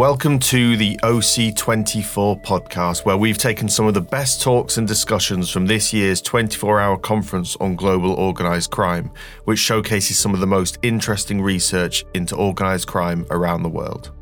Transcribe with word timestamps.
Welcome 0.00 0.38
to 0.38 0.78
the 0.78 0.96
OC24 1.02 2.42
podcast, 2.42 3.04
where 3.04 3.18
we've 3.18 3.36
taken 3.36 3.68
some 3.68 3.86
of 3.86 3.92
the 3.92 4.00
best 4.00 4.40
talks 4.40 4.78
and 4.78 4.88
discussions 4.88 5.50
from 5.50 5.66
this 5.66 5.92
year's 5.92 6.22
24 6.22 6.80
hour 6.80 6.96
conference 6.96 7.54
on 7.56 7.76
global 7.76 8.14
organised 8.14 8.70
crime, 8.70 9.12
which 9.44 9.58
showcases 9.58 10.18
some 10.18 10.32
of 10.32 10.40
the 10.40 10.46
most 10.46 10.78
interesting 10.80 11.42
research 11.42 12.06
into 12.14 12.34
organised 12.34 12.86
crime 12.86 13.26
around 13.30 13.62
the 13.62 13.68
world. 13.68 14.12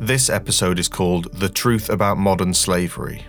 This 0.00 0.28
episode 0.28 0.80
is 0.80 0.88
called 0.88 1.32
The 1.38 1.50
Truth 1.50 1.88
About 1.88 2.18
Modern 2.18 2.52
Slavery. 2.52 3.24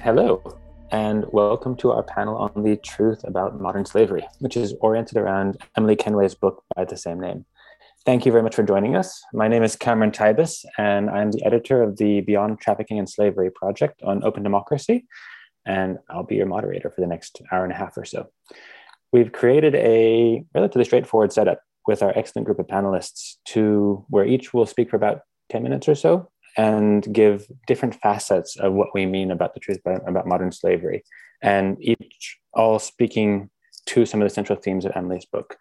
Hello, 0.00 0.58
and 0.90 1.24
welcome 1.30 1.76
to 1.76 1.92
our 1.92 2.02
panel 2.02 2.36
on 2.36 2.64
the 2.64 2.74
truth 2.78 3.22
about 3.22 3.60
modern 3.60 3.86
slavery, 3.86 4.26
which 4.40 4.56
is 4.56 4.74
oriented 4.80 5.18
around 5.18 5.56
Emily 5.76 5.94
Kenway's 5.94 6.34
book 6.34 6.64
by 6.74 6.84
the 6.84 6.96
same 6.96 7.20
name. 7.20 7.44
Thank 8.06 8.24
you 8.24 8.32
very 8.32 8.42
much 8.42 8.54
for 8.54 8.62
joining 8.62 8.96
us. 8.96 9.22
My 9.34 9.46
name 9.46 9.62
is 9.62 9.76
Cameron 9.76 10.10
Thibos, 10.10 10.64
and 10.78 11.10
I'm 11.10 11.32
the 11.32 11.44
editor 11.44 11.82
of 11.82 11.98
the 11.98 12.22
Beyond 12.22 12.58
Trafficking 12.58 12.98
and 12.98 13.06
Slavery 13.06 13.50
project 13.50 14.00
on 14.02 14.24
open 14.24 14.42
democracy, 14.42 15.06
and 15.66 15.98
I'll 16.08 16.22
be 16.22 16.36
your 16.36 16.46
moderator 16.46 16.88
for 16.88 17.02
the 17.02 17.06
next 17.06 17.42
hour 17.52 17.62
and 17.62 17.74
a 17.74 17.76
half 17.76 17.98
or 17.98 18.06
so. 18.06 18.28
We've 19.12 19.30
created 19.30 19.74
a 19.74 20.42
relatively 20.54 20.86
straightforward 20.86 21.30
setup 21.30 21.60
with 21.86 22.02
our 22.02 22.16
excellent 22.16 22.46
group 22.46 22.58
of 22.58 22.68
panelists 22.68 23.34
to 23.48 24.02
where 24.08 24.24
each 24.24 24.54
will 24.54 24.64
speak 24.64 24.88
for 24.88 24.96
about 24.96 25.20
10 25.50 25.62
minutes 25.62 25.86
or 25.86 25.94
so 25.94 26.30
and 26.56 27.12
give 27.12 27.48
different 27.66 27.96
facets 27.96 28.56
of 28.56 28.72
what 28.72 28.94
we 28.94 29.04
mean 29.04 29.30
about 29.30 29.52
the 29.52 29.60
truth 29.60 29.78
about, 29.84 30.26
modern 30.26 30.52
slavery, 30.52 31.04
and 31.42 31.76
each 31.82 32.38
all 32.54 32.78
speaking 32.78 33.50
to 33.84 34.06
some 34.06 34.22
of 34.22 34.26
the 34.26 34.34
central 34.34 34.58
themes 34.58 34.86
of 34.86 34.92
Emily's 34.94 35.26
book. 35.26 35.58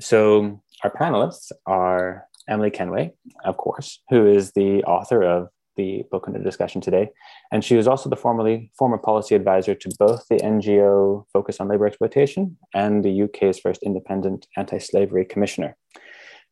So 0.00 0.62
our 0.82 0.90
panelists 0.90 1.52
are 1.66 2.26
Emily 2.48 2.70
Kenway, 2.70 3.12
of 3.44 3.56
course, 3.56 4.00
who 4.10 4.26
is 4.26 4.52
the 4.52 4.82
author 4.84 5.22
of 5.22 5.48
the 5.76 6.02
book 6.10 6.24
under 6.26 6.42
discussion 6.42 6.80
today. 6.80 7.08
And 7.50 7.64
she 7.64 7.76
was 7.76 7.88
also 7.88 8.10
the 8.10 8.16
formerly 8.16 8.70
former 8.76 8.98
policy 8.98 9.34
advisor 9.34 9.74
to 9.74 9.90
both 9.98 10.26
the 10.28 10.36
NGO 10.36 11.24
Focus 11.32 11.60
on 11.60 11.68
Labor 11.68 11.86
Exploitation 11.86 12.58
and 12.74 13.04
the 13.04 13.22
UK's 13.22 13.58
first 13.58 13.82
independent 13.82 14.46
anti-slavery 14.56 15.24
commissioner. 15.24 15.76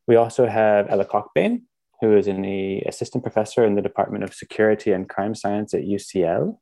We 0.07 0.17
also 0.17 0.47
have 0.47 0.89
Ella 0.89 1.05
Cockbain, 1.05 1.63
who 2.01 2.17
is 2.17 2.27
an 2.29 2.45
assistant 2.87 3.23
professor 3.23 3.65
in 3.65 3.75
the 3.75 3.83
Department 3.83 4.25
of 4.25 4.33
Security 4.33 4.93
and 4.93 5.09
Crime 5.09 5.35
Science 5.35 5.75
at 5.75 5.83
UCL, 5.83 6.57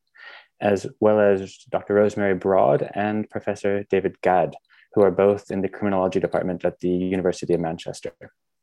as 0.60 0.86
well 1.00 1.20
as 1.20 1.58
Dr. 1.70 1.94
Rosemary 1.94 2.34
Broad 2.34 2.90
and 2.94 3.30
Professor 3.30 3.84
David 3.88 4.20
Gadd, 4.20 4.54
who 4.94 5.02
are 5.02 5.10
both 5.10 5.50
in 5.50 5.60
the 5.60 5.68
criminology 5.68 6.20
department 6.20 6.64
at 6.64 6.80
the 6.80 6.88
University 6.88 7.54
of 7.54 7.60
Manchester. 7.60 8.12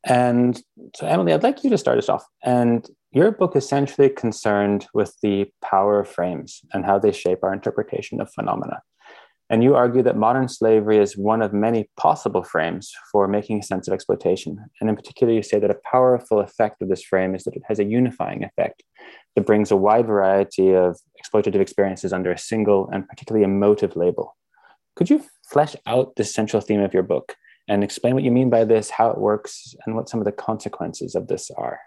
And 0.04 0.60
so, 0.94 1.06
Emily, 1.06 1.32
I'd 1.32 1.42
like 1.42 1.64
you 1.64 1.70
to 1.70 1.78
start 1.78 1.98
us 1.98 2.08
off. 2.08 2.24
And 2.44 2.88
your 3.10 3.32
book 3.32 3.56
essentially 3.56 4.08
concerned 4.08 4.86
with 4.94 5.16
the 5.22 5.46
power 5.64 6.00
of 6.00 6.08
frames 6.08 6.60
and 6.72 6.84
how 6.84 6.98
they 6.98 7.12
shape 7.12 7.40
our 7.42 7.52
interpretation 7.52 8.20
of 8.20 8.30
phenomena. 8.32 8.82
And 9.48 9.62
you 9.62 9.76
argue 9.76 10.02
that 10.02 10.16
modern 10.16 10.48
slavery 10.48 10.98
is 10.98 11.16
one 11.16 11.40
of 11.40 11.52
many 11.52 11.88
possible 11.96 12.42
frames 12.42 12.92
for 13.12 13.28
making 13.28 13.62
sense 13.62 13.86
of 13.86 13.94
exploitation. 13.94 14.58
And 14.80 14.90
in 14.90 14.96
particular, 14.96 15.32
you 15.32 15.42
say 15.42 15.60
that 15.60 15.70
a 15.70 15.78
powerful 15.90 16.40
effect 16.40 16.82
of 16.82 16.88
this 16.88 17.02
frame 17.02 17.34
is 17.34 17.44
that 17.44 17.54
it 17.54 17.62
has 17.68 17.78
a 17.78 17.84
unifying 17.84 18.42
effect 18.42 18.82
that 19.36 19.46
brings 19.46 19.70
a 19.70 19.76
wide 19.76 20.06
variety 20.06 20.74
of 20.74 20.98
exploitative 21.22 21.60
experiences 21.60 22.12
under 22.12 22.32
a 22.32 22.38
single 22.38 22.88
and 22.92 23.08
particularly 23.08 23.44
emotive 23.44 23.94
label. 23.94 24.36
Could 24.96 25.10
you 25.10 25.24
flesh 25.48 25.76
out 25.86 26.16
the 26.16 26.24
central 26.24 26.60
theme 26.60 26.80
of 26.80 26.94
your 26.94 27.02
book 27.02 27.36
and 27.68 27.84
explain 27.84 28.14
what 28.14 28.24
you 28.24 28.30
mean 28.30 28.50
by 28.50 28.64
this, 28.64 28.90
how 28.90 29.10
it 29.10 29.18
works, 29.18 29.74
and 29.84 29.94
what 29.94 30.08
some 30.08 30.20
of 30.20 30.26
the 30.26 30.32
consequences 30.32 31.14
of 31.14 31.28
this 31.28 31.50
are? 31.50 31.78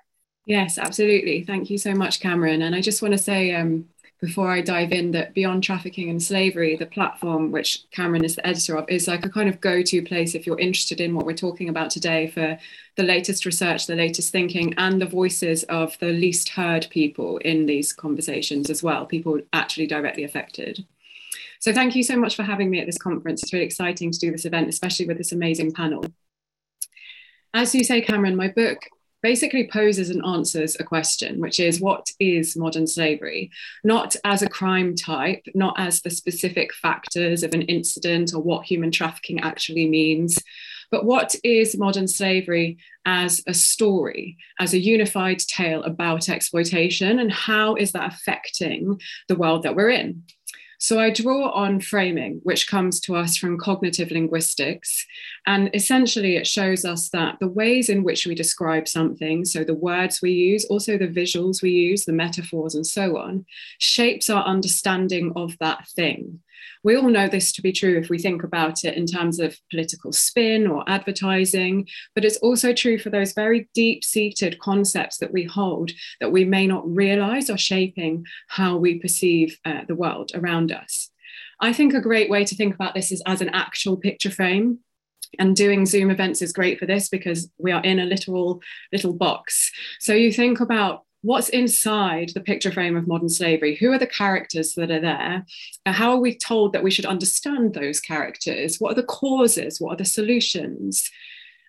Yes, 0.45 0.77
absolutely. 0.77 1.43
Thank 1.43 1.69
you 1.69 1.77
so 1.77 1.93
much, 1.93 2.19
Cameron. 2.19 2.61
And 2.61 2.75
I 2.75 2.81
just 2.81 3.01
want 3.01 3.13
to 3.13 3.17
say, 3.17 3.53
um, 3.53 3.85
before 4.19 4.51
I 4.51 4.61
dive 4.61 4.91
in, 4.91 5.11
that 5.11 5.33
Beyond 5.33 5.63
Trafficking 5.63 6.09
and 6.09 6.21
Slavery, 6.21 6.75
the 6.75 6.85
platform 6.85 7.51
which 7.51 7.83
Cameron 7.91 8.25
is 8.25 8.35
the 8.35 8.45
editor 8.45 8.77
of, 8.77 8.89
is 8.89 9.07
like 9.07 9.25
a 9.25 9.29
kind 9.29 9.47
of 9.47 9.61
go 9.61 9.81
to 9.81 10.01
place 10.01 10.35
if 10.35 10.45
you're 10.45 10.59
interested 10.59 10.99
in 10.99 11.15
what 11.15 11.25
we're 11.25 11.33
talking 11.33 11.69
about 11.69 11.89
today 11.89 12.27
for 12.27 12.57
the 12.95 13.03
latest 13.03 13.45
research, 13.45 13.87
the 13.87 13.95
latest 13.95 14.31
thinking, 14.31 14.73
and 14.77 15.01
the 15.01 15.05
voices 15.05 15.63
of 15.63 15.97
the 15.99 16.07
least 16.07 16.49
heard 16.49 16.87
people 16.89 17.37
in 17.37 17.65
these 17.65 17.93
conversations 17.93 18.69
as 18.69 18.83
well, 18.83 19.05
people 19.05 19.39
actually 19.53 19.87
directly 19.87 20.23
affected. 20.23 20.85
So 21.59 21.73
thank 21.73 21.95
you 21.95 22.03
so 22.03 22.15
much 22.15 22.35
for 22.35 22.43
having 22.43 22.69
me 22.69 22.79
at 22.79 22.85
this 22.85 22.97
conference. 22.97 23.43
It's 23.43 23.53
really 23.53 23.65
exciting 23.65 24.11
to 24.11 24.19
do 24.19 24.31
this 24.31 24.45
event, 24.45 24.69
especially 24.69 25.07
with 25.07 25.17
this 25.17 25.33
amazing 25.33 25.73
panel. 25.73 26.05
As 27.53 27.75
you 27.75 27.83
say, 27.83 28.01
Cameron, 28.01 28.35
my 28.35 28.47
book 28.47 28.79
basically 29.21 29.67
poses 29.67 30.09
and 30.09 30.25
answers 30.25 30.77
a 30.79 30.83
question, 30.83 31.41
which 31.41 31.59
is 31.59 31.81
what 31.81 32.09
is 32.19 32.55
modern 32.55 32.87
slavery? 32.87 33.51
Not 33.83 34.15
as 34.23 34.41
a 34.41 34.49
crime 34.49 34.95
type, 34.95 35.45
not 35.53 35.77
as 35.77 36.01
the 36.01 36.09
specific 36.09 36.73
factors 36.73 37.43
of 37.43 37.53
an 37.53 37.63
incident 37.63 38.33
or 38.33 38.41
what 38.41 38.65
human 38.65 38.91
trafficking 38.91 39.41
actually 39.41 39.89
means, 39.89 40.41
but 40.91 41.05
what 41.05 41.35
is 41.43 41.77
modern 41.77 42.07
slavery 42.07 42.77
as 43.05 43.43
a 43.47 43.53
story, 43.53 44.37
as 44.59 44.73
a 44.73 44.79
unified 44.79 45.39
tale 45.39 45.83
about 45.83 46.29
exploitation, 46.29 47.19
and 47.19 47.31
how 47.31 47.75
is 47.75 47.91
that 47.91 48.13
affecting 48.13 48.99
the 49.27 49.35
world 49.35 49.63
that 49.63 49.75
we're 49.75 49.89
in? 49.89 50.23
So 50.81 50.97
I 50.97 51.09
draw 51.09 51.49
on 51.51 51.81
framing, 51.81 52.39
which 52.43 52.69
comes 52.69 53.01
to 53.01 53.15
us 53.17 53.35
from 53.35 53.57
cognitive 53.57 54.11
linguistics. 54.11 55.05
And 55.45 55.69
essentially, 55.73 56.37
it 56.37 56.47
shows 56.47 56.85
us 56.85 57.09
that 57.09 57.35
the 57.41 57.49
ways 57.49 57.89
in 57.89 58.03
which 58.03 58.25
we 58.25 58.33
describe 58.33 58.87
something, 58.87 59.43
so 59.43 59.65
the 59.65 59.73
words 59.73 60.21
we 60.21 60.31
use, 60.31 60.63
also 60.65 60.97
the 60.97 61.09
visuals 61.09 61.61
we 61.61 61.71
use, 61.71 62.05
the 62.05 62.13
metaphors, 62.13 62.75
and 62.75 62.87
so 62.87 63.17
on, 63.17 63.45
shapes 63.77 64.29
our 64.29 64.45
understanding 64.45 65.33
of 65.35 65.57
that 65.59 65.85
thing. 65.89 66.39
We 66.83 66.95
all 66.95 67.09
know 67.09 67.27
this 67.27 67.51
to 67.53 67.61
be 67.61 67.71
true 67.71 67.97
if 67.97 68.09
we 68.09 68.17
think 68.17 68.43
about 68.43 68.83
it 68.83 68.95
in 68.95 69.05
terms 69.05 69.39
of 69.39 69.57
political 69.69 70.11
spin 70.11 70.67
or 70.67 70.83
advertising, 70.87 71.87
but 72.15 72.25
it's 72.25 72.37
also 72.37 72.73
true 72.73 72.97
for 72.97 73.09
those 73.09 73.33
very 73.33 73.69
deep 73.73 74.03
seated 74.03 74.59
concepts 74.59 75.17
that 75.17 75.33
we 75.33 75.43
hold 75.43 75.91
that 76.19 76.31
we 76.31 76.45
may 76.45 76.67
not 76.67 76.87
realize 76.89 77.49
are 77.49 77.57
shaping 77.57 78.25
how 78.47 78.77
we 78.77 78.99
perceive 78.99 79.57
uh, 79.65 79.81
the 79.87 79.95
world 79.95 80.31
around 80.33 80.71
us. 80.71 81.09
I 81.59 81.73
think 81.73 81.93
a 81.93 82.01
great 82.01 82.29
way 82.29 82.45
to 82.45 82.55
think 82.55 82.73
about 82.73 82.93
this 82.93 83.11
is 83.11 83.21
as 83.25 83.41
an 83.41 83.49
actual 83.49 83.97
picture 83.97 84.31
frame 84.31 84.79
and 85.37 85.55
doing 85.55 85.85
zoom 85.85 86.09
events 86.09 86.41
is 86.41 86.53
great 86.53 86.79
for 86.79 86.85
this 86.85 87.09
because 87.09 87.51
we 87.57 87.71
are 87.71 87.83
in 87.83 87.99
a 87.99 88.05
literal 88.05 88.61
little 88.91 89.13
box 89.13 89.71
so 89.99 90.13
you 90.13 90.31
think 90.31 90.59
about 90.59 91.03
what's 91.21 91.49
inside 91.49 92.31
the 92.33 92.41
picture 92.41 92.71
frame 92.71 92.95
of 92.95 93.07
modern 93.07 93.29
slavery? 93.29 93.75
Who 93.75 93.91
are 93.91 93.99
the 93.99 94.07
characters 94.07 94.73
that 94.75 94.91
are 94.91 95.01
there? 95.01 95.45
How 95.85 96.11
are 96.11 96.19
we 96.19 96.35
told 96.35 96.73
that 96.73 96.83
we 96.83 96.91
should 96.91 97.05
understand 97.05 97.73
those 97.73 97.99
characters? 97.99 98.77
What 98.77 98.91
are 98.93 99.01
the 99.01 99.03
causes? 99.03 99.79
What 99.79 99.93
are 99.93 99.97
the 99.97 100.05
solutions? 100.05 101.09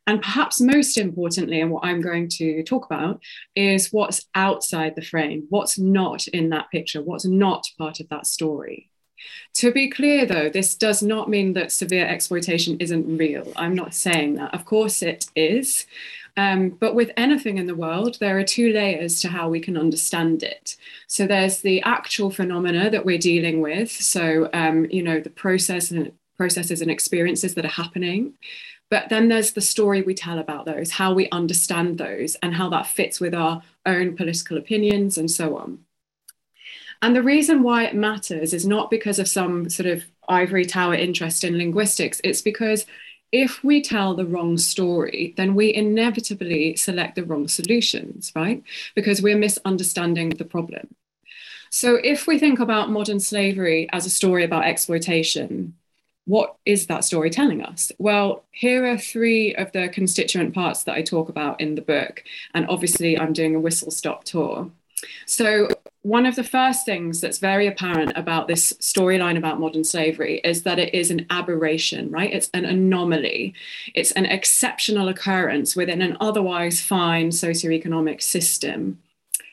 And 0.06 0.22
perhaps 0.22 0.60
most 0.60 0.96
importantly, 0.96 1.60
and 1.60 1.70
what 1.70 1.84
I'm 1.84 2.00
going 2.00 2.28
to 2.30 2.62
talk 2.62 2.86
about, 2.86 3.20
is 3.54 3.92
what's 3.92 4.26
outside 4.34 4.94
the 4.96 5.02
frame, 5.02 5.46
what's 5.50 5.78
not 5.78 6.26
in 6.28 6.50
that 6.50 6.70
picture, 6.70 7.02
what's 7.02 7.26
not 7.26 7.64
part 7.78 8.00
of 8.00 8.08
that 8.08 8.26
story. 8.26 8.90
To 9.56 9.70
be 9.70 9.90
clear, 9.90 10.24
though, 10.24 10.48
this 10.48 10.74
does 10.74 11.02
not 11.02 11.28
mean 11.28 11.52
that 11.52 11.70
severe 11.70 12.06
exploitation 12.06 12.78
isn't 12.80 13.18
real. 13.18 13.52
I'm 13.56 13.74
not 13.74 13.94
saying 13.94 14.34
that. 14.36 14.54
Of 14.54 14.64
course, 14.64 15.02
it 15.02 15.26
is. 15.36 15.86
Um, 16.36 16.70
but 16.70 16.94
with 16.94 17.10
anything 17.16 17.58
in 17.58 17.66
the 17.66 17.74
world, 17.74 18.18
there 18.20 18.38
are 18.38 18.44
two 18.44 18.72
layers 18.72 19.20
to 19.20 19.28
how 19.28 19.48
we 19.48 19.60
can 19.60 19.76
understand 19.76 20.42
it. 20.42 20.76
So 21.06 21.26
there's 21.26 21.60
the 21.60 21.82
actual 21.82 22.30
phenomena 22.30 22.90
that 22.90 23.04
we're 23.04 23.18
dealing 23.18 23.60
with. 23.60 23.90
So, 23.90 24.48
um, 24.52 24.86
you 24.90 25.02
know, 25.02 25.20
the 25.20 25.30
process 25.30 25.90
and 25.90 26.12
processes 26.36 26.80
and 26.80 26.90
experiences 26.90 27.54
that 27.54 27.66
are 27.66 27.68
happening. 27.68 28.34
But 28.90 29.08
then 29.08 29.28
there's 29.28 29.52
the 29.52 29.60
story 29.60 30.02
we 30.02 30.14
tell 30.14 30.38
about 30.38 30.66
those, 30.66 30.90
how 30.90 31.12
we 31.12 31.28
understand 31.30 31.98
those, 31.98 32.34
and 32.36 32.54
how 32.54 32.68
that 32.70 32.86
fits 32.86 33.20
with 33.20 33.34
our 33.34 33.62
own 33.86 34.16
political 34.16 34.56
opinions 34.56 35.18
and 35.18 35.30
so 35.30 35.56
on. 35.58 35.80
And 37.02 37.14
the 37.14 37.22
reason 37.22 37.62
why 37.62 37.84
it 37.84 37.94
matters 37.94 38.52
is 38.52 38.66
not 38.66 38.90
because 38.90 39.18
of 39.18 39.28
some 39.28 39.70
sort 39.70 39.86
of 39.86 40.04
ivory 40.28 40.64
tower 40.64 40.94
interest 40.94 41.44
in 41.44 41.56
linguistics, 41.56 42.20
it's 42.24 42.42
because 42.42 42.84
if 43.32 43.62
we 43.62 43.80
tell 43.80 44.14
the 44.14 44.26
wrong 44.26 44.58
story, 44.58 45.34
then 45.36 45.54
we 45.54 45.72
inevitably 45.72 46.76
select 46.76 47.14
the 47.14 47.24
wrong 47.24 47.48
solutions, 47.48 48.32
right? 48.34 48.62
Because 48.94 49.22
we're 49.22 49.38
misunderstanding 49.38 50.30
the 50.30 50.44
problem. 50.44 50.94
So 51.70 51.96
if 52.02 52.26
we 52.26 52.38
think 52.38 52.58
about 52.58 52.90
modern 52.90 53.20
slavery 53.20 53.88
as 53.92 54.04
a 54.04 54.10
story 54.10 54.44
about 54.44 54.64
exploitation, 54.64 55.74
what 56.24 56.56
is 56.66 56.86
that 56.86 57.04
story 57.04 57.30
telling 57.30 57.62
us? 57.62 57.92
Well, 57.98 58.44
here 58.50 58.86
are 58.86 58.98
three 58.98 59.54
of 59.54 59.72
the 59.72 59.88
constituent 59.88 60.54
parts 60.54 60.82
that 60.84 60.94
I 60.94 61.02
talk 61.02 61.28
about 61.28 61.60
in 61.60 61.76
the 61.76 61.82
book. 61.82 62.24
And 62.54 62.66
obviously, 62.68 63.18
I'm 63.18 63.32
doing 63.32 63.54
a 63.54 63.60
whistle 63.60 63.90
stop 63.90 64.24
tour. 64.24 64.70
So, 65.26 65.68
one 66.02 66.24
of 66.24 66.34
the 66.34 66.44
first 66.44 66.86
things 66.86 67.20
that's 67.20 67.38
very 67.38 67.66
apparent 67.66 68.12
about 68.16 68.48
this 68.48 68.72
storyline 68.74 69.36
about 69.36 69.60
modern 69.60 69.84
slavery 69.84 70.40
is 70.44 70.62
that 70.62 70.78
it 70.78 70.94
is 70.94 71.10
an 71.10 71.26
aberration, 71.28 72.10
right? 72.10 72.32
It's 72.32 72.48
an 72.54 72.64
anomaly. 72.64 73.52
It's 73.94 74.12
an 74.12 74.24
exceptional 74.24 75.08
occurrence 75.08 75.76
within 75.76 76.00
an 76.00 76.16
otherwise 76.18 76.80
fine 76.80 77.28
socioeconomic 77.30 78.22
system. 78.22 78.98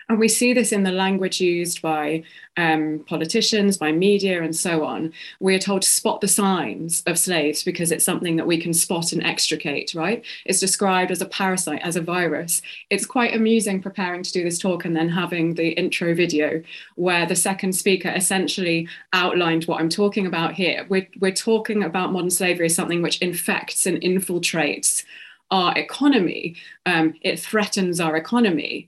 And 0.10 0.20
we 0.20 0.30
see 0.30 0.54
this 0.54 0.72
in 0.72 0.84
the 0.84 0.92
language 0.92 1.42
used 1.42 1.82
by 1.82 2.24
um, 2.56 3.04
politicians, 3.08 3.78
by 3.78 3.92
media, 3.92 4.42
and 4.42 4.56
so 4.56 4.86
on. 4.86 5.12
We 5.42 5.54
are 5.54 5.60
told 5.60 5.82
to 5.82 5.90
spot 5.90 6.22
the 6.22 6.30
signs 6.30 7.04
of 7.06 7.20
slaves 7.20 7.62
because 7.62 7.92
it's 7.92 8.06
something 8.06 8.38
that 8.38 8.48
we 8.48 8.58
can 8.58 8.74
spot 8.74 9.12
and 9.12 9.22
extricate, 9.22 9.94
right? 9.94 10.24
It's 10.46 10.62
described 10.62 11.12
as 11.12 11.22
a 11.22 11.26
parasite, 11.26 11.82
as 11.84 11.98
a 11.98 12.02
virus. 12.02 12.62
It's 12.90 13.06
quite 13.06 13.36
amusing 13.36 13.82
preparing 13.82 14.24
to 14.24 14.32
do 14.32 14.46
this 14.46 14.60
talk 14.60 14.86
and 14.86 14.96
then 14.96 15.10
having 15.10 15.56
the 15.56 15.72
intro 15.72 16.16
video 16.16 16.64
where 16.96 17.26
the 17.26 17.36
second 17.36 17.74
speaker 17.74 18.10
essentially 18.10 18.88
outlined 19.12 19.66
what 19.66 19.82
I'm 19.82 19.90
talking 19.90 20.26
about 20.26 20.54
here. 20.54 20.86
We're, 20.88 21.08
we're 21.20 21.34
talking 21.34 21.84
about 21.84 22.14
modern 22.14 22.30
slavery 22.30 22.68
as 22.68 22.76
something 22.76 23.02
which 23.02 23.22
infects 23.22 23.86
and 23.86 24.00
infiltrates 24.02 25.04
our 25.52 25.78
economy. 25.78 26.56
Um, 26.86 27.16
it 27.22 27.42
threatens 27.42 28.00
our 28.00 28.16
economy. 28.16 28.88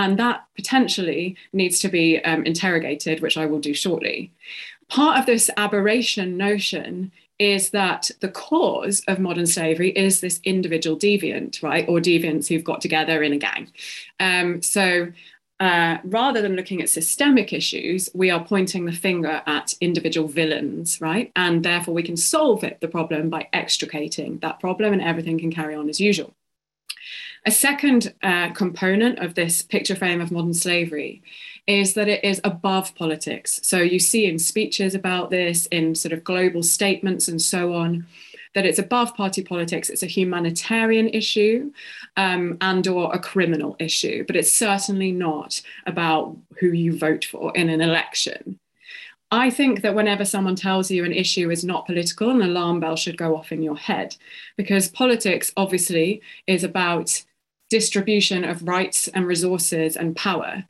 And 0.00 0.18
that 0.18 0.46
potentially 0.56 1.36
needs 1.52 1.78
to 1.80 1.88
be 1.88 2.24
um, 2.24 2.42
interrogated, 2.46 3.20
which 3.20 3.36
I 3.36 3.44
will 3.44 3.58
do 3.58 3.74
shortly. 3.74 4.32
Part 4.88 5.18
of 5.18 5.26
this 5.26 5.50
aberration 5.58 6.38
notion 6.38 7.12
is 7.38 7.68
that 7.70 8.10
the 8.20 8.30
cause 8.30 9.02
of 9.08 9.18
modern 9.18 9.46
slavery 9.46 9.90
is 9.90 10.22
this 10.22 10.40
individual 10.42 10.96
deviant, 10.96 11.62
right? 11.62 11.86
Or 11.86 12.00
deviants 12.00 12.48
who've 12.48 12.64
got 12.64 12.80
together 12.80 13.22
in 13.22 13.34
a 13.34 13.38
gang. 13.38 13.70
Um, 14.18 14.62
so 14.62 15.12
uh, 15.60 15.98
rather 16.04 16.40
than 16.40 16.56
looking 16.56 16.80
at 16.80 16.88
systemic 16.88 17.52
issues, 17.52 18.08
we 18.14 18.30
are 18.30 18.42
pointing 18.42 18.86
the 18.86 18.92
finger 18.92 19.42
at 19.46 19.74
individual 19.82 20.28
villains, 20.28 20.98
right? 21.02 21.30
And 21.36 21.62
therefore, 21.62 21.92
we 21.92 22.02
can 22.02 22.16
solve 22.16 22.64
it, 22.64 22.80
the 22.80 22.88
problem 22.88 23.28
by 23.28 23.48
extricating 23.52 24.38
that 24.38 24.60
problem, 24.60 24.94
and 24.94 25.02
everything 25.02 25.38
can 25.38 25.52
carry 25.52 25.74
on 25.74 25.90
as 25.90 26.00
usual. 26.00 26.34
A 27.46 27.50
second 27.50 28.12
uh, 28.22 28.50
component 28.50 29.18
of 29.18 29.34
this 29.34 29.62
picture 29.62 29.96
frame 29.96 30.20
of 30.20 30.30
modern 30.30 30.52
slavery 30.52 31.22
is 31.66 31.94
that 31.94 32.08
it 32.08 32.22
is 32.22 32.40
above 32.44 32.94
politics. 32.94 33.60
So 33.62 33.78
you 33.78 33.98
see 33.98 34.26
in 34.26 34.38
speeches 34.38 34.94
about 34.94 35.30
this, 35.30 35.66
in 35.66 35.94
sort 35.94 36.12
of 36.12 36.24
global 36.24 36.62
statements 36.62 37.28
and 37.28 37.40
so 37.40 37.74
on, 37.74 38.06
that 38.54 38.66
it's 38.66 38.78
above 38.78 39.14
party 39.14 39.42
politics. 39.42 39.88
It's 39.88 40.02
a 40.02 40.06
humanitarian 40.06 41.08
issue 41.08 41.72
um, 42.16 42.58
and 42.60 42.86
or 42.86 43.14
a 43.14 43.18
criminal 43.18 43.76
issue, 43.78 44.24
but 44.26 44.36
it's 44.36 44.52
certainly 44.52 45.12
not 45.12 45.62
about 45.86 46.36
who 46.58 46.68
you 46.68 46.98
vote 46.98 47.24
for 47.24 47.56
in 47.56 47.70
an 47.70 47.80
election. 47.80 48.58
I 49.32 49.48
think 49.48 49.82
that 49.82 49.94
whenever 49.94 50.24
someone 50.24 50.56
tells 50.56 50.90
you 50.90 51.04
an 51.04 51.12
issue 51.12 51.50
is 51.50 51.64
not 51.64 51.86
political, 51.86 52.30
an 52.30 52.42
alarm 52.42 52.80
bell 52.80 52.96
should 52.96 53.16
go 53.16 53.36
off 53.36 53.52
in 53.52 53.62
your 53.62 53.76
head 53.76 54.16
because 54.56 54.88
politics 54.88 55.52
obviously 55.56 56.20
is 56.48 56.64
about 56.64 57.22
distribution 57.70 58.44
of 58.44 58.66
rights 58.68 59.08
and 59.08 59.26
resources 59.26 59.96
and 59.96 60.14
power. 60.14 60.64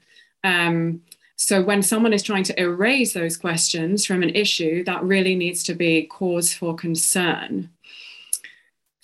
Um, 0.45 1.03
so 1.37 1.63
when 1.63 1.83
someone 1.83 2.13
is 2.13 2.23
trying 2.23 2.45
to 2.45 2.61
erase 2.61 3.15
those 3.15 3.37
questions 3.37 4.05
from 4.05 4.23
an 4.23 4.31
issue, 4.31 4.85
that 4.85 5.03
really 5.03 5.35
needs 5.35 5.63
to 5.65 5.75
be 5.75 6.03
cause 6.03 6.53
for 6.53 6.75
concern. 6.75 7.71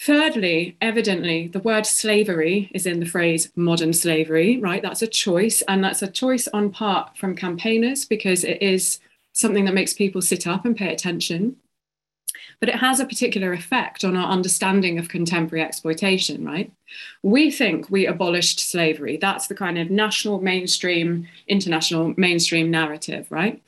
Thirdly, 0.02 0.76
evidently, 0.82 1.48
the 1.48 1.60
word 1.60 1.86
slavery 1.86 2.70
is 2.74 2.86
in 2.86 3.00
the 3.00 3.06
phrase 3.06 3.50
modern 3.56 3.94
slavery, 3.94 4.58
right? 4.58 4.82
That's 4.82 5.02
a 5.02 5.06
choice. 5.06 5.62
And 5.62 5.82
that's 5.82 6.02
a 6.02 6.10
choice 6.10 6.46
on 6.48 6.70
part 6.70 7.16
from 7.16 7.34
campaigners 7.34 8.04
because 8.04 8.44
it 8.44 8.60
is 8.60 9.00
something 9.32 9.64
that 9.64 9.74
makes 9.74 9.94
people 9.94 10.20
sit 10.20 10.46
up 10.46 10.64
and 10.66 10.76
pay 10.76 10.92
attention 10.92 11.56
but 12.60 12.68
it 12.68 12.76
has 12.76 13.00
a 13.00 13.06
particular 13.06 13.52
effect 13.52 14.04
on 14.04 14.16
our 14.16 14.28
understanding 14.28 14.98
of 14.98 15.08
contemporary 15.08 15.64
exploitation, 15.64 16.44
right? 16.44 16.72
We 17.22 17.50
think 17.50 17.90
we 17.90 18.06
abolished 18.06 18.60
slavery. 18.60 19.16
That's 19.16 19.46
the 19.46 19.54
kind 19.54 19.78
of 19.78 19.90
national 19.90 20.40
mainstream, 20.40 21.28
international 21.48 22.14
mainstream 22.16 22.70
narrative, 22.70 23.26
right? 23.30 23.62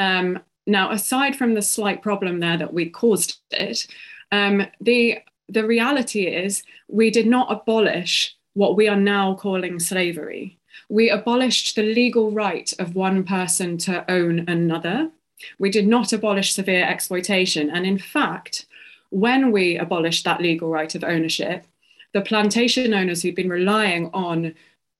Um, 0.00 0.40
now, 0.66 0.90
aside 0.90 1.36
from 1.36 1.54
the 1.54 1.62
slight 1.62 2.02
problem 2.02 2.40
there 2.40 2.56
that 2.56 2.72
we 2.72 2.88
caused 2.88 3.38
it, 3.50 3.86
um, 4.32 4.66
the, 4.80 5.18
the 5.48 5.66
reality 5.66 6.26
is 6.26 6.62
we 6.88 7.10
did 7.10 7.26
not 7.26 7.52
abolish 7.52 8.36
what 8.54 8.76
we 8.76 8.88
are 8.88 8.96
now 8.96 9.34
calling 9.34 9.78
slavery. 9.78 10.58
We 10.88 11.10
abolished 11.10 11.76
the 11.76 11.82
legal 11.82 12.30
right 12.30 12.72
of 12.78 12.94
one 12.94 13.24
person 13.24 13.78
to 13.78 14.10
own 14.10 14.44
another. 14.48 15.10
We 15.58 15.70
did 15.70 15.86
not 15.86 16.12
abolish 16.12 16.52
severe 16.52 16.84
exploitation. 16.84 17.70
And 17.70 17.86
in 17.86 17.98
fact, 17.98 18.66
when 19.10 19.52
we 19.52 19.76
abolished 19.78 20.24
that 20.24 20.40
legal 20.40 20.70
right 20.70 20.94
of 20.94 21.04
ownership, 21.04 21.64
the 22.12 22.20
plantation 22.20 22.94
owners 22.94 23.22
who'd 23.22 23.34
been 23.34 23.48
relying 23.48 24.10
on 24.12 24.54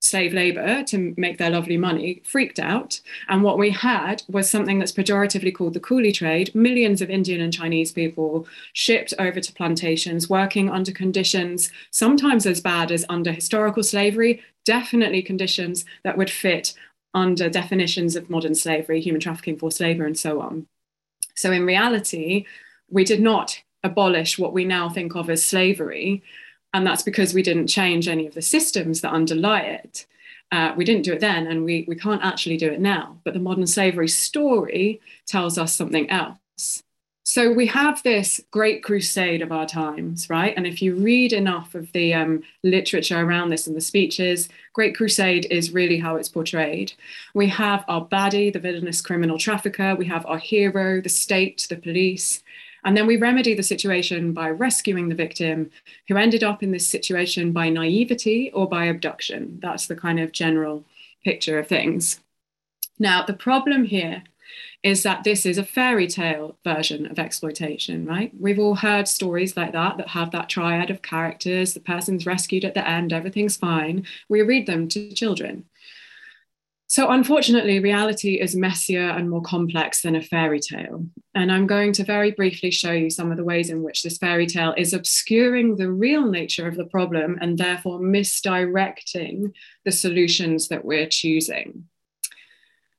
slave 0.04 0.34
labor 0.34 0.84
to 0.84 1.14
make 1.16 1.38
their 1.38 1.50
lovely 1.50 1.78
money 1.78 2.20
freaked 2.24 2.58
out. 2.58 3.00
And 3.28 3.42
what 3.42 3.58
we 3.58 3.70
had 3.70 4.22
was 4.28 4.50
something 4.50 4.78
that's 4.78 4.92
pejoratively 4.92 5.54
called 5.54 5.72
the 5.72 5.80
coolie 5.80 6.12
trade. 6.12 6.54
Millions 6.54 7.00
of 7.00 7.08
Indian 7.08 7.40
and 7.40 7.52
Chinese 7.52 7.90
people 7.90 8.46
shipped 8.74 9.14
over 9.18 9.40
to 9.40 9.52
plantations, 9.54 10.28
working 10.28 10.68
under 10.68 10.92
conditions 10.92 11.70
sometimes 11.90 12.44
as 12.44 12.60
bad 12.60 12.92
as 12.92 13.06
under 13.08 13.32
historical 13.32 13.82
slavery, 13.82 14.42
definitely 14.64 15.22
conditions 15.22 15.86
that 16.02 16.18
would 16.18 16.30
fit 16.30 16.74
under 17.14 17.48
definitions 17.48 18.16
of 18.16 18.28
modern 18.28 18.54
slavery, 18.54 19.00
human 19.00 19.20
trafficking, 19.20 19.58
forced 19.58 19.80
labor, 19.80 20.04
and 20.04 20.18
so 20.18 20.40
on. 20.40 20.66
So, 21.34 21.52
in 21.52 21.64
reality, 21.64 22.46
we 22.90 23.04
did 23.04 23.20
not 23.20 23.62
abolish 23.82 24.38
what 24.38 24.52
we 24.52 24.64
now 24.64 24.88
think 24.88 25.14
of 25.14 25.30
as 25.30 25.44
slavery. 25.44 26.22
And 26.72 26.86
that's 26.86 27.02
because 27.02 27.34
we 27.34 27.42
didn't 27.42 27.68
change 27.68 28.08
any 28.08 28.26
of 28.26 28.34
the 28.34 28.42
systems 28.42 29.00
that 29.00 29.12
underlie 29.12 29.60
it. 29.60 30.06
Uh, 30.50 30.74
we 30.76 30.84
didn't 30.84 31.04
do 31.04 31.12
it 31.12 31.20
then, 31.20 31.46
and 31.46 31.64
we, 31.64 31.84
we 31.86 31.96
can't 31.96 32.24
actually 32.24 32.56
do 32.56 32.70
it 32.70 32.80
now. 32.80 33.18
But 33.24 33.34
the 33.34 33.40
modern 33.40 33.66
slavery 33.66 34.08
story 34.08 35.00
tells 35.26 35.56
us 35.58 35.74
something 35.74 36.10
else. 36.10 36.38
So 37.26 37.50
we 37.50 37.66
have 37.68 38.02
this 38.02 38.38
great 38.50 38.84
crusade 38.84 39.40
of 39.40 39.50
our 39.50 39.64
times, 39.64 40.28
right? 40.28 40.52
And 40.54 40.66
if 40.66 40.82
you 40.82 40.94
read 40.94 41.32
enough 41.32 41.74
of 41.74 41.90
the 41.92 42.12
um, 42.12 42.42
literature 42.62 43.18
around 43.18 43.48
this 43.48 43.66
and 43.66 43.74
the 43.74 43.80
speeches, 43.80 44.50
Great 44.74 44.94
Crusade 44.94 45.46
is 45.50 45.72
really 45.72 45.98
how 45.98 46.16
it's 46.16 46.28
portrayed. 46.28 46.92
We 47.32 47.48
have 47.48 47.82
our 47.88 48.06
baddie, 48.06 48.52
the 48.52 48.58
villainous 48.58 49.00
criminal 49.00 49.38
trafficker. 49.38 49.94
We 49.94 50.04
have 50.04 50.26
our 50.26 50.36
hero, 50.36 51.00
the 51.00 51.08
state, 51.08 51.66
the 51.70 51.76
police. 51.76 52.42
And 52.84 52.94
then 52.94 53.06
we 53.06 53.16
remedy 53.16 53.54
the 53.54 53.62
situation 53.62 54.34
by 54.34 54.50
rescuing 54.50 55.08
the 55.08 55.14
victim 55.14 55.70
who 56.08 56.18
ended 56.18 56.44
up 56.44 56.62
in 56.62 56.72
this 56.72 56.86
situation 56.86 57.52
by 57.52 57.70
naivety 57.70 58.50
or 58.52 58.68
by 58.68 58.84
abduction. 58.84 59.60
That's 59.62 59.86
the 59.86 59.96
kind 59.96 60.20
of 60.20 60.32
general 60.32 60.84
picture 61.24 61.58
of 61.58 61.68
things. 61.68 62.20
Now, 62.98 63.24
the 63.24 63.32
problem 63.32 63.84
here 63.84 64.24
is 64.84 65.02
that 65.02 65.24
this 65.24 65.46
is 65.46 65.56
a 65.56 65.64
fairy 65.64 66.06
tale 66.06 66.58
version 66.62 67.10
of 67.10 67.18
exploitation, 67.18 68.04
right? 68.04 68.30
We've 68.38 68.58
all 68.58 68.74
heard 68.74 69.08
stories 69.08 69.56
like 69.56 69.72
that 69.72 69.96
that 69.96 70.08
have 70.08 70.30
that 70.32 70.50
triad 70.50 70.90
of 70.90 71.00
characters, 71.00 71.72
the 71.72 71.80
person's 71.80 72.26
rescued 72.26 72.66
at 72.66 72.74
the 72.74 72.86
end, 72.86 73.10
everything's 73.10 73.56
fine. 73.56 74.06
We 74.28 74.42
read 74.42 74.66
them 74.66 74.88
to 74.88 75.10
children. 75.12 75.64
So, 76.86 77.10
unfortunately, 77.10 77.80
reality 77.80 78.34
is 78.34 78.54
messier 78.54 79.08
and 79.08 79.30
more 79.30 79.40
complex 79.40 80.02
than 80.02 80.14
a 80.14 80.22
fairy 80.22 80.60
tale. 80.60 81.06
And 81.34 81.50
I'm 81.50 81.66
going 81.66 81.94
to 81.94 82.04
very 82.04 82.32
briefly 82.32 82.70
show 82.70 82.92
you 82.92 83.08
some 83.08 83.30
of 83.30 83.38
the 83.38 83.42
ways 83.42 83.70
in 83.70 83.82
which 83.82 84.02
this 84.02 84.18
fairy 84.18 84.46
tale 84.46 84.74
is 84.76 84.92
obscuring 84.92 85.76
the 85.76 85.90
real 85.90 86.30
nature 86.30 86.68
of 86.68 86.76
the 86.76 86.84
problem 86.84 87.38
and 87.40 87.56
therefore 87.56 88.00
misdirecting 88.00 89.54
the 89.86 89.92
solutions 89.92 90.68
that 90.68 90.84
we're 90.84 91.08
choosing. 91.08 91.88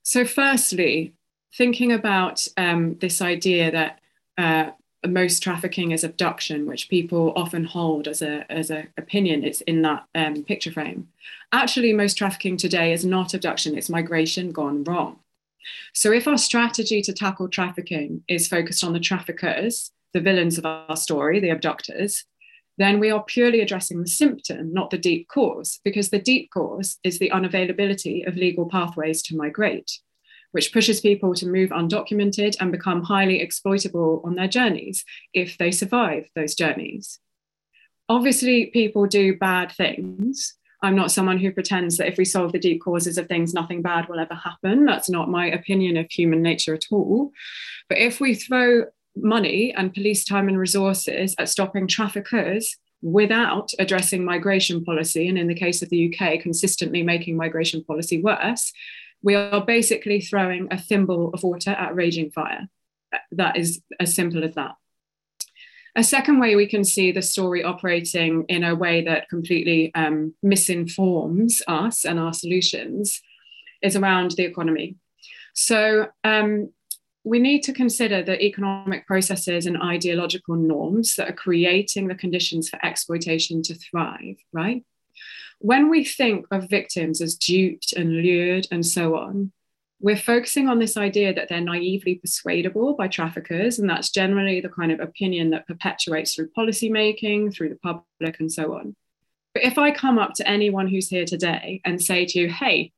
So, 0.01 0.25
firstly, 0.25 1.13
thinking 1.57 1.91
about 1.91 2.47
um, 2.57 2.95
this 2.99 3.21
idea 3.21 3.71
that 3.71 3.99
uh, 4.37 4.71
most 5.07 5.41
trafficking 5.41 5.91
is 5.91 6.03
abduction, 6.03 6.65
which 6.65 6.89
people 6.89 7.33
often 7.35 7.63
hold 7.63 8.07
as 8.07 8.21
a 8.21 8.49
as 8.51 8.69
an 8.69 8.87
opinion, 8.97 9.43
it's 9.43 9.61
in 9.61 9.81
that 9.83 10.05
um, 10.15 10.43
picture 10.43 10.71
frame. 10.71 11.07
Actually, 11.51 11.93
most 11.93 12.15
trafficking 12.15 12.57
today 12.57 12.91
is 12.91 13.05
not 13.05 13.33
abduction; 13.33 13.77
it's 13.77 13.89
migration 13.89 14.51
gone 14.51 14.83
wrong. 14.83 15.19
So, 15.93 16.11
if 16.11 16.27
our 16.27 16.37
strategy 16.37 17.01
to 17.01 17.13
tackle 17.13 17.49
trafficking 17.49 18.23
is 18.27 18.47
focused 18.47 18.83
on 18.83 18.93
the 18.93 18.99
traffickers, 18.99 19.91
the 20.13 20.21
villains 20.21 20.57
of 20.57 20.65
our 20.65 20.97
story, 20.97 21.39
the 21.39 21.49
abductors, 21.49 22.25
then 22.77 22.99
we 22.99 23.09
are 23.09 23.23
purely 23.23 23.61
addressing 23.61 24.01
the 24.01 24.07
symptom, 24.07 24.73
not 24.73 24.89
the 24.89 24.97
deep 24.97 25.27
cause, 25.27 25.79
because 25.83 26.09
the 26.09 26.19
deep 26.19 26.49
cause 26.51 26.97
is 27.03 27.19
the 27.19 27.29
unavailability 27.29 28.27
of 28.27 28.35
legal 28.35 28.67
pathways 28.67 29.21
to 29.23 29.35
migrate 29.35 29.99
which 30.55 30.71
pushes 30.73 31.01
people 31.01 31.35
to 31.35 31.45
move 31.45 31.69
undocumented 31.69 32.55
and 32.59 32.71
become 32.71 33.03
highly 33.03 33.41
exploitable 33.41 34.21
on 34.23 34.35
their 34.35 34.47
journeys 34.47 35.03
if 35.33 35.57
they 35.57 35.69
survive 35.69 36.29
those 36.33 36.55
journeys. 36.55 37.19
Obviously, 38.07 38.67
people 38.67 39.05
do 39.05 39.37
bad 39.37 39.71
things 39.71 40.55
I'm 40.81 40.95
not 40.95 41.11
someone 41.11 41.39
who 41.39 41.51
pretends 41.51 41.97
that 41.97 42.07
if 42.07 42.17
we 42.17 42.25
solve 42.25 42.51
the 42.51 42.59
deep 42.59 42.81
causes 42.81 43.17
of 43.17 43.27
things, 43.27 43.53
nothing 43.53 43.81
bad 43.81 44.07
will 44.07 44.19
ever 44.19 44.35
happen. 44.35 44.85
That's 44.85 45.09
not 45.09 45.29
my 45.29 45.47
opinion 45.47 45.97
of 45.97 46.11
human 46.11 46.43
nature 46.43 46.75
at 46.75 46.85
all. 46.91 47.31
But 47.89 47.97
if 47.97 48.19
we 48.19 48.35
throw 48.35 48.85
money 49.15 49.73
and 49.73 49.93
police 49.93 50.23
time 50.23 50.47
and 50.47 50.59
resources 50.59 51.33
at 51.39 51.49
stopping 51.49 51.87
traffickers 51.87 52.77
without 53.01 53.71
addressing 53.79 54.23
migration 54.23 54.83
policy, 54.83 55.27
and 55.27 55.37
in 55.37 55.47
the 55.47 55.55
case 55.55 55.81
of 55.81 55.89
the 55.89 56.13
UK, 56.13 56.39
consistently 56.39 57.01
making 57.01 57.35
migration 57.35 57.83
policy 57.83 58.21
worse, 58.21 58.71
we 59.25 59.33
are 59.33 59.65
basically 59.65 60.21
throwing 60.21 60.67
a 60.69 60.77
thimble 60.77 61.31
of 61.33 61.41
water 61.41 61.71
at 61.71 61.95
raging 61.95 62.29
fire. 62.29 62.69
That 63.31 63.57
is 63.57 63.81
as 63.99 64.13
simple 64.13 64.43
as 64.43 64.53
that. 64.53 64.75
A 65.95 66.03
second 66.03 66.39
way 66.39 66.55
we 66.55 66.67
can 66.67 66.83
see 66.83 67.11
the 67.11 67.23
story 67.23 67.63
operating 67.63 68.45
in 68.49 68.63
a 68.63 68.75
way 68.75 69.03
that 69.05 69.27
completely 69.27 69.91
um, 69.95 70.35
misinforms 70.43 71.61
us 71.67 72.05
and 72.05 72.19
our 72.19 72.33
solutions 72.33 73.21
is 73.81 73.95
around 73.95 74.31
the 74.31 74.43
economy. 74.43 74.95
So 75.55 76.07
um, 76.23 76.71
we 77.23 77.39
need 77.39 77.63
to 77.63 77.73
consider 77.73 78.21
the 78.21 78.39
economic 78.43 79.07
processes 79.07 79.65
and 79.65 79.81
ideological 79.81 80.55
norms 80.55 81.15
that 81.15 81.29
are 81.29 81.33
creating 81.33 82.09
the 82.09 82.15
conditions 82.15 82.69
for 82.69 82.85
exploitation 82.85 83.63
to 83.63 83.73
thrive, 83.73 84.35
right? 84.53 84.83
When 85.65 85.89
we 85.89 86.05
think 86.05 86.45
of 86.51 86.69
victims 86.69 87.21
as 87.21 87.33
duped 87.33 87.91
and 87.93 88.21
lured 88.21 88.67
and 88.69 88.85
so 88.85 89.17
on, 89.17 89.51
we're 89.99 90.15
focusing 90.15 90.69
on 90.69 90.77
this 90.77 90.95
idea 90.95 91.33
that 91.33 91.49
they're 91.49 91.59
naively 91.59 92.13
persuadable 92.13 92.93
by 92.93 93.07
traffickers, 93.07 93.79
and 93.79 93.89
that's 93.89 94.11
generally 94.11 94.61
the 94.61 94.69
kind 94.69 94.91
of 94.91 94.99
opinion 94.99 95.49
that 95.49 95.65
perpetuates 95.65 96.35
through 96.35 96.51
policymaking, 96.55 97.51
through 97.51 97.69
the 97.69 97.77
public, 97.77 98.39
and 98.39 98.53
so 98.53 98.75
on. 98.75 98.95
But 99.55 99.63
if 99.63 99.79
I 99.79 99.89
come 99.89 100.19
up 100.19 100.35
to 100.35 100.47
anyone 100.47 100.87
who's 100.87 101.09
here 101.09 101.25
today 101.25 101.81
and 101.83 101.99
say 101.99 102.27
to 102.27 102.39
you, 102.39 102.47
hey, 102.47 102.91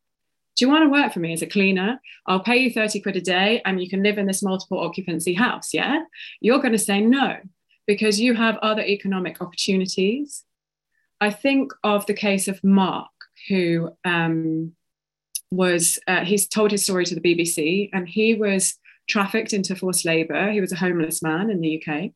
do 0.57 0.65
you 0.65 0.69
want 0.69 0.83
to 0.83 0.89
work 0.89 1.13
for 1.13 1.21
me 1.21 1.31
as 1.31 1.41
a 1.41 1.47
cleaner? 1.47 2.01
I'll 2.25 2.43
pay 2.43 2.57
you 2.57 2.69
30 2.69 2.99
quid 2.99 3.15
a 3.15 3.21
day 3.21 3.61
and 3.63 3.81
you 3.81 3.89
can 3.89 4.03
live 4.03 4.17
in 4.17 4.25
this 4.25 4.43
multiple 4.43 4.81
occupancy 4.81 5.35
house. 5.35 5.73
Yeah. 5.73 6.01
You're 6.41 6.59
going 6.59 6.73
to 6.73 6.77
say 6.77 6.99
no 6.99 7.37
because 7.85 8.19
you 8.19 8.33
have 8.33 8.57
other 8.57 8.81
economic 8.81 9.41
opportunities. 9.41 10.43
I 11.19 11.31
think 11.31 11.71
of 11.83 12.05
the 12.05 12.13
case 12.13 12.47
of 12.47 12.63
Mark, 12.63 13.09
who 13.47 13.91
um, 14.05 14.73
was 15.51 15.99
uh, 16.07 16.23
he's 16.23 16.47
told 16.47 16.71
his 16.71 16.83
story 16.83 17.05
to 17.05 17.15
the 17.15 17.21
BBC, 17.21 17.89
and 17.93 18.07
he 18.07 18.33
was 18.33 18.77
trafficked 19.07 19.53
into 19.53 19.75
forced 19.75 20.05
labour. 20.05 20.51
He 20.51 20.61
was 20.61 20.71
a 20.71 20.77
homeless 20.77 21.23
man 21.23 21.49
in 21.49 21.61
the 21.61 21.81
UK, 21.81 22.11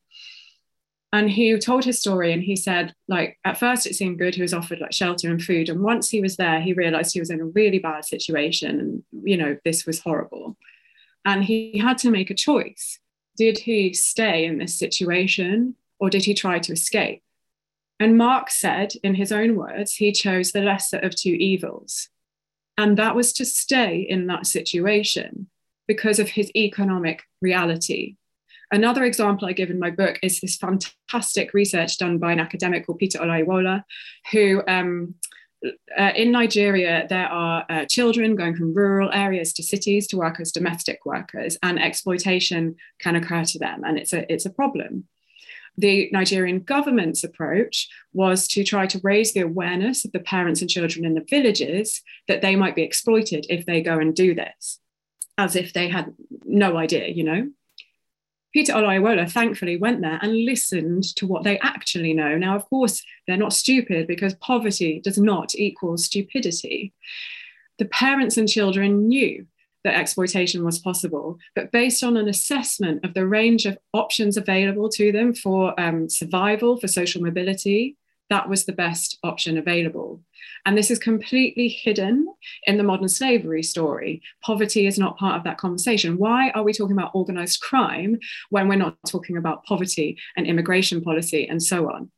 and 1.13 1.29
he 1.29 1.57
told 1.57 1.83
his 1.83 1.99
story. 1.99 2.31
And 2.31 2.43
he 2.43 2.55
said, 2.55 2.93
like 3.07 3.39
at 3.43 3.57
first 3.57 3.87
it 3.87 3.95
seemed 3.95 4.19
good. 4.19 4.35
He 4.35 4.41
was 4.41 4.53
offered 4.53 4.79
like 4.79 4.93
shelter 4.93 5.29
and 5.29 5.41
food, 5.41 5.69
and 5.69 5.81
once 5.81 6.09
he 6.09 6.21
was 6.21 6.37
there, 6.37 6.61
he 6.61 6.73
realised 6.73 7.13
he 7.13 7.19
was 7.19 7.31
in 7.31 7.41
a 7.41 7.45
really 7.45 7.79
bad 7.79 8.05
situation, 8.05 8.79
and 8.79 9.03
you 9.23 9.37
know 9.37 9.57
this 9.65 9.85
was 9.85 9.99
horrible, 9.99 10.57
and 11.25 11.43
he 11.43 11.77
had 11.77 11.97
to 11.99 12.11
make 12.11 12.29
a 12.29 12.35
choice. 12.35 12.99
Did 13.37 13.57
he 13.57 13.93
stay 13.93 14.45
in 14.45 14.59
this 14.59 14.77
situation, 14.77 15.75
or 15.99 16.09
did 16.09 16.25
he 16.25 16.33
try 16.35 16.59
to 16.59 16.73
escape? 16.73 17.23
And 18.01 18.17
Mark 18.17 18.49
said, 18.49 18.93
in 19.03 19.13
his 19.13 19.31
own 19.31 19.55
words, 19.55 19.93
he 19.93 20.11
chose 20.11 20.51
the 20.51 20.61
lesser 20.61 20.97
of 20.97 21.15
two 21.15 21.33
evils. 21.33 22.09
And 22.75 22.97
that 22.97 23.15
was 23.15 23.31
to 23.33 23.45
stay 23.45 23.99
in 23.99 24.25
that 24.25 24.47
situation 24.47 25.51
because 25.87 26.17
of 26.17 26.29
his 26.29 26.49
economic 26.55 27.21
reality. 27.43 28.15
Another 28.71 29.03
example 29.03 29.47
I 29.47 29.53
give 29.53 29.69
in 29.69 29.77
my 29.77 29.91
book 29.91 30.17
is 30.23 30.41
this 30.41 30.57
fantastic 30.57 31.53
research 31.53 31.99
done 31.99 32.17
by 32.17 32.31
an 32.31 32.39
academic 32.39 32.87
called 32.87 32.97
Peter 32.97 33.19
Olayiwola, 33.19 33.83
who 34.31 34.63
um, 34.67 35.13
uh, 35.95 36.11
in 36.15 36.31
Nigeria, 36.31 37.05
there 37.07 37.27
are 37.27 37.67
uh, 37.69 37.85
children 37.85 38.35
going 38.35 38.55
from 38.55 38.73
rural 38.73 39.11
areas 39.13 39.53
to 39.53 39.61
cities 39.61 40.07
to 40.07 40.17
work 40.17 40.39
as 40.39 40.51
domestic 40.51 41.05
workers, 41.05 41.55
and 41.61 41.79
exploitation 41.79 42.77
can 42.97 43.15
occur 43.15 43.43
to 43.43 43.59
them, 43.59 43.83
and 43.83 43.99
it's 43.99 44.11
a 44.11 44.31
it's 44.33 44.47
a 44.47 44.49
problem 44.49 45.03
the 45.77 46.09
Nigerian 46.11 46.59
government's 46.59 47.23
approach 47.23 47.87
was 48.13 48.47
to 48.49 48.63
try 48.63 48.85
to 48.87 49.01
raise 49.03 49.33
the 49.33 49.41
awareness 49.41 50.05
of 50.05 50.11
the 50.11 50.19
parents 50.19 50.61
and 50.61 50.69
children 50.69 51.05
in 51.05 51.13
the 51.13 51.25
villages 51.29 52.01
that 52.27 52.41
they 52.41 52.55
might 52.55 52.75
be 52.75 52.83
exploited 52.83 53.45
if 53.49 53.65
they 53.65 53.81
go 53.81 53.97
and 53.97 54.15
do 54.15 54.35
this, 54.35 54.79
as 55.37 55.55
if 55.55 55.73
they 55.73 55.87
had 55.87 56.13
no 56.45 56.77
idea, 56.77 57.07
you 57.07 57.23
know. 57.23 57.49
Peter 58.53 58.73
Olayiwola 58.73 59.31
thankfully 59.31 59.77
went 59.77 60.01
there 60.01 60.19
and 60.21 60.45
listened 60.45 61.03
to 61.15 61.25
what 61.25 61.43
they 61.43 61.57
actually 61.59 62.13
know. 62.13 62.37
Now, 62.37 62.55
of 62.55 62.69
course, 62.69 63.01
they're 63.25 63.37
not 63.37 63.53
stupid 63.53 64.07
because 64.07 64.33
poverty 64.35 64.99
does 65.01 65.17
not 65.17 65.55
equal 65.55 65.97
stupidity. 65.97 66.93
The 67.79 67.85
parents 67.85 68.37
and 68.37 68.49
children 68.49 69.07
knew 69.07 69.47
that 69.83 69.95
exploitation 69.95 70.63
was 70.63 70.79
possible, 70.79 71.37
but 71.55 71.71
based 71.71 72.03
on 72.03 72.17
an 72.17 72.27
assessment 72.27 73.03
of 73.03 73.13
the 73.13 73.27
range 73.27 73.65
of 73.65 73.77
options 73.93 74.37
available 74.37 74.89
to 74.89 75.11
them 75.11 75.33
for 75.33 75.79
um, 75.79 76.09
survival, 76.09 76.77
for 76.77 76.87
social 76.87 77.21
mobility, 77.21 77.97
that 78.29 78.47
was 78.47 78.65
the 78.65 78.73
best 78.73 79.17
option 79.23 79.57
available. 79.57 80.21
And 80.65 80.77
this 80.77 80.89
is 80.89 80.99
completely 80.99 81.67
hidden 81.67 82.27
in 82.65 82.77
the 82.77 82.83
modern 82.83 83.09
slavery 83.09 83.61
story. 83.61 84.21
Poverty 84.41 84.87
is 84.87 84.97
not 84.97 85.17
part 85.17 85.35
of 85.37 85.43
that 85.43 85.57
conversation. 85.57 86.17
Why 86.17 86.49
are 86.51 86.63
we 86.63 86.71
talking 86.71 86.97
about 86.97 87.11
organized 87.13 87.59
crime 87.61 88.19
when 88.49 88.67
we're 88.67 88.75
not 88.75 88.95
talking 89.05 89.37
about 89.37 89.65
poverty 89.65 90.17
and 90.37 90.47
immigration 90.47 91.01
policy 91.01 91.47
and 91.47 91.61
so 91.61 91.91
on? 91.91 92.09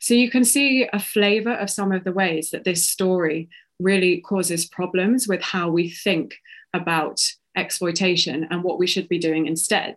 So 0.00 0.14
you 0.14 0.30
can 0.30 0.44
see 0.44 0.88
a 0.92 0.98
flavor 0.98 1.54
of 1.54 1.70
some 1.70 1.92
of 1.92 2.04
the 2.04 2.12
ways 2.12 2.50
that 2.50 2.64
this 2.64 2.86
story 2.86 3.48
really 3.80 4.20
causes 4.20 4.66
problems 4.66 5.26
with 5.28 5.42
how 5.42 5.68
we 5.68 5.90
think 5.90 6.36
about 6.72 7.20
exploitation 7.56 8.46
and 8.50 8.62
what 8.62 8.78
we 8.78 8.86
should 8.86 9.08
be 9.08 9.18
doing 9.18 9.46
instead. 9.46 9.94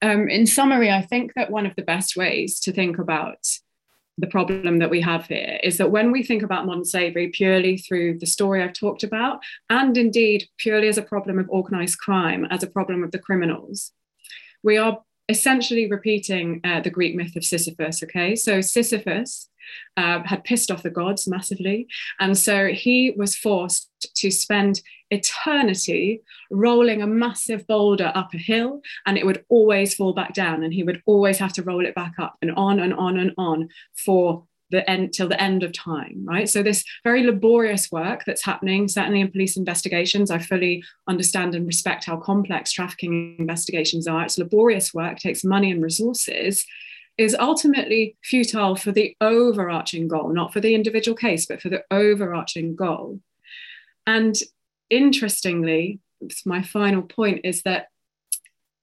Um, 0.00 0.28
in 0.28 0.46
summary, 0.46 0.90
I 0.90 1.02
think 1.02 1.34
that 1.34 1.50
one 1.50 1.66
of 1.66 1.76
the 1.76 1.82
best 1.82 2.16
ways 2.16 2.58
to 2.60 2.72
think 2.72 2.98
about 2.98 3.38
the 4.18 4.26
problem 4.26 4.78
that 4.78 4.90
we 4.90 5.00
have 5.00 5.26
here 5.26 5.58
is 5.62 5.78
that 5.78 5.90
when 5.90 6.12
we 6.12 6.22
think 6.22 6.42
about 6.42 6.66
modern 6.66 6.84
slavery 6.84 7.28
purely 7.28 7.78
through 7.78 8.18
the 8.18 8.26
story 8.26 8.62
I've 8.62 8.72
talked 8.72 9.04
about, 9.04 9.40
and 9.70 9.96
indeed 9.96 10.44
purely 10.58 10.88
as 10.88 10.98
a 10.98 11.02
problem 11.02 11.38
of 11.38 11.48
organized 11.48 11.98
crime, 11.98 12.46
as 12.50 12.62
a 12.62 12.70
problem 12.70 13.02
of 13.02 13.10
the 13.10 13.18
criminals, 13.18 13.92
we 14.62 14.76
are 14.76 15.00
essentially 15.32 15.90
repeating 15.90 16.60
uh, 16.62 16.80
the 16.80 16.90
Greek 16.90 17.14
myth 17.16 17.34
of 17.34 17.44
Sisyphus. 17.44 18.02
Okay, 18.04 18.36
so 18.36 18.60
Sisyphus 18.60 19.48
uh, 19.96 20.22
had 20.24 20.44
pissed 20.44 20.70
off 20.70 20.82
the 20.82 20.90
gods 20.90 21.26
massively. 21.28 21.86
And 22.20 22.36
so 22.36 22.68
he 22.68 23.12
was 23.16 23.36
forced 23.36 23.90
to 24.16 24.30
spend 24.30 24.82
eternity 25.10 26.22
rolling 26.50 27.02
a 27.02 27.06
massive 27.06 27.66
boulder 27.66 28.12
up 28.14 28.34
a 28.34 28.38
hill, 28.38 28.80
and 29.06 29.18
it 29.18 29.26
would 29.26 29.44
always 29.48 29.94
fall 29.94 30.12
back 30.12 30.32
down. 30.34 30.62
And 30.62 30.72
he 30.72 30.82
would 30.82 31.02
always 31.06 31.38
have 31.38 31.52
to 31.54 31.62
roll 31.62 31.84
it 31.84 31.94
back 31.94 32.14
up 32.18 32.36
and 32.42 32.52
on 32.52 32.80
and 32.80 32.94
on 32.94 33.18
and 33.18 33.32
on 33.36 33.68
for 33.94 34.44
the 34.72 34.88
end 34.90 35.12
till 35.12 35.28
the 35.28 35.40
end 35.40 35.62
of 35.62 35.72
time 35.72 36.24
right 36.24 36.48
so 36.48 36.62
this 36.62 36.84
very 37.04 37.24
laborious 37.24 37.92
work 37.92 38.24
that's 38.26 38.44
happening 38.44 38.88
certainly 38.88 39.20
in 39.20 39.30
police 39.30 39.56
investigations 39.56 40.30
i 40.30 40.38
fully 40.38 40.82
understand 41.06 41.54
and 41.54 41.66
respect 41.66 42.04
how 42.04 42.16
complex 42.16 42.72
trafficking 42.72 43.36
investigations 43.38 44.08
are 44.08 44.24
it's 44.24 44.38
laborious 44.38 44.92
work 44.92 45.18
takes 45.18 45.44
money 45.44 45.70
and 45.70 45.82
resources 45.82 46.66
is 47.18 47.36
ultimately 47.38 48.16
futile 48.22 48.74
for 48.74 48.90
the 48.90 49.14
overarching 49.20 50.08
goal, 50.08 50.32
not 50.32 50.52
for 50.52 50.60
the 50.60 50.74
individual 50.74 51.16
case, 51.16 51.46
but 51.46 51.60
for 51.60 51.68
the 51.68 51.84
overarching 51.90 52.74
goal. 52.74 53.20
And 54.06 54.34
interestingly, 54.88 56.00
my 56.46 56.62
final 56.62 57.02
point 57.02 57.42
is 57.44 57.62
that 57.62 57.88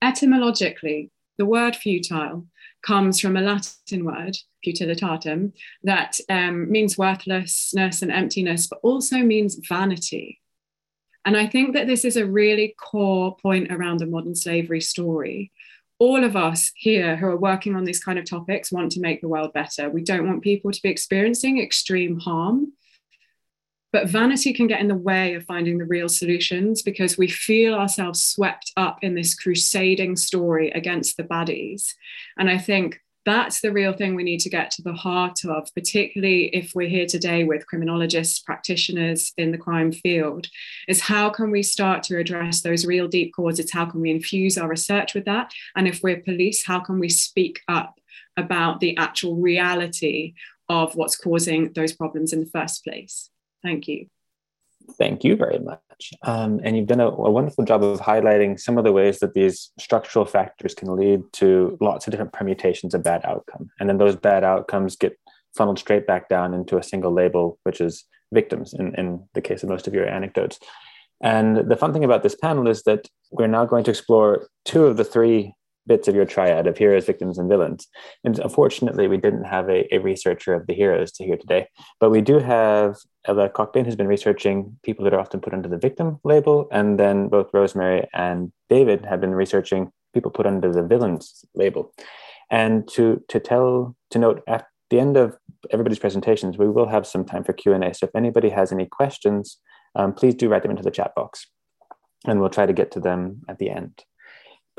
etymologically, 0.01 1.10
the 1.38 1.46
word 1.46 1.75
futile 1.75 2.46
comes 2.81 3.19
from 3.19 3.38
a 3.38 3.41
Latin 3.41 4.05
word, 4.05 4.36
futilitatem, 4.65 5.53
that 5.83 6.19
um, 6.29 6.71
means 6.71 6.98
worthlessness 6.98 8.01
and 8.01 8.12
emptiness, 8.12 8.67
but 8.67 8.79
also 8.83 9.17
means 9.17 9.59
vanity. 9.67 10.39
And 11.25 11.36
I 11.36 11.48
think 11.48 11.74
that 11.74 11.88
this 11.88 12.05
is 12.05 12.17
a 12.17 12.25
really 12.25 12.75
core 12.79 13.36
point 13.41 13.71
around 13.71 14.00
the 14.00 14.05
modern 14.05 14.36
slavery 14.36 14.81
story 14.81 15.51
all 16.00 16.24
of 16.24 16.38
us 16.38 16.71
here 16.75 17.17
who 17.17 17.27
are 17.27 17.38
working 17.38 17.75
on 17.75 17.83
these 17.83 18.01
kind 18.01 18.17
of 18.17 18.25
topics 18.25 18.71
want 18.71 18.91
to 18.93 19.01
make 19.01 19.19
the 19.19 19.27
world 19.27 19.51
better. 19.53 19.89
We 19.89 20.01
don't 20.01 20.25
want 20.25 20.41
people 20.41 20.71
to 20.71 20.81
be 20.81 20.89
experiencing 20.89 21.62
extreme 21.62 22.19
harm. 22.19 22.71
But 23.91 24.10
vanity 24.10 24.53
can 24.53 24.67
get 24.67 24.81
in 24.81 24.88
the 24.88 24.96
way 24.96 25.34
of 25.34 25.46
finding 25.46 25.77
the 25.77 25.86
real 25.86 26.10
solutions 26.10 26.81
because 26.81 27.17
we 27.17 27.27
feel 27.27 27.74
ourselves 27.74 28.24
swept 28.24 28.72
up 28.77 29.00
in 29.01 29.15
this 29.15 29.34
crusading 29.34 30.15
story 30.15 30.69
against 30.72 31.17
the 31.17 31.24
baddies. 31.24 31.93
And 32.38 32.50
I 32.50 32.58
think 32.58 33.01
that's 33.25 33.62
the 33.62 33.72
real 33.72 33.93
thing 33.93 34.15
we 34.15 34.24
need 34.24 34.39
to 34.41 34.50
get 34.50 34.72
to 34.72 34.81
the 34.81 34.93
heart 34.93 35.43
of, 35.43 35.67
particularly 35.75 36.46
if 36.55 36.74
we're 36.74 36.88
here 36.88 37.05
today 37.05 37.43
with 37.43 37.67
criminologists, 37.67 38.39
practitioners 38.39 39.34
in 39.38 39.51
the 39.51 39.58
crime 39.58 39.91
field, 39.91 40.48
is 40.88 41.01
how 41.01 41.29
can 41.29 41.51
we 41.51 41.62
start 41.62 42.01
to 42.03 42.17
address 42.17 42.62
those 42.62 42.86
real 42.86 43.08
deep 43.08 43.34
causes? 43.36 43.72
How 43.72 43.86
can 43.86 44.01
we 44.01 44.12
infuse 44.12 44.58
our 44.58 44.69
research 44.69 45.13
with 45.13 45.25
that? 45.25 45.51
And 45.75 45.88
if 45.88 46.01
we're 46.01 46.22
police, 46.22 46.65
how 46.65 46.79
can 46.79 47.00
we 47.00 47.10
speak 47.10 47.60
up 47.67 48.00
about 48.38 48.79
the 48.79 48.98
actual 48.98 49.36
reality 49.36 50.34
of 50.69 50.96
what's 50.96 51.17
causing 51.17 51.74
those 51.74 51.93
problems 51.93 52.31
in 52.31 52.39
the 52.39 52.46
first 52.46 52.84
place. 52.84 53.29
Thank 53.63 53.88
you. 53.88 54.08
Thank 54.98 55.24
you 55.24 55.36
very 55.36 55.60
much. 55.60 56.13
Um, 56.24 56.60
and 56.63 56.75
you've 56.75 56.88
done 56.88 57.00
a, 57.00 57.08
a, 57.08 57.30
wonderful 57.30 57.63
job 57.63 57.84
of 57.84 58.00
highlighting 58.00 58.60
some 58.60 58.78
of 58.78 58.84
the 58.84 58.92
ways 58.92 59.20
that 59.20 59.34
these 59.34 59.72
structural 59.78 60.25
factors 60.25 60.74
can 60.74 60.96
lead 60.96 61.22
to 61.34 61.78
lots 61.80 62.08
of 62.08 62.12
different 62.12 62.34
permutations 62.34 62.94
of 62.94 63.04
bad 63.04 63.22
outcome. 63.25 63.70
And 63.80 63.88
then 63.88 63.98
those 63.98 64.16
bad 64.16 64.44
outcomes 64.44 64.96
get 64.96 65.20
funneled 65.56 65.80
straight 65.80 66.08
back 66.08 66.30
down 66.30 66.54
into 66.54 66.78
a 66.78 66.84
single 66.84 67.12
label, 67.12 67.60
which 67.63 67.82
is 67.82 68.06
victims 68.32 68.74
in, 68.74 68.96
in 68.96 69.28
the 69.34 69.42
case 69.42 69.63
of 69.63 69.70
most 69.70 69.88
of 69.88 69.94
your 69.94 70.08
anecdotes. 70.08 70.60
And 71.22 71.70
the 71.70 71.75
fun 71.75 71.92
thing 71.92 72.06
about 72.06 72.24
this 72.24 72.36
panel 72.36 72.68
is 72.68 72.84
that 72.84 73.08
we're 73.32 73.48
now 73.48 73.66
going 73.66 73.84
to 73.84 73.92
explore 73.92 74.48
two 74.63 74.86
of 74.86 74.98
the 74.98 75.04
three 75.04 75.54
bits 75.88 76.07
of 76.07 76.15
your 76.15 76.25
triad 76.25 76.67
of 76.67 76.77
heroes, 76.77 77.05
victims, 77.05 77.38
and 77.38 77.50
villains. 77.50 77.88
And 78.24 78.38
unfortunately, 78.39 79.07
we 79.07 79.17
didn't 79.17 79.45
have 79.45 79.69
a, 79.69 79.93
a 79.93 80.00
researcher 80.00 80.53
of 80.53 80.67
the 80.67 80.74
heroes 80.74 81.12
to 81.13 81.25
hear 81.25 81.38
today, 81.38 81.67
but 82.00 82.09
we 82.09 82.21
do 82.21 82.39
have 82.39 82.98
Ella 83.25 83.50
Cockbain, 83.50 83.86
who's 83.86 83.95
been 83.95 84.07
researching 84.07 84.77
people 84.83 85.03
that 85.03 85.13
are 85.13 85.19
often 85.19 85.41
put 85.41 85.53
under 85.53 85.69
the 85.69 85.77
victim 85.77 86.19
label. 86.24 86.67
And 86.71 87.00
then 87.00 87.27
both 87.27 87.50
Rosemary 87.53 88.07
and 88.13 88.51
David 88.69 89.05
have 89.05 89.21
been 89.21 89.36
researching 89.36 89.91
people 90.13 90.31
put 90.31 90.45
under 90.45 90.71
the 90.71 90.83
villains 90.83 91.45
label. 91.53 91.93
And 92.50 92.88
to, 92.89 93.24
to 93.27 93.39
tell, 93.39 93.95
to 94.12 94.19
note, 94.19 94.41
at 94.48 94.65
the 94.89 95.00
end 95.00 95.17
of 95.17 95.38
everybody's 95.71 96.00
presentations, 96.00 96.57
we 96.57 96.69
will 96.69 96.88
have 96.88 97.05
some 97.05 97.25
time 97.25 97.43
for 97.43 97.53
Q&A. 97.53 97.93
So 97.93 98.07
if 98.07 98.15
anybody 98.15 98.50
has 98.50 98.71
any 98.71 98.88
questions, 98.88 99.57
um, 99.95 100.13
please 100.13 100.36
do 100.36 100.50
write 100.50 100.63
them 100.63 100.71
into 100.71 100.83
the 100.83 100.91
chat 100.91 101.13
box 101.15 101.48
and 102.25 102.39
we'll 102.39 102.50
try 102.50 102.65
to 102.65 102.74
get 102.74 102.91
to 102.91 103.00
them 103.00 103.41
at 103.48 103.59
the 103.59 103.69
end. 103.69 104.03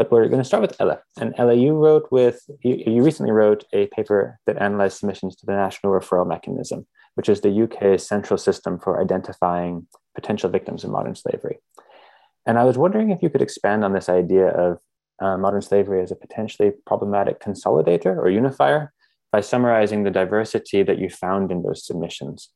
But 0.00 0.10
we're 0.10 0.28
going 0.28 0.42
to 0.42 0.48
start 0.48 0.62
with 0.62 0.80
Ella. 0.80 1.00
And 1.18 1.34
Ella, 1.36 1.54
you 1.54 1.74
wrote 1.74 2.08
with, 2.10 2.40
you, 2.62 2.82
you 2.86 3.02
recently 3.02 3.32
wrote 3.32 3.64
a 3.74 3.86
paper 3.88 4.38
that 4.46 4.56
analyzed 4.56 4.98
submissions 4.98 5.36
to 5.36 5.46
the 5.46 5.52
National 5.52 5.92
Referral 5.92 6.26
Mechanism, 6.26 6.86
which 7.16 7.28
is 7.28 7.42
the 7.42 7.62
UK's 7.64 8.06
central 8.06 8.38
system 8.38 8.78
for 8.78 9.00
identifying 9.00 9.86
potential 10.14 10.48
victims 10.48 10.84
of 10.84 10.90
modern 10.90 11.14
slavery. 11.14 11.58
And 12.46 12.58
I 12.58 12.64
was 12.64 12.78
wondering 12.78 13.10
if 13.10 13.22
you 13.22 13.28
could 13.28 13.42
expand 13.42 13.84
on 13.84 13.92
this 13.92 14.08
idea 14.08 14.48
of 14.48 14.78
uh, 15.20 15.36
modern 15.36 15.60
slavery 15.60 16.02
as 16.02 16.10
a 16.10 16.16
potentially 16.16 16.72
problematic 16.86 17.38
consolidator 17.38 18.16
or 18.16 18.30
unifier 18.30 18.94
by 19.30 19.42
summarizing 19.42 20.04
the 20.04 20.10
diversity 20.10 20.82
that 20.82 20.98
you 20.98 21.10
found 21.10 21.52
in 21.52 21.62
those 21.62 21.86
submissions 21.86 22.48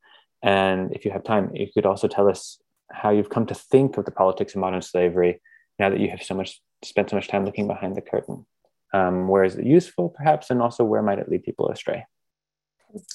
and 0.45 0.93
if 0.95 1.07
you 1.07 1.11
have 1.11 1.25
time, 1.25 1.51
you 1.55 1.67
could 1.73 1.87
also 1.87 2.07
tell 2.07 2.29
us 2.29 2.59
how 2.93 3.11
you've 3.11 3.31
come 3.31 3.47
to 3.47 3.55
think 3.55 3.97
of 3.97 4.05
the 4.05 4.11
politics 4.11 4.55
of 4.55 4.61
modern 4.61 4.83
slavery 4.83 5.41
now 5.79 5.89
that 5.89 5.99
you 5.99 6.11
have 6.11 6.23
so 6.23 6.35
much 6.35 6.61
spent 6.83 7.11
so 7.11 7.17
much 7.17 7.29
time 7.29 7.45
looking 7.45 7.67
behind 7.67 7.97
the 7.97 8.03
curtain. 8.03 8.47
Um, 8.93 9.29
where 9.29 9.45
is 9.45 9.57
it 9.57 9.67
useful, 9.67 10.09
perhaps, 10.09 10.51
and 10.51 10.63
also 10.63 10.85
where 10.85 11.03
might 11.03 11.19
it 11.19 11.29
lead 11.29 11.43
people 11.43 11.69
astray? 11.69 12.07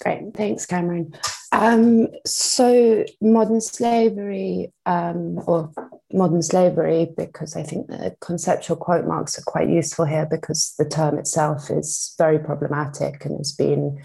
Great, 0.02 0.34
thanks, 0.34 0.66
Cameron. 0.66 1.14
Um, 1.52 2.08
so, 2.26 3.06
modern 3.22 3.62
slavery, 3.62 4.74
um, 4.86 5.40
or 5.48 5.72
modern 6.12 6.42
slavery, 6.42 7.08
because 7.16 7.56
I 7.56 7.64
think 7.64 7.88
the 7.88 8.16
conceptual 8.20 8.76
quote 8.76 9.06
marks 9.06 9.40
are 9.40 9.44
quite 9.44 9.70
useful 9.70 10.06
here 10.06 10.28
because 10.30 10.76
the 10.78 10.88
term 10.88 11.18
itself 11.18 11.70
is 11.72 12.14
very 12.18 12.40
problematic 12.40 13.24
and 13.26 13.38
has 13.38 13.54
been 13.54 14.02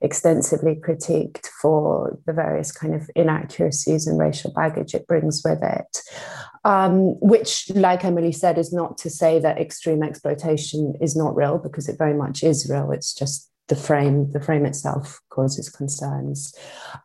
extensively 0.00 0.76
critiqued 0.76 1.46
for 1.60 2.18
the 2.26 2.32
various 2.32 2.72
kind 2.72 2.94
of 2.94 3.10
inaccuracies 3.14 4.06
and 4.06 4.18
racial 4.18 4.52
baggage 4.52 4.94
it 4.94 5.06
brings 5.06 5.42
with 5.44 5.62
it. 5.62 6.02
Um, 6.62 7.18
which, 7.20 7.70
like 7.74 8.04
Emily 8.04 8.32
said, 8.32 8.58
is 8.58 8.70
not 8.70 8.98
to 8.98 9.08
say 9.08 9.38
that 9.38 9.58
extreme 9.58 10.02
exploitation 10.02 10.94
is 11.00 11.16
not 11.16 11.34
real, 11.34 11.56
because 11.56 11.88
it 11.88 11.96
very 11.96 12.12
much 12.12 12.42
is 12.42 12.68
real. 12.70 12.92
It's 12.92 13.14
just 13.14 13.50
the 13.68 13.76
frame, 13.76 14.30
the 14.32 14.40
frame 14.40 14.66
itself 14.66 15.20
causes 15.30 15.70
concerns. 15.70 16.54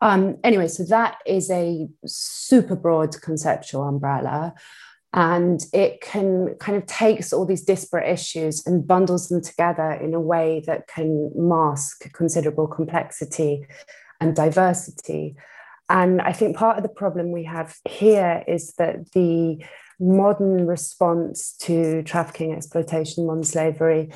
Um, 0.01 0.37
anyway, 0.43 0.67
so 0.67 0.83
that 0.85 1.19
is 1.25 1.49
a 1.49 1.87
super 2.05 2.75
broad 2.75 3.21
conceptual 3.21 3.83
umbrella 3.83 4.53
and 5.15 5.65
it 5.71 6.01
can 6.01 6.55
kind 6.59 6.77
of 6.77 6.85
takes 6.87 7.31
all 7.31 7.45
these 7.45 7.63
disparate 7.63 8.11
issues 8.11 8.67
and 8.67 8.85
bundles 8.85 9.29
them 9.29 9.41
together 9.41 9.91
in 9.91 10.13
a 10.13 10.19
way 10.19 10.61
that 10.67 10.87
can 10.87 11.31
mask 11.33 12.11
considerable 12.11 12.67
complexity 12.67 13.65
and 14.19 14.35
diversity 14.35 15.35
and 15.89 16.21
i 16.21 16.31
think 16.31 16.55
part 16.55 16.77
of 16.77 16.83
the 16.83 16.89
problem 16.89 17.31
we 17.31 17.43
have 17.43 17.75
here 17.87 18.43
is 18.47 18.73
that 18.77 19.11
the 19.11 19.63
modern 19.99 20.67
response 20.67 21.55
to 21.57 22.03
trafficking 22.03 22.53
exploitation 22.53 23.25
modern 23.25 23.43
slavery 23.43 24.09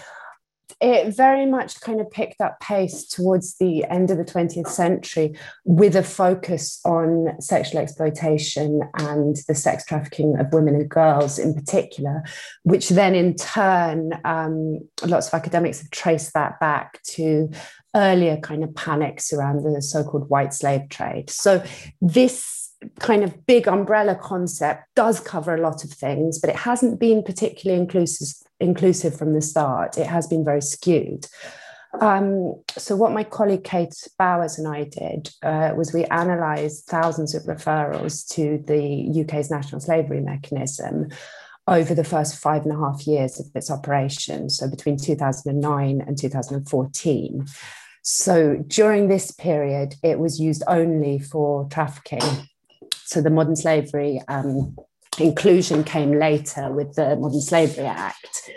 it 0.82 1.14
very 1.14 1.46
much 1.46 1.82
kind 1.82 2.00
of 2.00 2.10
picked 2.10 2.40
up 2.40 2.60
pace 2.62 3.06
towards 3.06 3.58
the 3.58 3.84
end 3.86 4.12
of 4.12 4.18
the 4.18 4.24
20th 4.24 4.68
century 4.68 5.36
with 5.66 5.96
a 5.96 6.04
focus 6.04 6.80
on 6.86 7.36
sexual 7.42 7.82
exploitation 7.82 8.82
and 8.96 9.38
the 9.48 9.56
sex 9.56 9.86
trafficking 9.86 10.40
of 10.40 10.54
women 10.54 10.76
and 10.76 10.90
girls 10.90 11.38
in 11.38 11.54
particular, 11.54 12.24
which 12.64 12.90
then 12.90 13.14
in 13.14 13.36
turn, 13.36 14.14
um, 14.24 14.80
lots 15.06 15.28
of 15.28 15.34
academics 15.34 15.82
have 15.82 15.92
traced 15.92 16.34
that 16.34 16.60
back 16.62 17.02
to 17.04 17.50
earlier 17.96 18.38
kind 18.38 18.64
of 18.64 18.74
panics 18.76 19.34
around 19.34 19.64
the 19.64 19.82
so 19.82 20.04
called 20.04 20.30
white 20.30 20.54
slave 20.54 20.90
trade. 20.90 21.30
So 21.30 21.64
this 22.02 22.72
kind 23.00 23.24
of 23.24 23.46
big 23.46 23.68
umbrella 23.68 24.16
concept 24.16 24.84
does 24.96 25.20
cover 25.20 25.56
a 25.56 25.62
lot 25.62 25.84
of 25.84 25.92
things, 25.92 26.40
but 26.40 26.50
it 26.50 26.56
hasn't 26.56 27.00
been 27.00 27.24
particularly 27.24 27.82
inclusive, 27.82 28.48
inclusive 28.60 29.18
from 29.18 29.34
the 29.34 29.42
start. 29.42 29.98
It 29.98 30.08
has 30.08 30.28
been 30.28 30.46
very 30.46 30.62
skewed. 30.62 31.28
Um, 32.02 32.62
so, 32.78 32.96
what 32.96 33.14
my 33.14 33.24
colleague 33.24 33.64
Kate 33.64 33.96
Bowers 34.20 34.60
and 34.60 34.68
I 34.68 34.84
did 34.84 35.32
uh, 35.42 35.74
was 35.76 35.92
we 35.92 36.06
analysed 36.06 36.86
thousands 36.86 37.34
of 37.34 37.44
referrals 37.44 38.28
to 38.36 38.64
the 38.68 39.24
UK's 39.24 39.50
national 39.50 39.82
slavery 39.82 40.22
mechanism 40.22 41.10
over 41.70 41.94
the 41.94 42.04
first 42.04 42.38
five 42.38 42.64
and 42.64 42.74
a 42.74 42.78
half 42.78 43.06
years 43.08 43.40
of 43.40 43.46
its 43.56 43.72
operation, 43.72 44.50
so 44.50 44.70
between 44.70 44.98
2009 44.98 46.02
and 46.06 46.18
2014. 46.18 47.46
So, 48.02 48.64
during 48.68 49.08
this 49.08 49.32
period, 49.32 49.96
it 50.04 50.20
was 50.20 50.40
used 50.40 50.64
only 50.68 51.20
for 51.20 51.68
trafficking 51.70 52.48
so 53.10 53.22
the 53.22 53.32
modern 53.32 53.56
slavery 53.56 54.22
um, 54.28 54.78
inclusion 55.20 55.84
came 55.84 56.12
later 56.12 56.72
with 56.72 56.94
the 56.94 57.16
Modern 57.16 57.42
Slavery 57.42 57.88
Act. 57.88 58.52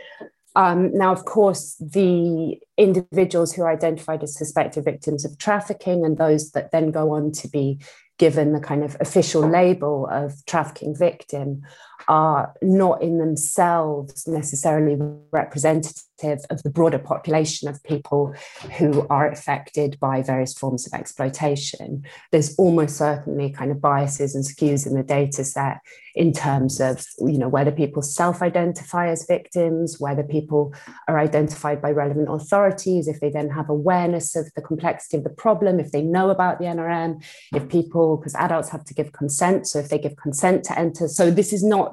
Um, 0.54 0.92
now, 0.92 1.10
of 1.10 1.24
course, 1.24 1.76
the 1.80 2.58
individuals 2.76 3.54
who 3.54 3.62
are 3.62 3.70
identified 3.70 4.22
as 4.22 4.36
suspected 4.36 4.84
victims 4.84 5.24
of 5.24 5.38
trafficking 5.38 6.04
and 6.04 6.18
those 6.18 6.50
that 6.50 6.70
then 6.70 6.90
go 6.90 7.14
on 7.14 7.32
to 7.32 7.48
be 7.48 7.80
given 8.18 8.52
the 8.52 8.60
kind 8.60 8.84
of 8.84 8.94
official 9.00 9.40
label 9.40 10.06
of 10.12 10.44
trafficking 10.44 10.94
victim 10.94 11.62
are 12.08 12.54
not 12.62 13.02
in 13.02 13.18
themselves 13.18 14.26
necessarily 14.26 14.96
representative 15.30 16.44
of 16.50 16.62
the 16.62 16.70
broader 16.70 16.98
population 16.98 17.68
of 17.68 17.82
people 17.82 18.34
who 18.78 19.06
are 19.08 19.28
affected 19.28 19.98
by 19.98 20.22
various 20.22 20.54
forms 20.54 20.86
of 20.86 20.92
exploitation. 20.92 22.04
There's 22.30 22.54
almost 22.56 22.96
certainly 22.96 23.50
kind 23.50 23.70
of 23.70 23.80
biases 23.80 24.34
and 24.34 24.44
skews 24.44 24.86
in 24.86 24.94
the 24.94 25.02
data 25.02 25.44
set 25.44 25.78
in 26.14 26.32
terms 26.32 26.80
of 26.80 27.06
you 27.20 27.38
know 27.38 27.48
whether 27.48 27.70
people 27.70 28.02
self-identify 28.02 29.08
as 29.08 29.26
victims, 29.26 29.98
whether 29.98 30.22
people 30.22 30.74
are 31.08 31.18
identified 31.18 31.80
by 31.80 31.90
relevant 31.90 32.28
authorities, 32.30 33.08
if 33.08 33.20
they 33.20 33.30
then 33.30 33.48
have 33.48 33.68
awareness 33.68 34.36
of 34.36 34.52
the 34.54 34.62
complexity 34.62 35.16
of 35.16 35.24
the 35.24 35.30
problem, 35.30 35.80
if 35.80 35.90
they 35.90 36.02
know 36.02 36.30
about 36.30 36.58
the 36.58 36.66
NRM, 36.66 37.24
if 37.54 37.68
people, 37.68 38.16
because 38.16 38.34
adults 38.34 38.68
have 38.68 38.84
to 38.84 38.94
give 38.94 39.12
consent, 39.12 39.66
so 39.66 39.78
if 39.78 39.88
they 39.88 39.98
give 39.98 40.16
consent 40.16 40.64
to 40.64 40.78
enter. 40.78 41.08
So 41.08 41.30
this 41.30 41.52
is 41.52 41.64
not 41.64 41.91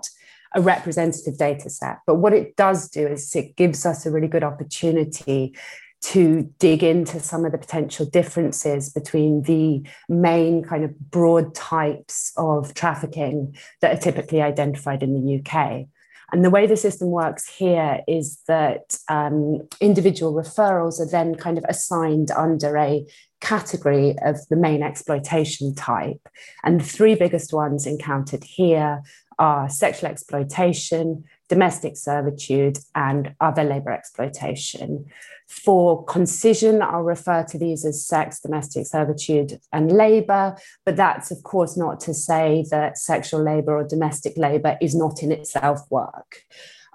a 0.56 0.62
representative 0.62 1.38
data 1.38 1.70
set. 1.70 2.00
But 2.06 2.16
what 2.16 2.34
it 2.34 2.56
does 2.56 2.90
do 2.90 3.08
is 3.08 3.36
it 3.36 3.56
gives 3.56 3.86
us 3.86 4.06
a 4.06 4.12
really 4.12 4.28
good 4.28 4.44
opportunity 4.44 5.56
to 6.02 6.50
dig 6.60 6.82
into 6.82 7.20
some 7.20 7.46
of 7.46 7.52
the 7.52 7.58
potential 7.58 8.06
differences 8.06 8.90
between 8.90 9.42
the 9.44 9.84
main 10.08 10.64
kind 10.64 10.84
of 10.84 10.98
broad 11.12 11.54
types 11.54 12.32
of 12.38 12.74
trafficking 12.74 13.56
that 13.82 13.98
are 13.98 14.02
typically 14.02 14.42
identified 14.42 15.04
in 15.04 15.14
the 15.14 15.40
UK. 15.40 15.88
And 16.32 16.46
the 16.46 16.50
way 16.50 16.68
the 16.68 16.78
system 16.78 17.10
works 17.10 17.48
here 17.48 18.02
is 18.08 18.40
that 18.48 18.98
um, 19.10 19.68
individual 19.82 20.34
referrals 20.34 21.00
are 21.00 21.10
then 21.10 21.36
kind 21.36 21.58
of 21.58 21.66
assigned 21.68 22.32
under 22.32 22.78
a 22.78 23.06
category 23.42 24.16
of 24.24 24.38
the 24.50 24.56
main 24.56 24.84
exploitation 24.84 25.74
type. 25.74 26.30
And 26.64 26.80
the 26.80 26.86
three 26.86 27.16
biggest 27.16 27.52
ones 27.52 27.88
encountered 27.88 28.44
here 28.44 29.02
are 29.40 29.70
sexual 29.70 30.10
exploitation, 30.10 31.24
domestic 31.48 31.98
servitude, 31.98 32.78
and 32.94 33.34
other 33.40 33.64
labor 33.64 33.92
exploitation. 33.92 35.06
For 35.48 36.04
concision, 36.06 36.84
I'll 36.84 37.02
refer 37.02 37.44
to 37.46 37.58
these 37.58 37.84
as 37.84 38.06
sex, 38.06 38.40
domestic 38.40 38.86
servitude, 38.86 39.60
and 39.74 39.92
labor, 39.92 40.56
but 40.86 40.96
that's 40.96 41.32
of 41.32 41.42
course 41.42 41.76
not 41.76 42.00
to 42.02 42.14
say 42.14 42.66
that 42.70 43.00
sexual 43.00 43.42
labor 43.42 43.78
or 43.78 43.84
domestic 43.84 44.38
labor 44.38 44.78
is 44.80 44.94
not 44.94 45.24
in 45.24 45.32
itself 45.32 45.80
work. 45.90 46.44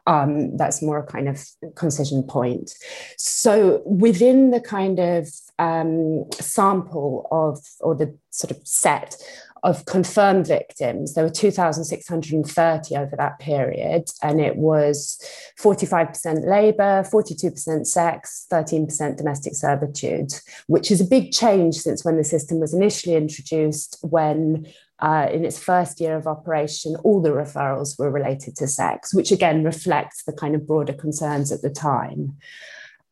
Um, 0.07 0.57
that's 0.59 0.83
more 0.83 0.99
a 0.99 1.07
kind 1.07 1.29
of 1.29 1.43
concision 1.75 2.23
point. 2.23 2.73
So 3.17 3.83
within 3.87 4.51
the 4.51 4.61
kind 4.61 4.99
of 5.01 5.29
um, 5.59 6.31
sample 6.33 7.27
of, 7.33 7.59
or 7.81 7.95
the 7.95 8.17
sort 8.31 8.51
of 8.51 8.59
set 8.67 9.17
of 9.65 9.87
confirmed 9.87 10.47
victims, 10.47 11.15
there 11.15 11.25
were 11.25 11.31
2,630 11.31 12.97
over 12.97 13.17
that 13.17 13.39
period, 13.39 14.11
and 14.23 14.39
it 14.39 14.57
was 14.57 15.19
45% 15.59 16.47
labour, 16.47 17.03
42% 17.11 17.87
sex, 17.87 18.47
13% 18.53 19.17
domestic 19.17 19.55
servitude, 19.55 20.35
which 20.67 20.91
is 20.91 21.01
a 21.01 21.05
big 21.05 21.33
change 21.33 21.77
since 21.77 22.05
when 22.05 22.19
the 22.19 22.25
system 22.25 22.61
was 22.61 22.75
initially 22.75 23.17
introduced, 23.17 23.97
when 24.03 24.67
uh, 25.01 25.29
in 25.33 25.47
its 25.47 25.59
first 25.59 25.99
year 25.99 26.15
of 26.15 26.27
operation, 26.27 26.95
all 26.97 27.23
the 27.23 27.31
referrals 27.31 27.99
were 27.99 28.11
related 28.11 28.55
to 28.57 28.69
sex, 28.69 29.15
which 29.15 29.33
again 29.33 29.65
reflects 29.65 30.25
the 30.25 30.33
kind 30.33 30.55
of 30.55 30.67
broader 30.67 30.93
concerns 30.93 31.51
at 31.51 31.63
the 31.63 31.71
time. 31.71 32.37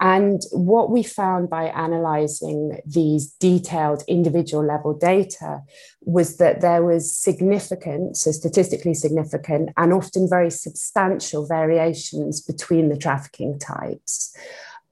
And 0.03 0.43
what 0.51 0.91
we 0.91 1.05
found 1.05 1.49
by 1.49 1.67
analyzing 1.67 2.81
these 2.85 3.31
detailed 3.35 4.03
individual 4.09 4.67
level 4.67 4.95
data 4.95 5.61
was 6.01 6.39
that 6.39 6.61
there 6.61 6.83
was 6.83 7.17
significant, 7.17 8.17
so 8.17 8.33
statistically 8.33 8.95
significant, 8.95 9.71
and 9.77 9.93
often 9.93 10.29
very 10.29 10.51
substantial 10.51 11.47
variations 11.47 12.41
between 12.41 12.89
the 12.89 12.97
trafficking 12.97 13.61
types. 13.61 14.37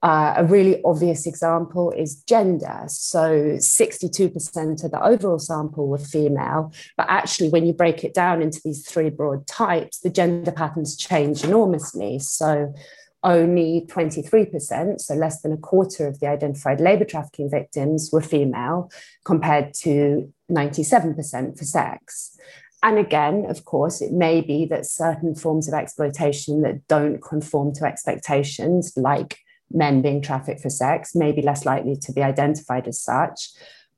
Uh, 0.01 0.35
a 0.37 0.45
really 0.45 0.81
obvious 0.85 1.27
example 1.27 1.91
is 1.91 2.23
gender. 2.23 2.85
So 2.87 3.57
62% 3.57 4.85
of 4.85 4.91
the 4.93 5.05
overall 5.05 5.41
sample 5.41 5.89
were 5.89 5.99
female, 5.99 6.73
but 6.97 7.07
actually, 7.09 7.49
when 7.49 7.67
you 7.67 7.73
break 7.73 8.05
it 8.05 8.15
down 8.15 8.43
into 8.43 8.61
these 8.65 8.89
three 8.89 9.11
broad 9.11 9.49
types, 9.49 9.99
the 9.99 10.09
gender 10.09 10.53
patterns 10.53 10.97
change 10.97 11.43
enormously. 11.43 12.21
So 12.21 12.73
only 13.23 13.87
23%, 13.89 15.01
so 15.01 15.15
less 15.15 15.43
than 15.43 15.53
a 15.53 15.57
quarter 15.59 16.07
of 16.07 16.21
the 16.21 16.27
identified 16.27 16.81
labour 16.81 17.05
trafficking 17.05 17.51
victims 17.51 18.11
were 18.13 18.23
female, 18.23 18.91
compared 19.25 19.75
to 19.75 20.33
97% 20.51 21.59
for 21.59 21.65
sex. 21.65 22.37
And 22.83 22.99
again, 22.99 23.45
of 23.49 23.65
course, 23.65 24.01
it 24.01 24.13
may 24.13 24.41
be 24.41 24.65
that 24.67 24.87
certain 24.87 25.35
forms 25.35 25.69
of 25.69 25.75
exploitation 25.75 26.63
that 26.63 26.87
don't 26.89 27.23
conform 27.23 27.75
to 27.75 27.85
expectations, 27.85 28.93
like 28.97 29.39
men 29.71 30.01
being 30.01 30.23
trafficked 30.23 30.63
for 30.63 30.71
sex, 30.71 31.15
may 31.15 31.31
be 31.31 31.43
less 31.43 31.67
likely 31.67 31.97
to 31.97 32.13
be 32.13 32.23
identified 32.23 32.89
as 32.89 33.01
such. 33.01 33.51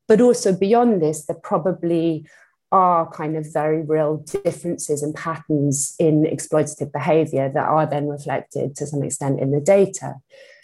But 0.08 0.20
also 0.20 0.52
beyond 0.52 1.00
this, 1.00 1.26
there 1.26 1.36
probably 1.36 2.26
are 2.72 3.08
kind 3.10 3.36
of 3.36 3.52
very 3.52 3.82
real 3.82 4.16
differences 4.44 5.02
and 5.02 5.14
patterns 5.14 5.94
in 5.98 6.24
exploitative 6.24 6.90
behavior 6.90 7.50
that 7.52 7.68
are 7.68 7.86
then 7.86 8.08
reflected 8.08 8.74
to 8.74 8.86
some 8.86 9.02
extent 9.02 9.38
in 9.38 9.52
the 9.52 9.60
data. 9.60 10.14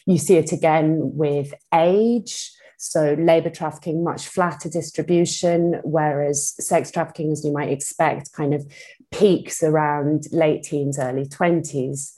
You 0.06 0.16
see 0.16 0.36
it 0.36 0.50
again 0.50 1.14
with 1.14 1.52
age. 1.72 2.50
So, 2.80 3.14
labor 3.18 3.50
trafficking, 3.50 4.04
much 4.04 4.28
flatter 4.28 4.70
distribution, 4.70 5.80
whereas 5.82 6.54
sex 6.64 6.90
trafficking, 6.90 7.32
as 7.32 7.44
you 7.44 7.52
might 7.52 7.70
expect, 7.70 8.32
kind 8.32 8.54
of 8.54 8.64
peaks 9.10 9.62
around 9.62 10.28
late 10.30 10.62
teens, 10.62 10.98
early 10.98 11.26
20s. 11.26 12.14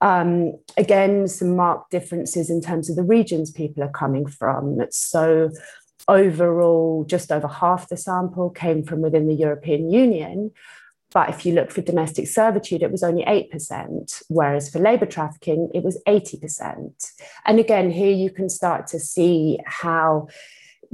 Um, 0.00 0.54
again, 0.76 1.28
some 1.28 1.54
marked 1.54 1.90
differences 1.90 2.50
in 2.50 2.60
terms 2.60 2.90
of 2.90 2.96
the 2.96 3.04
regions 3.04 3.52
people 3.52 3.84
are 3.84 3.90
coming 3.90 4.26
from. 4.26 4.80
So, 4.90 5.50
overall, 6.08 7.04
just 7.04 7.32
over 7.32 7.48
half 7.48 7.88
the 7.88 7.96
sample 7.96 8.50
came 8.50 8.82
from 8.82 9.00
within 9.00 9.28
the 9.28 9.34
European 9.34 9.90
Union. 9.90 10.52
But 11.12 11.28
if 11.28 11.44
you 11.44 11.52
look 11.52 11.70
for 11.70 11.82
domestic 11.82 12.26
servitude, 12.26 12.82
it 12.82 12.90
was 12.90 13.02
only 13.02 13.24
8%, 13.24 14.22
whereas 14.28 14.70
for 14.70 14.78
labour 14.78 15.06
trafficking, 15.06 15.70
it 15.74 15.82
was 15.82 16.00
80%. 16.08 17.12
And 17.44 17.60
again, 17.60 17.90
here 17.90 18.12
you 18.12 18.30
can 18.30 18.48
start 18.48 18.86
to 18.88 18.98
see 18.98 19.58
how 19.66 20.28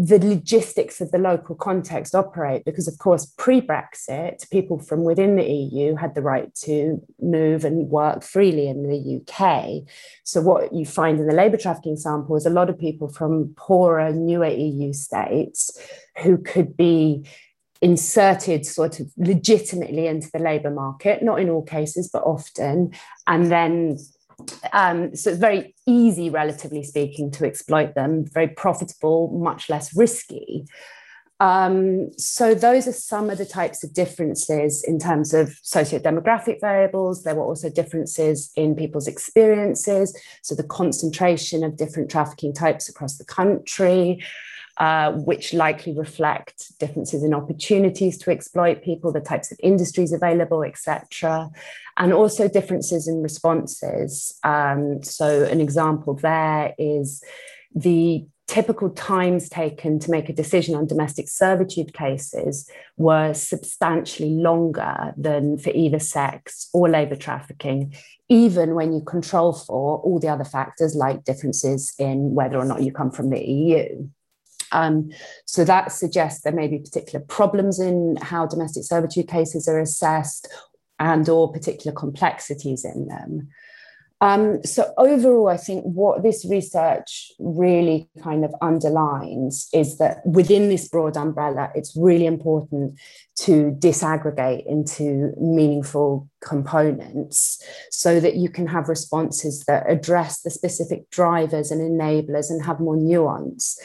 the 0.01 0.21
logistics 0.21 1.01
of 1.01 1.11
the 1.11 1.19
local 1.19 1.57
context 1.57 2.15
operate 2.15 2.65
because, 2.65 2.87
of 2.87 2.99
course, 2.99 3.27
pre 3.37 3.61
Brexit, 3.61 4.49
people 4.49 4.79
from 4.79 5.03
within 5.03 5.35
the 5.35 5.45
EU 5.45 5.97
had 5.97 6.15
the 6.15 6.23
right 6.23 6.55
to 6.63 7.03
move 7.21 7.65
and 7.65 7.91
work 7.91 8.23
freely 8.23 8.69
in 8.69 8.85
the 8.85 9.21
UK. 9.21 9.83
So, 10.23 10.41
what 10.41 10.73
you 10.73 10.87
find 10.87 11.19
in 11.19 11.27
the 11.27 11.35
labour 11.35 11.57
trafficking 11.57 11.97
sample 11.97 12.37
is 12.37 12.47
a 12.47 12.51
lot 12.51 12.71
of 12.71 12.79
people 12.79 13.09
from 13.09 13.55
poorer, 13.57 14.13
newer 14.13 14.47
EU 14.47 14.93
states 14.93 15.77
who 16.23 16.39
could 16.39 16.77
be 16.77 17.27
inserted 17.83 18.67
sort 18.67 19.01
of 19.01 19.11
legitimately 19.17 20.07
into 20.07 20.31
the 20.33 20.39
labour 20.39 20.71
market, 20.71 21.25
not 21.25 21.41
in 21.41 21.51
all 21.51 21.63
cases, 21.63 22.09
but 22.13 22.23
often, 22.23 22.93
and 23.27 23.51
then 23.51 23.99
um, 24.73 25.15
so 25.15 25.31
it's 25.31 25.39
very 25.39 25.75
easy, 25.87 26.31
relatively 26.31 26.83
speaking, 26.83 27.31
to 27.33 27.47
exploit 27.47 27.95
them, 27.95 28.25
very 28.25 28.49
profitable, 28.49 29.29
much 29.39 29.69
less 29.69 29.97
risky. 29.97 30.67
Um, 31.41 32.11
so 32.19 32.55
those 32.55 32.89
are 32.89 32.93
some 32.93 33.31
of 33.31 33.39
the 33.39 33.47
types 33.47 33.85
of 33.85 33.95
differences 33.95 34.83
in 34.83 34.99
terms 34.99 35.33
of 35.33 35.57
socio-demographic 35.63 36.61
variables. 36.61 37.23
There 37.23 37.37
were 37.37 37.45
also 37.45 37.71
differences 37.71 38.51
in 38.57 38.75
people's 38.75 39.07
experiences. 39.07 40.19
So 40.43 40.57
the 40.57 40.65
concentration 40.65 41.63
of 41.63 41.77
different 41.77 42.11
trafficking 42.11 42.53
types 42.53 42.89
across 42.89 43.19
the 43.19 43.25
country, 43.25 44.21
uh, 44.79 45.13
which 45.13 45.53
likely 45.53 45.93
reflect 45.93 46.79
differences 46.79 47.23
in 47.23 47.35
opportunities 47.35 48.17
to 48.19 48.31
exploit 48.31 48.83
people, 48.83 49.13
the 49.13 49.21
types 49.21 49.53
of 49.53 49.59
industries 49.63 50.13
available, 50.13 50.63
etc 50.63 51.51
and 51.99 52.13
also 52.13 52.49
differences 52.49 53.09
in 53.09 53.23
responses. 53.23 54.39
Um, 54.45 55.03
so, 55.03 55.45
an 55.45 55.61
example 55.61 56.15
there 56.15 56.75
is 56.79 57.23
the 57.75 58.25
typical 58.47 58.89
times 58.89 59.51
taken 59.51 59.99
to 59.99 60.11
make 60.11 60.31
a 60.31 60.33
decision 60.33 60.75
on 60.75 60.87
domestic 60.87 61.29
servitude 61.29 61.93
cases 61.93 62.71
were 62.97 63.35
substantially 63.35 64.31
longer 64.31 65.13
than 65.19 65.59
for 65.59 65.71
either 65.71 65.99
sex 65.99 66.71
or 66.73 66.89
labour 66.89 67.17
trafficking, 67.17 67.95
even 68.31 68.75
when 68.75 68.95
you 68.95 69.03
control 69.03 69.53
for 69.53 69.99
all 69.99 70.19
the 70.19 70.29
other 70.29 70.45
factors 70.45 70.95
like 70.95 71.25
differences 71.25 71.93
in 71.99 72.35
whether 72.35 72.57
or 72.57 72.65
not 72.65 72.83
you 72.83 72.91
come 72.91 73.11
from 73.11 73.29
the 73.29 73.45
EU. 73.45 74.09
Um, 74.73 75.11
so 75.47 75.65
that 75.65 75.93
suggests 75.93 76.43
there 76.43 76.53
may 76.53 76.69
be 76.69 76.79
particular 76.79 77.25
problems 77.25 77.81
in 77.81 78.17
how 78.21 78.47
domestic 78.47 78.85
servitude 78.85 79.29
cases 79.29 79.69
are 79.69 79.79
assessed 79.79 80.49
and 80.99 81.29
or 81.29 81.53
particular 81.53 81.95
complexities 81.95 82.85
in 82.85 83.09
them. 83.09 83.49
Um, 84.21 84.65
so 84.65 84.93
overall, 84.99 85.49
I 85.49 85.57
think 85.57 85.85
what 85.85 86.25
this 86.25 86.45
research 86.45 87.31
really 87.39 88.09
kind 88.21 88.45
of 88.45 88.53
underlines 88.61 89.69
is 89.73 89.99
that 89.99 90.27
within 90.27 90.69
this 90.69 90.89
broad 90.89 91.17
umbrella, 91.17 91.71
it's 91.77 91.97
really 91.97 92.27
important 92.27 92.99
to 93.37 93.77
disaggregate 93.79 94.67
into 94.67 95.33
meaningful 95.41 96.29
components 96.43 97.63
so 97.93 98.19
that 98.19 98.35
you 98.35 98.49
can 98.49 98.67
have 98.67 98.89
responses 98.89 99.65
that 99.67 99.89
address 99.89 100.41
the 100.41 100.51
specific 100.51 101.09
drivers 101.11 101.71
and 101.71 101.81
enablers 101.81 102.51
and 102.51 102.65
have 102.65 102.81
more 102.81 102.97
nuance. 102.97 103.79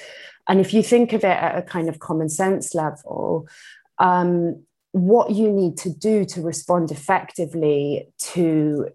And 0.47 0.60
if 0.60 0.73
you 0.73 0.84
think 0.84 1.13
of 1.13 1.23
it 1.23 1.25
at 1.25 1.58
a 1.58 1.62
kind 1.62 1.89
of 1.89 1.99
common 1.99 2.29
sense 2.29 2.75
level, 2.75 3.47
um, 3.97 4.63
what 4.91 5.32
you 5.32 5.51
need 5.51 5.77
to 5.77 5.89
do 5.89 6.25
to 6.25 6.41
respond 6.41 6.91
effectively 6.91 8.10
to 8.19 8.89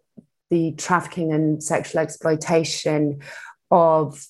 the 0.50 0.72
trafficking 0.72 1.32
and 1.32 1.62
sexual 1.62 2.00
exploitation 2.00 3.20
of 3.70 4.26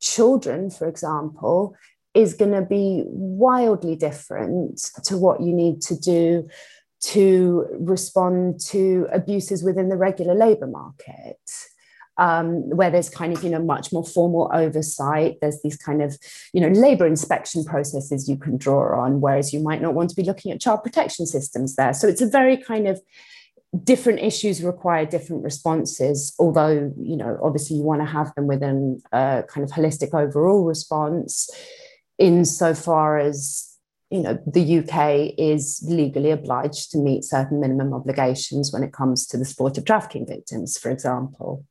children, 0.00 0.70
for 0.70 0.88
example, 0.88 1.76
is 2.14 2.34
going 2.34 2.52
to 2.52 2.62
be 2.62 3.04
wildly 3.06 3.96
different 3.96 4.78
to 5.04 5.16
what 5.16 5.40
you 5.40 5.52
need 5.52 5.80
to 5.80 5.96
do 5.98 6.48
to 7.00 7.66
respond 7.72 8.60
to 8.60 9.08
abuses 9.12 9.62
within 9.62 9.88
the 9.88 9.96
regular 9.96 10.34
labour 10.34 10.66
market 10.66 11.38
um, 12.18 12.68
where 12.70 12.90
there's 12.90 13.08
kind 13.08 13.36
of 13.36 13.42
you 13.42 13.50
know 13.50 13.62
much 13.62 13.92
more 13.92 14.04
formal 14.04 14.50
oversight. 14.52 15.38
There's 15.40 15.60
these 15.62 15.76
kind 15.76 16.02
of 16.02 16.18
you 16.52 16.60
know 16.60 16.68
labor 16.68 17.06
inspection 17.06 17.64
processes 17.64 18.28
you 18.28 18.36
can 18.36 18.56
draw 18.56 19.00
on 19.00 19.20
whereas 19.20 19.52
you 19.52 19.60
might 19.60 19.82
not 19.82 19.94
want 19.94 20.10
to 20.10 20.16
be 20.16 20.24
looking 20.24 20.52
at 20.52 20.60
child 20.60 20.82
protection 20.82 21.26
systems 21.26 21.76
there. 21.76 21.94
So 21.94 22.08
it's 22.08 22.22
a 22.22 22.28
very 22.28 22.56
kind 22.56 22.86
of 22.86 23.00
different 23.84 24.20
issues 24.20 24.62
require 24.62 25.06
different 25.06 25.42
responses 25.42 26.34
although 26.38 26.92
you 26.98 27.16
know 27.16 27.38
obviously 27.42 27.74
you 27.74 27.82
want 27.82 28.02
to 28.02 28.06
have 28.06 28.34
them 28.34 28.46
within 28.46 29.00
a 29.12 29.42
kind 29.48 29.64
of 29.64 29.70
holistic 29.70 30.12
overall 30.12 30.64
response 30.64 31.48
insofar 32.18 33.18
as 33.18 33.78
you 34.10 34.20
know 34.20 34.38
the 34.46 34.80
UK 34.80 35.32
is 35.38 35.82
legally 35.88 36.30
obliged 36.30 36.90
to 36.90 36.98
meet 36.98 37.24
certain 37.24 37.60
minimum 37.60 37.94
obligations 37.94 38.70
when 38.74 38.82
it 38.82 38.92
comes 38.92 39.26
to 39.26 39.38
the 39.38 39.44
sport 39.44 39.78
of 39.78 39.86
trafficking 39.86 40.26
victims 40.26 40.76
for 40.76 40.90
example 40.90 41.64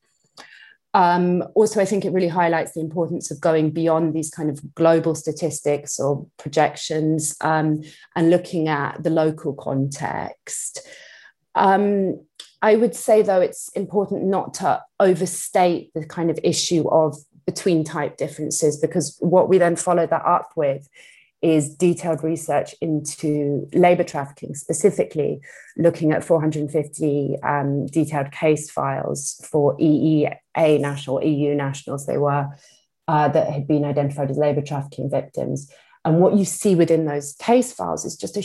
um, 0.93 1.43
also, 1.55 1.79
I 1.79 1.85
think 1.85 2.03
it 2.03 2.11
really 2.11 2.27
highlights 2.27 2.73
the 2.73 2.81
importance 2.81 3.31
of 3.31 3.39
going 3.39 3.71
beyond 3.71 4.13
these 4.13 4.29
kind 4.29 4.49
of 4.49 4.75
global 4.75 5.15
statistics 5.15 5.99
or 5.99 6.27
projections 6.37 7.35
um, 7.41 7.81
and 8.15 8.29
looking 8.29 8.67
at 8.67 9.01
the 9.01 9.09
local 9.09 9.53
context. 9.53 10.85
Um, 11.55 12.21
I 12.61 12.75
would 12.75 12.95
say, 12.95 13.21
though, 13.21 13.41
it's 13.41 13.69
important 13.69 14.23
not 14.23 14.53
to 14.55 14.83
overstate 14.99 15.91
the 15.93 16.05
kind 16.05 16.29
of 16.29 16.39
issue 16.43 16.87
of 16.89 17.17
between 17.45 17.83
type 17.83 18.17
differences, 18.17 18.77
because 18.77 19.17
what 19.19 19.49
we 19.49 19.57
then 19.57 19.75
follow 19.75 20.05
that 20.05 20.25
up 20.25 20.51
with 20.55 20.87
is 21.41 21.73
detailed 21.75 22.23
research 22.23 22.75
into 22.81 23.67
labor 23.73 24.03
trafficking, 24.03 24.53
specifically 24.53 25.41
looking 25.75 26.11
at 26.11 26.23
450 26.23 27.37
um, 27.43 27.87
detailed 27.87 28.31
case 28.31 28.69
files 28.69 29.43
for 29.49 29.75
EEA 29.77 30.35
national, 30.55 31.23
EU 31.23 31.55
nationals 31.55 32.05
they 32.05 32.17
were, 32.17 32.47
uh, 33.07 33.27
that 33.29 33.51
had 33.51 33.67
been 33.67 33.83
identified 33.85 34.29
as 34.29 34.37
labor 34.37 34.61
trafficking 34.61 35.09
victims. 35.09 35.71
And 36.05 36.19
what 36.19 36.35
you 36.35 36.45
see 36.45 36.75
within 36.75 37.05
those 37.05 37.33
case 37.33 37.73
files 37.73 38.05
is 38.05 38.15
just 38.15 38.37
a 38.37 38.41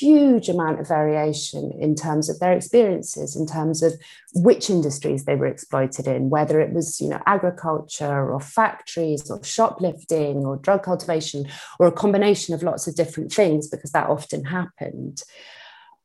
huge 0.00 0.48
amount 0.48 0.80
of 0.80 0.88
variation 0.88 1.72
in 1.78 1.94
terms 1.94 2.28
of 2.28 2.38
their 2.38 2.52
experiences, 2.52 3.36
in 3.36 3.46
terms 3.46 3.82
of 3.82 3.92
which 4.34 4.70
industries 4.70 5.24
they 5.24 5.36
were 5.36 5.46
exploited 5.46 6.06
in, 6.06 6.30
whether 6.30 6.60
it 6.60 6.72
was, 6.72 7.00
you 7.00 7.08
know, 7.08 7.20
agriculture 7.26 8.32
or 8.32 8.40
factories 8.40 9.30
or 9.30 9.42
shoplifting 9.44 10.44
or 10.46 10.56
drug 10.56 10.82
cultivation 10.82 11.46
or 11.78 11.86
a 11.86 11.92
combination 11.92 12.54
of 12.54 12.62
lots 12.62 12.86
of 12.86 12.94
different 12.94 13.32
things, 13.32 13.68
because 13.68 13.92
that 13.92 14.08
often 14.08 14.44
happened. 14.44 15.22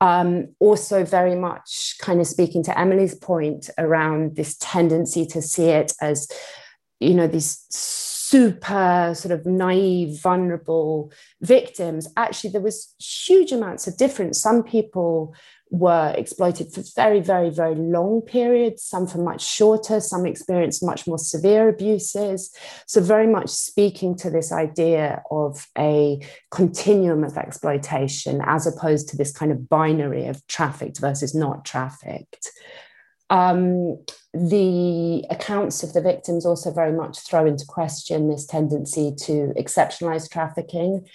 Um, 0.01 0.49
also, 0.59 1.05
very 1.05 1.35
much 1.35 1.95
kind 1.99 2.19
of 2.19 2.27
speaking 2.27 2.63
to 2.63 2.77
Emily's 2.77 3.15
point 3.15 3.69
around 3.77 4.35
this 4.35 4.57
tendency 4.59 5.25
to 5.27 5.41
see 5.41 5.67
it 5.67 5.93
as, 6.01 6.29
you 6.99 7.13
know, 7.13 7.27
these 7.27 7.65
super 8.29 9.13
sort 9.15 9.31
of 9.31 9.45
naive, 9.45 10.21
vulnerable 10.21 11.11
victims, 11.41 12.07
actually 12.17 12.49
there 12.49 12.61
was 12.61 12.95
huge 12.99 13.51
amounts 13.51 13.87
of 13.87 13.97
difference. 13.97 14.41
Some 14.41 14.63
people 14.63 15.35
were 15.69 16.13
exploited 16.17 16.71
for 16.71 16.83
very, 16.95 17.19
very, 17.19 17.49
very 17.49 17.75
long 17.75 18.21
periods, 18.21 18.83
some 18.83 19.07
for 19.07 19.17
much 19.17 19.43
shorter, 19.45 19.99
some 19.99 20.25
experienced 20.25 20.83
much 20.83 21.07
more 21.07 21.17
severe 21.17 21.69
abuses. 21.69 22.55
So, 22.87 23.01
very 23.01 23.27
much 23.27 23.49
speaking 23.49 24.15
to 24.17 24.29
this 24.29 24.51
idea 24.51 25.23
of 25.31 25.67
a 25.77 26.19
continuum 26.51 27.23
of 27.23 27.37
exploitation 27.37 28.41
as 28.45 28.67
opposed 28.67 29.09
to 29.09 29.17
this 29.17 29.31
kind 29.31 29.51
of 29.51 29.67
binary 29.67 30.27
of 30.27 30.45
trafficked 30.47 30.99
versus 30.99 31.35
not 31.35 31.65
trafficked. 31.65 32.51
Um, 33.29 34.03
the 34.35 35.25
accounts 35.29 35.81
of 35.81 35.93
the 35.93 36.01
victims 36.01 36.45
also 36.45 36.71
very 36.71 36.91
much 36.91 37.19
throw 37.19 37.45
into 37.45 37.65
question 37.65 38.27
this 38.27 38.45
tendency 38.45 39.13
to 39.15 39.53
exceptionalize 39.57 40.29
trafficking 40.29 41.07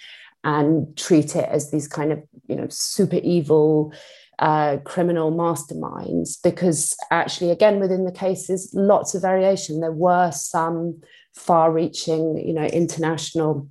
and 0.43 0.97
treat 0.97 1.35
it 1.35 1.47
as 1.49 1.69
these 1.69 1.87
kind 1.87 2.11
of 2.11 2.23
you 2.47 2.55
know 2.55 2.67
super 2.69 3.17
evil 3.17 3.93
uh, 4.39 4.77
criminal 4.85 5.31
masterminds 5.31 6.41
because 6.43 6.95
actually 7.11 7.51
again 7.51 7.79
within 7.79 8.05
the 8.05 8.11
cases 8.11 8.71
lots 8.73 9.13
of 9.13 9.21
variation. 9.21 9.81
There 9.81 9.91
were 9.91 10.31
some 10.31 11.01
far-reaching 11.35 12.37
you 12.43 12.53
know 12.53 12.65
international 12.65 13.67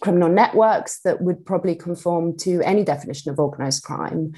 criminal 0.00 0.28
networks 0.28 1.00
that 1.02 1.22
would 1.22 1.46
probably 1.46 1.76
conform 1.76 2.36
to 2.38 2.60
any 2.62 2.84
definition 2.84 3.30
of 3.30 3.38
organized 3.38 3.84
crime 3.84 4.34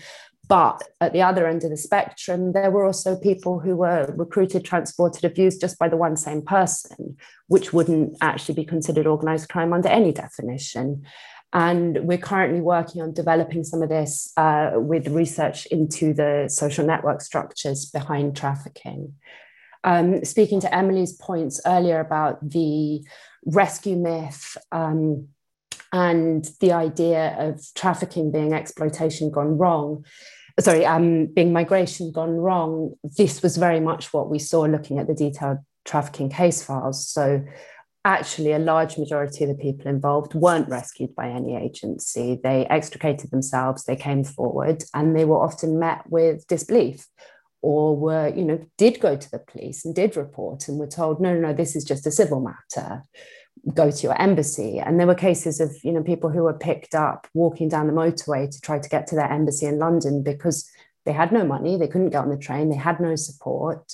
but 0.48 0.82
at 1.00 1.12
the 1.12 1.22
other 1.22 1.46
end 1.46 1.64
of 1.64 1.70
the 1.70 1.76
spectrum, 1.76 2.52
there 2.52 2.70
were 2.70 2.84
also 2.84 3.16
people 3.16 3.60
who 3.60 3.76
were 3.76 4.12
recruited, 4.16 4.64
transported, 4.64 5.24
abused 5.24 5.60
just 5.60 5.78
by 5.78 5.88
the 5.88 5.96
one 5.96 6.16
same 6.16 6.42
person, 6.42 7.16
which 7.46 7.72
wouldn't 7.72 8.16
actually 8.20 8.56
be 8.56 8.64
considered 8.64 9.06
organized 9.06 9.48
crime 9.48 9.72
under 9.72 9.88
any 9.88 10.12
definition. 10.12 11.04
And 11.52 12.04
we're 12.04 12.18
currently 12.18 12.60
working 12.60 13.02
on 13.02 13.12
developing 13.12 13.62
some 13.62 13.82
of 13.82 13.88
this 13.88 14.32
uh, 14.36 14.72
with 14.74 15.08
research 15.08 15.66
into 15.66 16.14
the 16.14 16.46
social 16.48 16.84
network 16.84 17.20
structures 17.20 17.86
behind 17.86 18.36
trafficking. 18.36 19.14
Um, 19.84 20.24
speaking 20.24 20.60
to 20.60 20.74
Emily's 20.74 21.12
points 21.12 21.60
earlier 21.66 22.00
about 22.00 22.50
the 22.50 23.04
rescue 23.44 23.96
myth 23.96 24.56
um, 24.70 25.28
and 25.92 26.48
the 26.60 26.72
idea 26.72 27.36
of 27.38 27.62
trafficking 27.74 28.32
being 28.32 28.54
exploitation 28.54 29.30
gone 29.30 29.58
wrong, 29.58 30.04
sorry, 30.58 30.86
um, 30.86 31.26
being 31.26 31.52
migration 31.52 32.10
gone 32.12 32.36
wrong, 32.36 32.94
this 33.02 33.42
was 33.42 33.56
very 33.56 33.80
much 33.80 34.12
what 34.12 34.30
we 34.30 34.38
saw 34.38 34.62
looking 34.62 34.98
at 34.98 35.06
the 35.06 35.14
detailed 35.14 35.58
trafficking 35.84 36.30
case 36.30 36.62
files. 36.62 37.06
So 37.06 37.44
actually 38.04 38.52
a 38.52 38.58
large 38.58 38.98
majority 38.98 39.44
of 39.44 39.50
the 39.50 39.62
people 39.62 39.86
involved 39.86 40.34
weren't 40.34 40.68
rescued 40.68 41.14
by 41.14 41.28
any 41.28 41.56
agency. 41.56 42.40
They 42.42 42.66
extricated 42.66 43.30
themselves, 43.30 43.84
they 43.84 43.96
came 43.96 44.24
forward, 44.24 44.84
and 44.94 45.16
they 45.16 45.24
were 45.24 45.40
often 45.42 45.78
met 45.78 46.02
with 46.08 46.46
disbelief 46.46 47.06
or 47.60 47.96
were, 47.96 48.28
you 48.34 48.44
know, 48.44 48.58
did 48.76 48.98
go 48.98 49.14
to 49.14 49.30
the 49.30 49.38
police 49.38 49.84
and 49.84 49.94
did 49.94 50.16
report 50.16 50.66
and 50.66 50.78
were 50.78 50.86
told, 50.86 51.20
no, 51.20 51.32
no, 51.32 51.40
no, 51.40 51.52
this 51.52 51.76
is 51.76 51.84
just 51.84 52.06
a 52.06 52.10
civil 52.10 52.40
matter 52.40 53.02
go 53.74 53.90
to 53.90 54.02
your 54.02 54.20
embassy. 54.20 54.78
And 54.78 54.98
there 54.98 55.06
were 55.06 55.14
cases 55.14 55.60
of, 55.60 55.76
you 55.82 55.92
know, 55.92 56.02
people 56.02 56.30
who 56.30 56.42
were 56.44 56.54
picked 56.54 56.94
up 56.94 57.26
walking 57.34 57.68
down 57.68 57.86
the 57.86 57.92
motorway 57.92 58.50
to 58.50 58.60
try 58.60 58.78
to 58.78 58.88
get 58.88 59.06
to 59.08 59.14
their 59.14 59.30
embassy 59.30 59.66
in 59.66 59.78
London 59.78 60.22
because 60.22 60.68
they 61.04 61.12
had 61.12 61.32
no 61.32 61.44
money, 61.44 61.76
they 61.76 61.88
couldn't 61.88 62.10
get 62.10 62.22
on 62.22 62.30
the 62.30 62.36
train, 62.36 62.68
they 62.68 62.76
had 62.76 63.00
no 63.00 63.16
support. 63.16 63.92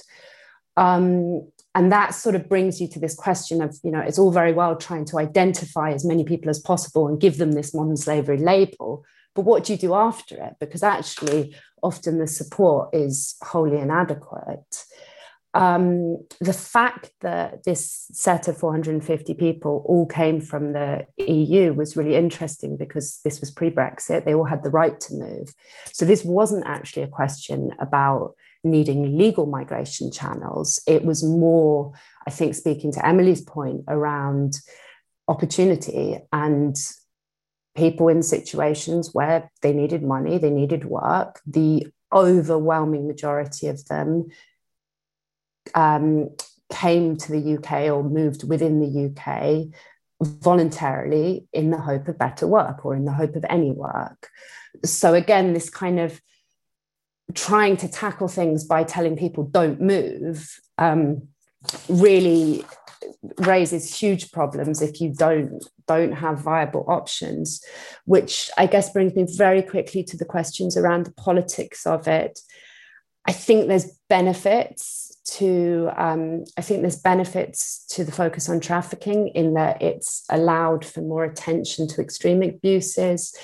Um, 0.76 1.48
and 1.74 1.92
that 1.92 2.14
sort 2.14 2.34
of 2.34 2.48
brings 2.48 2.80
you 2.80 2.88
to 2.88 2.98
this 2.98 3.14
question 3.14 3.62
of, 3.62 3.78
you 3.82 3.90
know, 3.90 4.00
it's 4.00 4.18
all 4.18 4.32
very 4.32 4.52
well 4.52 4.76
trying 4.76 5.04
to 5.06 5.18
identify 5.18 5.92
as 5.92 6.04
many 6.04 6.24
people 6.24 6.50
as 6.50 6.58
possible 6.58 7.06
and 7.06 7.20
give 7.20 7.38
them 7.38 7.52
this 7.52 7.74
modern 7.74 7.96
slavery 7.96 8.38
label. 8.38 9.04
But 9.34 9.42
what 9.42 9.64
do 9.64 9.74
you 9.74 9.78
do 9.78 9.94
after 9.94 10.42
it? 10.42 10.54
Because 10.58 10.82
actually, 10.82 11.54
often 11.82 12.18
the 12.18 12.26
support 12.26 12.90
is 12.92 13.36
wholly 13.42 13.78
inadequate 13.78 14.84
um, 15.54 16.18
the 16.40 16.52
fact 16.52 17.10
that 17.20 17.64
this 17.64 18.06
set 18.12 18.48
of 18.48 18.58
450 18.58 19.34
people 19.34 19.82
all 19.86 20.06
came 20.06 20.40
from 20.40 20.72
the 20.72 21.06
EU 21.16 21.72
was 21.72 21.96
really 21.96 22.16
interesting 22.16 22.76
because 22.76 23.20
this 23.24 23.40
was 23.40 23.50
pre 23.50 23.70
Brexit. 23.70 24.24
They 24.24 24.34
all 24.34 24.44
had 24.44 24.62
the 24.62 24.70
right 24.70 24.98
to 25.00 25.14
move. 25.14 25.54
So 25.92 26.04
this 26.04 26.24
wasn't 26.24 26.66
actually 26.66 27.02
a 27.02 27.08
question 27.08 27.72
about 27.78 28.34
needing 28.62 29.16
legal 29.16 29.46
migration 29.46 30.12
channels. 30.12 30.80
It 30.86 31.04
was 31.04 31.24
more, 31.24 31.92
I 32.26 32.30
think, 32.30 32.54
speaking 32.54 32.92
to 32.92 33.06
Emily's 33.06 33.40
point 33.40 33.84
around 33.88 34.60
opportunity 35.28 36.18
and 36.32 36.76
people 37.74 38.08
in 38.08 38.22
situations 38.22 39.14
where 39.14 39.50
they 39.62 39.72
needed 39.72 40.02
money, 40.02 40.36
they 40.36 40.50
needed 40.50 40.84
work. 40.84 41.40
The 41.46 41.86
overwhelming 42.12 43.06
majority 43.06 43.68
of 43.68 43.86
them 43.86 44.28
um, 45.74 46.30
came 46.72 47.16
to 47.16 47.32
the 47.32 47.56
UK 47.56 47.90
or 47.92 48.02
moved 48.02 48.48
within 48.48 48.80
the 48.80 49.06
UK 49.08 49.68
voluntarily 50.20 51.46
in 51.52 51.70
the 51.70 51.78
hope 51.78 52.08
of 52.08 52.18
better 52.18 52.46
work 52.46 52.84
or 52.84 52.94
in 52.94 53.04
the 53.04 53.12
hope 53.12 53.36
of 53.36 53.44
any 53.48 53.70
work. 53.70 54.28
So, 54.84 55.14
again, 55.14 55.52
this 55.52 55.70
kind 55.70 56.00
of 56.00 56.20
trying 57.34 57.76
to 57.78 57.88
tackle 57.88 58.28
things 58.28 58.64
by 58.64 58.84
telling 58.84 59.16
people 59.16 59.44
don't 59.44 59.80
move 59.80 60.58
um, 60.78 61.28
really 61.88 62.64
raises 63.38 63.98
huge 63.98 64.30
problems 64.32 64.82
if 64.82 65.00
you 65.00 65.12
don't 65.12 65.64
don't 65.86 66.12
have 66.12 66.38
viable 66.38 66.84
options 66.88 67.60
which 68.04 68.50
i 68.56 68.66
guess 68.66 68.92
brings 68.92 69.14
me 69.14 69.26
very 69.36 69.62
quickly 69.62 70.04
to 70.04 70.16
the 70.16 70.24
questions 70.24 70.76
around 70.76 71.04
the 71.04 71.12
politics 71.12 71.84
of 71.86 72.06
it 72.06 72.38
i 73.28 73.32
think 73.32 73.68
there's 73.68 73.92
benefits 74.08 75.16
to 75.24 75.90
um, 75.96 76.44
i 76.56 76.62
think 76.62 76.80
there's 76.80 77.00
benefits 77.00 77.78
to 77.88 78.04
the 78.04 78.12
focus 78.12 78.48
on 78.48 78.60
trafficking 78.60 79.28
in 79.28 79.54
that 79.54 79.82
it's 79.82 80.24
allowed 80.30 80.84
for 80.84 81.00
more 81.00 81.24
attention 81.24 81.88
to 81.88 82.00
extreme 82.00 82.42
abuses. 82.42 83.36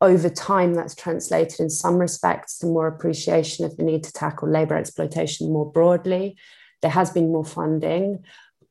Over 0.00 0.28
time 0.28 0.74
that's 0.74 0.96
translated 0.96 1.60
in 1.60 1.70
some 1.70 1.96
respects 1.96 2.58
to 2.58 2.66
more 2.66 2.88
appreciation 2.88 3.64
of 3.64 3.76
the 3.76 3.84
need 3.84 4.02
to 4.02 4.12
tackle 4.12 4.48
labor 4.50 4.74
exploitation 4.74 5.52
more 5.52 5.70
broadly. 5.70 6.36
There 6.80 6.90
has 6.90 7.10
been 7.10 7.30
more 7.30 7.44
funding 7.44 8.24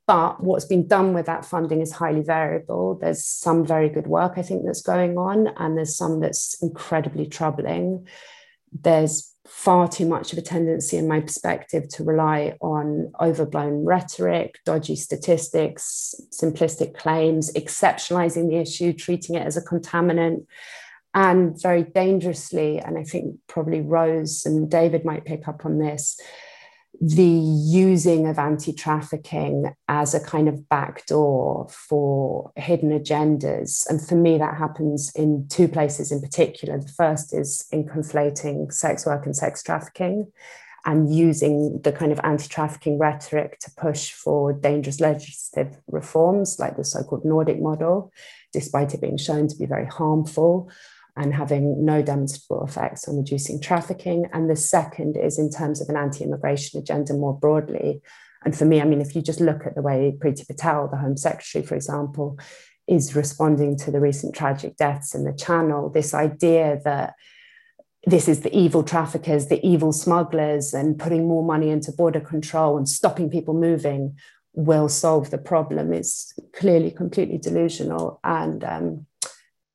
but 0.07 0.43
what's 0.43 0.65
been 0.65 0.87
done 0.87 1.13
with 1.13 1.27
that 1.27 1.45
funding 1.45 1.79
is 1.79 1.93
highly 1.93 2.21
variable. 2.21 2.95
There's 2.95 3.23
some 3.23 3.65
very 3.65 3.87
good 3.87 4.07
work 4.07 4.33
i 4.35 4.41
think 4.41 4.65
that's 4.65 4.81
going 4.81 5.17
on 5.17 5.47
and 5.55 5.77
there's 5.77 5.95
some 5.95 6.19
that's 6.19 6.61
incredibly 6.61 7.27
troubling. 7.27 8.07
There's 8.73 9.30
far 9.51 9.87
too 9.87 10.07
much 10.07 10.31
of 10.31 10.39
a 10.39 10.41
tendency, 10.41 10.97
in 10.97 11.07
my 11.07 11.19
perspective, 11.19 11.87
to 11.89 12.03
rely 12.03 12.55
on 12.61 13.11
overblown 13.19 13.83
rhetoric, 13.83 14.55
dodgy 14.65 14.95
statistics, 14.95 16.15
simplistic 16.31 16.95
claims, 16.95 17.51
exceptionalizing 17.53 18.49
the 18.49 18.57
issue, 18.57 18.93
treating 18.93 19.35
it 19.35 19.45
as 19.45 19.57
a 19.57 19.61
contaminant, 19.61 20.45
and 21.13 21.61
very 21.61 21.83
dangerously, 21.83 22.79
and 22.79 22.97
I 22.97 23.03
think 23.03 23.35
probably 23.47 23.81
Rose 23.81 24.45
and 24.45 24.71
David 24.71 25.03
might 25.03 25.25
pick 25.25 25.47
up 25.47 25.65
on 25.65 25.77
this, 25.77 26.19
the 27.03 27.23
using 27.23 28.27
of 28.27 28.37
anti 28.37 28.71
trafficking 28.71 29.73
as 29.87 30.13
a 30.13 30.19
kind 30.19 30.47
of 30.47 30.69
backdoor 30.69 31.67
for 31.67 32.51
hidden 32.55 32.91
agendas. 32.91 33.89
And 33.89 33.99
for 33.99 34.15
me, 34.15 34.37
that 34.37 34.55
happens 34.55 35.11
in 35.15 35.47
two 35.49 35.67
places 35.67 36.11
in 36.11 36.21
particular. 36.21 36.77
The 36.77 36.91
first 36.91 37.33
is 37.33 37.67
in 37.71 37.85
conflating 37.85 38.71
sex 38.71 39.03
work 39.05 39.25
and 39.25 39.35
sex 39.35 39.63
trafficking. 39.63 40.31
and 40.83 41.13
using 41.13 41.79
the 41.83 41.91
kind 41.91 42.11
of 42.11 42.19
anti 42.23 42.47
trafficking 42.47 42.97
rhetoric 42.97 43.59
to 43.59 43.71
push 43.77 44.11
for 44.11 44.51
dangerous 44.51 44.99
legislative 44.99 45.79
reforms 45.87 46.57
like 46.59 46.75
the 46.75 46.83
so 46.83 47.03
called 47.03 47.23
Nordic 47.23 47.61
model, 47.61 48.11
despite 48.51 48.93
it 48.93 49.01
being 49.01 49.17
shown 49.17 49.47
to 49.47 49.55
be 49.55 49.67
very 49.67 49.85
harmful 49.85 50.71
and 51.15 51.33
having 51.33 51.83
no 51.85 52.01
demonstrable 52.01 52.63
effects 52.65 53.07
on 53.07 53.17
reducing 53.17 53.59
trafficking. 53.59 54.27
And 54.33 54.49
the 54.49 54.55
second 54.55 55.17
is 55.17 55.37
in 55.37 55.49
terms 55.49 55.81
of 55.81 55.89
an 55.89 55.97
anti 55.97 56.23
immigration 56.23 56.79
agenda 56.79 57.13
more 57.13 57.37
broadly. 57.37 58.01
And 58.43 58.57
for 58.57 58.65
me, 58.65 58.81
I 58.81 58.85
mean, 58.85 59.01
if 59.01 59.15
you 59.15 59.21
just 59.21 59.39
look 59.39 59.65
at 59.65 59.75
the 59.75 59.81
way 59.81 60.15
Priti 60.17 60.47
Patel, 60.47 60.87
the 60.87 60.97
Home 60.97 61.17
Secretary, 61.17 61.63
for 61.63 61.75
example, 61.75 62.39
is 62.87 63.15
responding 63.15 63.77
to 63.77 63.91
the 63.91 63.99
recent 63.99 64.35
tragic 64.35 64.77
deaths 64.77 65.13
in 65.13 65.23
the 65.23 65.33
Channel, 65.33 65.89
this 65.89 66.13
idea 66.13 66.79
that 66.83 67.13
this 68.05 68.27
is 68.27 68.41
the 68.41 68.55
evil 68.55 68.83
traffickers, 68.83 69.47
the 69.47 69.65
evil 69.65 69.91
smugglers, 69.91 70.73
and 70.73 70.97
putting 70.97 71.27
more 71.27 71.43
money 71.43 71.69
into 71.69 71.91
border 71.91 72.19
control 72.19 72.77
and 72.77 72.89
stopping 72.89 73.29
people 73.29 73.53
moving 73.53 74.17
will 74.53 74.89
solve 74.89 75.29
the 75.29 75.37
problem 75.37 75.93
is 75.93 76.33
clearly 76.53 76.91
completely 76.91 77.37
delusional. 77.37 78.19
And 78.23 78.63
um, 78.63 79.05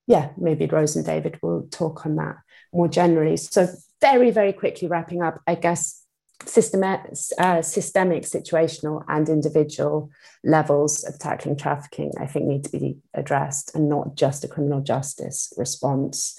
yeah, 0.07 0.31
maybe 0.37 0.67
Rose 0.67 0.97
and 0.97 1.05
David 1.05 1.39
will 1.43 1.69
talk 1.71 2.07
on 2.07 2.17
that 2.17 2.37
more 2.73 2.89
generally. 2.89 3.37
So, 3.37 3.69
very, 4.01 4.31
very 4.31 4.53
quickly 4.53 4.89
wrapping 4.89 5.23
up, 5.23 5.41
I 5.47 5.55
guess 5.55 6.05
systemic, 6.45 7.01
uh, 7.39 7.63
systemic, 7.63 8.25
situational, 8.25 9.05
and 9.09 9.29
individual 9.29 10.11
levels 10.45 11.03
of 11.05 11.19
tackling 11.19 11.57
trafficking, 11.57 12.13
I 12.21 12.27
think, 12.27 12.47
need 12.47 12.65
to 12.65 12.79
be 12.79 12.99
addressed 13.15 13.75
and 13.75 13.89
not 13.89 14.17
just 14.17 14.45
a 14.45 14.49
criminal 14.49 14.81
justice 14.81 15.53
response 15.57 16.39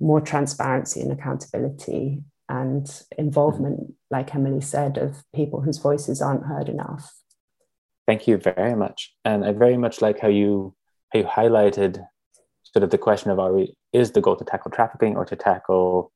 more 0.00 0.20
transparency 0.20 1.00
and 1.00 1.12
accountability 1.12 2.22
and 2.48 3.02
involvement, 3.16 3.94
like 4.10 4.34
Emily 4.34 4.60
said, 4.60 4.98
of 4.98 5.24
people 5.34 5.60
whose 5.60 5.78
voices 5.78 6.20
aren't 6.20 6.46
heard 6.46 6.68
enough. 6.68 7.14
Thank 8.06 8.26
you 8.26 8.36
very 8.36 8.74
much. 8.74 9.14
And 9.24 9.44
I 9.44 9.52
very 9.52 9.78
much 9.78 10.02
like 10.02 10.18
how 10.20 10.28
you 10.28 10.74
how 11.10 11.20
you 11.20 11.26
highlighted 11.26 12.04
sort 12.74 12.82
of 12.82 12.90
the 12.90 12.98
question 12.98 13.30
of 13.30 13.38
are 13.38 13.52
we 13.52 13.74
is 13.92 14.12
the 14.12 14.20
goal 14.20 14.36
to 14.36 14.44
tackle 14.44 14.70
trafficking 14.70 15.16
or 15.16 15.24
to 15.24 15.36
tackle 15.36 16.12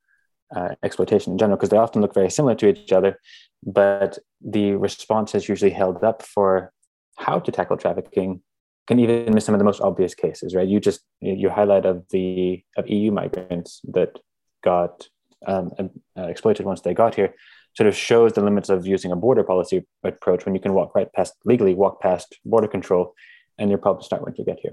uh, 0.55 0.75
exploitation 0.83 1.33
in 1.33 1.38
general 1.38 1.57
because 1.57 1.71
they 1.71 1.77
often 1.77 2.03
look 2.03 2.14
very 2.14 2.31
similar 2.31 2.55
to 2.55 2.68
each 2.68 2.92
other 2.92 3.18
but 3.64 4.18
the 4.40 4.73
response 4.73 5.35
is 5.35 5.49
usually 5.49 5.71
held 5.71 6.03
up 6.03 6.23
for 6.23 6.73
how 7.16 7.38
to 7.38 7.53
tackle 7.53 7.77
trafficking 7.77 8.40
can 8.88 8.99
even 8.99 9.35
miss 9.35 9.44
some 9.44 9.55
of 9.55 9.59
the 9.59 9.64
most 9.66 9.83
obvious 9.83 10.14
cases, 10.14 10.55
right? 10.55 10.66
You 10.66 10.81
just 10.81 11.03
you 11.21 11.51
highlight 11.51 11.85
of 11.85 12.07
the 12.11 12.64
of 12.77 12.88
EU 12.88 13.12
migrants 13.12 13.81
that 13.92 14.18
got 14.64 15.07
um, 15.47 15.71
uh, 16.16 16.23
exploited 16.23 16.64
once 16.64 16.81
they 16.81 16.94
got 16.94 17.14
here, 17.14 17.35
sort 17.77 17.87
of 17.87 17.94
shows 17.94 18.33
the 18.33 18.40
limits 18.40 18.71
of 18.71 18.87
using 18.87 19.12
a 19.12 19.16
border 19.16 19.44
policy 19.44 19.85
approach 20.03 20.47
when 20.47 20.55
you 20.55 20.61
can 20.61 20.73
walk 20.73 20.94
right 20.94 21.12
past 21.12 21.35
legally 21.44 21.75
walk 21.75 22.01
past 22.01 22.38
border 22.47 22.66
control, 22.66 23.14
and 23.59 23.68
your 23.68 23.79
problems 23.79 24.07
start 24.07 24.25
when 24.25 24.35
you 24.38 24.44
get 24.44 24.59
here. 24.61 24.73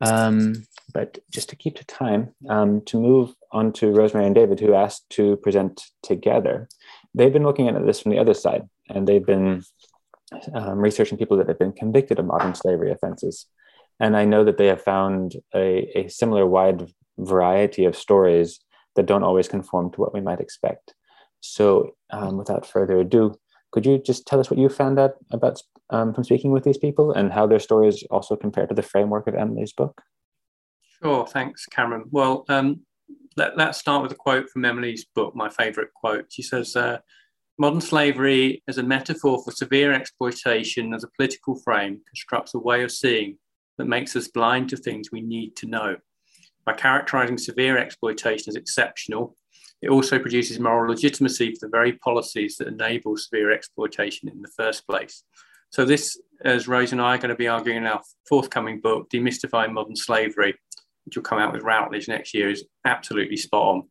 Um, 0.00 0.54
but 0.92 1.18
just 1.30 1.48
to 1.50 1.56
keep 1.56 1.76
to 1.76 1.84
time, 1.84 2.34
um, 2.48 2.82
to 2.86 3.00
move 3.00 3.34
on 3.52 3.72
to 3.74 3.92
Rosemary 3.92 4.26
and 4.26 4.34
David, 4.34 4.60
who 4.60 4.74
asked 4.74 5.08
to 5.10 5.36
present 5.38 5.82
together, 6.02 6.68
they've 7.14 7.32
been 7.32 7.44
looking 7.44 7.68
at 7.68 7.86
this 7.86 8.00
from 8.00 8.12
the 8.12 8.18
other 8.18 8.34
side, 8.34 8.68
and 8.88 9.06
they've 9.06 9.24
been 9.24 9.62
um, 10.54 10.78
researching 10.78 11.18
people 11.18 11.36
that 11.38 11.48
have 11.48 11.58
been 11.58 11.72
convicted 11.72 12.18
of 12.18 12.26
modern 12.26 12.54
slavery 12.54 12.90
offenses. 12.90 13.46
And 14.00 14.16
I 14.16 14.24
know 14.24 14.44
that 14.44 14.58
they 14.58 14.66
have 14.66 14.82
found 14.82 15.36
a, 15.54 15.90
a 15.94 16.08
similar 16.08 16.46
wide 16.46 16.92
variety 17.18 17.84
of 17.84 17.96
stories 17.96 18.60
that 18.94 19.06
don't 19.06 19.22
always 19.22 19.48
conform 19.48 19.90
to 19.92 20.00
what 20.00 20.12
we 20.12 20.20
might 20.20 20.40
expect. 20.40 20.94
So, 21.40 21.94
um, 22.10 22.36
without 22.36 22.66
further 22.66 23.00
ado, 23.00 23.38
could 23.70 23.86
you 23.86 23.98
just 23.98 24.26
tell 24.26 24.40
us 24.40 24.50
what 24.50 24.58
you 24.58 24.68
found 24.68 24.98
out 24.98 25.14
about 25.30 25.62
um, 25.90 26.14
from 26.14 26.24
speaking 26.24 26.52
with 26.52 26.64
these 26.64 26.78
people 26.78 27.12
and 27.12 27.32
how 27.32 27.46
their 27.46 27.58
stories 27.58 28.04
also 28.10 28.36
compare 28.36 28.66
to 28.66 28.74
the 28.74 28.82
framework 28.82 29.26
of 29.26 29.34
Emily's 29.34 29.72
book? 29.72 30.02
Sure, 31.02 31.26
thanks, 31.26 31.66
Cameron. 31.66 32.04
Well, 32.10 32.44
um, 32.48 32.80
let, 33.36 33.58
us 33.58 33.78
start 33.78 34.02
with 34.02 34.12
a 34.12 34.16
quote 34.16 34.48
from 34.48 34.64
Emily's 34.64 35.04
book, 35.04 35.36
my 35.36 35.48
favorite 35.48 35.92
quote. 35.94 36.26
She 36.30 36.42
says, 36.42 36.74
uh, 36.74 36.98
Modern 37.58 37.80
slavery 37.80 38.62
as 38.68 38.76
a 38.76 38.82
metaphor 38.82 39.42
for 39.42 39.50
severe 39.50 39.90
exploitation 39.90 40.92
as 40.92 41.04
a 41.04 41.08
political 41.16 41.58
frame 41.60 42.02
constructs 42.06 42.52
a 42.52 42.58
way 42.58 42.82
of 42.82 42.92
seeing 42.92 43.38
that 43.78 43.86
makes 43.86 44.14
us 44.14 44.28
blind 44.28 44.68
to 44.68 44.76
things 44.76 45.10
we 45.10 45.22
need 45.22 45.56
to 45.56 45.66
know. 45.66 45.96
By 46.66 46.74
characterizing 46.74 47.38
severe 47.38 47.78
exploitation 47.78 48.50
as 48.50 48.56
exceptional, 48.56 49.36
it 49.80 49.88
also 49.88 50.18
produces 50.18 50.58
moral 50.58 50.90
legitimacy 50.90 51.54
for 51.54 51.66
the 51.66 51.70
very 51.70 51.92
policies 51.92 52.56
that 52.56 52.68
enable 52.68 53.16
severe 53.16 53.50
exploitation 53.50 54.28
in 54.28 54.42
the 54.42 54.52
first 54.54 54.86
place. 54.86 55.22
So, 55.76 55.84
this, 55.84 56.18
as 56.42 56.68
Rose 56.68 56.92
and 56.92 57.02
I 57.02 57.16
are 57.16 57.18
going 57.18 57.28
to 57.28 57.34
be 57.34 57.48
arguing 57.48 57.76
in 57.76 57.86
our 57.86 58.00
forthcoming 58.26 58.80
book, 58.80 59.10
Demystifying 59.10 59.74
Modern 59.74 59.94
Slavery, 59.94 60.54
which 61.04 61.16
will 61.16 61.22
come 61.22 61.38
out 61.38 61.52
with 61.52 61.64
Routledge 61.64 62.08
next 62.08 62.32
year, 62.32 62.48
is 62.48 62.64
absolutely 62.86 63.36
spot 63.36 63.84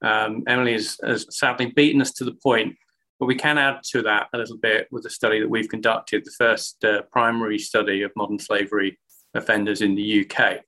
on. 0.00 0.08
Um, 0.08 0.44
Emily 0.46 0.74
has, 0.74 0.96
has 1.04 1.26
sadly 1.36 1.72
beaten 1.74 2.00
us 2.00 2.12
to 2.12 2.24
the 2.24 2.36
point 2.40 2.76
but 3.18 3.26
we 3.26 3.34
can 3.34 3.58
add 3.58 3.80
to 3.90 4.02
that 4.02 4.28
a 4.32 4.38
little 4.38 4.58
bit 4.58 4.86
with 4.92 5.06
a 5.06 5.10
study 5.10 5.40
that 5.40 5.50
we've 5.50 5.68
conducted, 5.68 6.24
the 6.24 6.30
first 6.38 6.84
uh, 6.84 7.02
primary 7.10 7.58
study 7.58 8.02
of 8.02 8.12
modern 8.14 8.38
slavery 8.38 8.96
offenders 9.34 9.82
in 9.82 9.96
the 9.96 10.24
UK, 10.24 10.60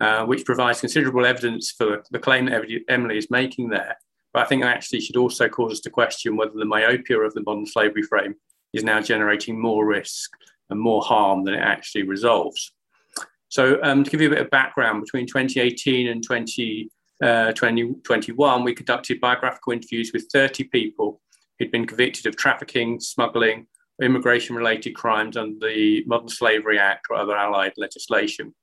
uh, 0.00 0.24
which 0.24 0.46
provides 0.46 0.80
considerable 0.80 1.26
evidence 1.26 1.72
for 1.72 2.02
the 2.10 2.18
claim 2.18 2.46
that 2.46 2.64
Emily 2.88 3.18
is 3.18 3.30
making 3.30 3.68
there. 3.68 3.98
But 4.32 4.44
I 4.44 4.46
think 4.46 4.62
actually 4.62 5.00
should 5.00 5.16
also 5.16 5.48
cause 5.48 5.72
us 5.72 5.80
to 5.80 5.90
question 5.90 6.36
whether 6.36 6.52
the 6.54 6.64
myopia 6.64 7.18
of 7.20 7.34
the 7.34 7.42
modern 7.42 7.66
slavery 7.66 8.02
frame 8.02 8.36
is 8.76 8.84
now 8.84 9.00
generating 9.00 9.60
more 9.60 9.86
risk 9.86 10.30
and 10.70 10.78
more 10.78 11.02
harm 11.02 11.44
than 11.44 11.54
it 11.54 11.60
actually 11.60 12.02
resolves. 12.02 12.72
So, 13.48 13.78
um, 13.82 14.04
to 14.04 14.10
give 14.10 14.20
you 14.20 14.28
a 14.28 14.30
bit 14.30 14.42
of 14.42 14.50
background, 14.50 15.02
between 15.02 15.26
2018 15.26 16.08
and 16.08 16.22
20, 16.22 16.90
uh, 17.22 17.52
2021, 17.52 18.64
we 18.64 18.74
conducted 18.74 19.20
biographical 19.20 19.72
interviews 19.72 20.10
with 20.12 20.28
30 20.32 20.64
people 20.64 21.20
who'd 21.58 21.70
been 21.70 21.86
convicted 21.86 22.26
of 22.26 22.36
trafficking, 22.36 23.00
smuggling, 23.00 23.66
immigration 24.02 24.56
related 24.56 24.94
crimes 24.94 25.36
under 25.36 25.66
the 25.66 26.04
Modern 26.06 26.28
Slavery 26.28 26.78
Act 26.78 27.06
or 27.08 27.16
other 27.16 27.36
allied 27.36 27.72
legislation. 27.76 28.54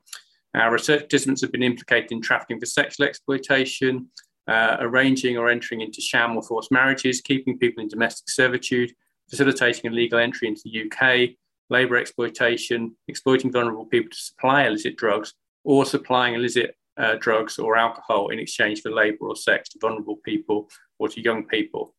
Our 0.54 0.71
research 0.71 1.02
participants 1.02 1.41
have 1.41 1.52
been 1.52 1.63
implicated 1.63 2.12
in 2.12 2.21
trafficking 2.21 2.60
for 2.60 2.67
sexual 2.67 3.08
exploitation, 3.08 4.10
uh, 4.47 4.78
arranging 4.80 5.38
or 5.38 5.49
entering 5.49 5.82
into 5.82 6.02
sham 6.02 6.36
or 6.36 6.43
forced 6.43 6.71
marriages, 6.71 7.21
keeping 7.21 7.58
people 7.58 7.82
in 7.82 7.89
domestic 7.89 8.30
servitude, 8.30 8.93
facilitating 9.30 9.92
illegal 9.92 10.20
entry 10.20 10.48
into 10.48 10.62
the 10.66 10.84
UK, 10.84 11.36
labour 11.70 11.98
exploitation, 11.98 12.96
exploiting 13.08 13.52
vulnerable 13.52 13.86
people 13.86 14.10
to 14.10 14.18
supply 14.18 14.66
illicit 14.66 14.96
drugs, 14.96 15.34
or 15.64 15.86
supplying 15.86 16.36
illicit 16.36 16.76
uh, 16.98 17.16
drugs 17.20 17.58
or 17.58 17.76
alcohol 17.76 18.30
in 18.30 18.40
exchange 18.40 18.82
for 18.82 18.92
labour 18.92 19.28
or 19.28 19.36
sex 19.36 19.70
to 19.70 19.80
vulnerable 19.80 20.18
people 20.24 20.70
or 21.00 21.08
to 21.08 21.22
young 21.22 21.46
people. 21.46 21.96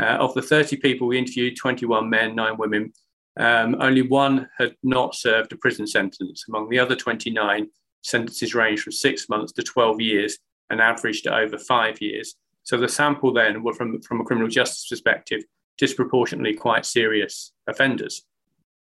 Uh, 0.00 0.16
of 0.16 0.32
the 0.34 0.42
30 0.42 0.76
people 0.76 1.06
we 1.06 1.18
interviewed, 1.18 1.56
21 1.56 2.08
men, 2.08 2.34
nine 2.34 2.56
women, 2.56 2.92
um, 3.38 3.76
only 3.80 4.02
one 4.02 4.48
had 4.58 4.74
not 4.82 5.14
served 5.14 5.52
a 5.52 5.56
prison 5.56 5.86
sentence. 5.86 6.44
Among 6.48 6.68
the 6.68 6.78
other 6.78 6.96
29, 6.96 7.68
sentences 8.02 8.54
ranged 8.54 8.82
from 8.82 8.92
six 8.92 9.28
months 9.28 9.52
to 9.52 9.62
12 9.62 10.00
years 10.00 10.38
and 10.70 10.80
averaged 10.80 11.26
over 11.26 11.58
five 11.58 12.00
years. 12.00 12.34
So 12.62 12.76
the 12.76 12.88
sample 12.88 13.32
then 13.32 13.62
were 13.62 13.74
from, 13.74 14.00
from 14.02 14.20
a 14.20 14.24
criminal 14.24 14.48
justice 14.48 14.86
perspective, 14.88 15.42
disproportionately 15.80 16.54
quite 16.54 16.84
serious 16.84 17.52
offenders. 17.66 18.26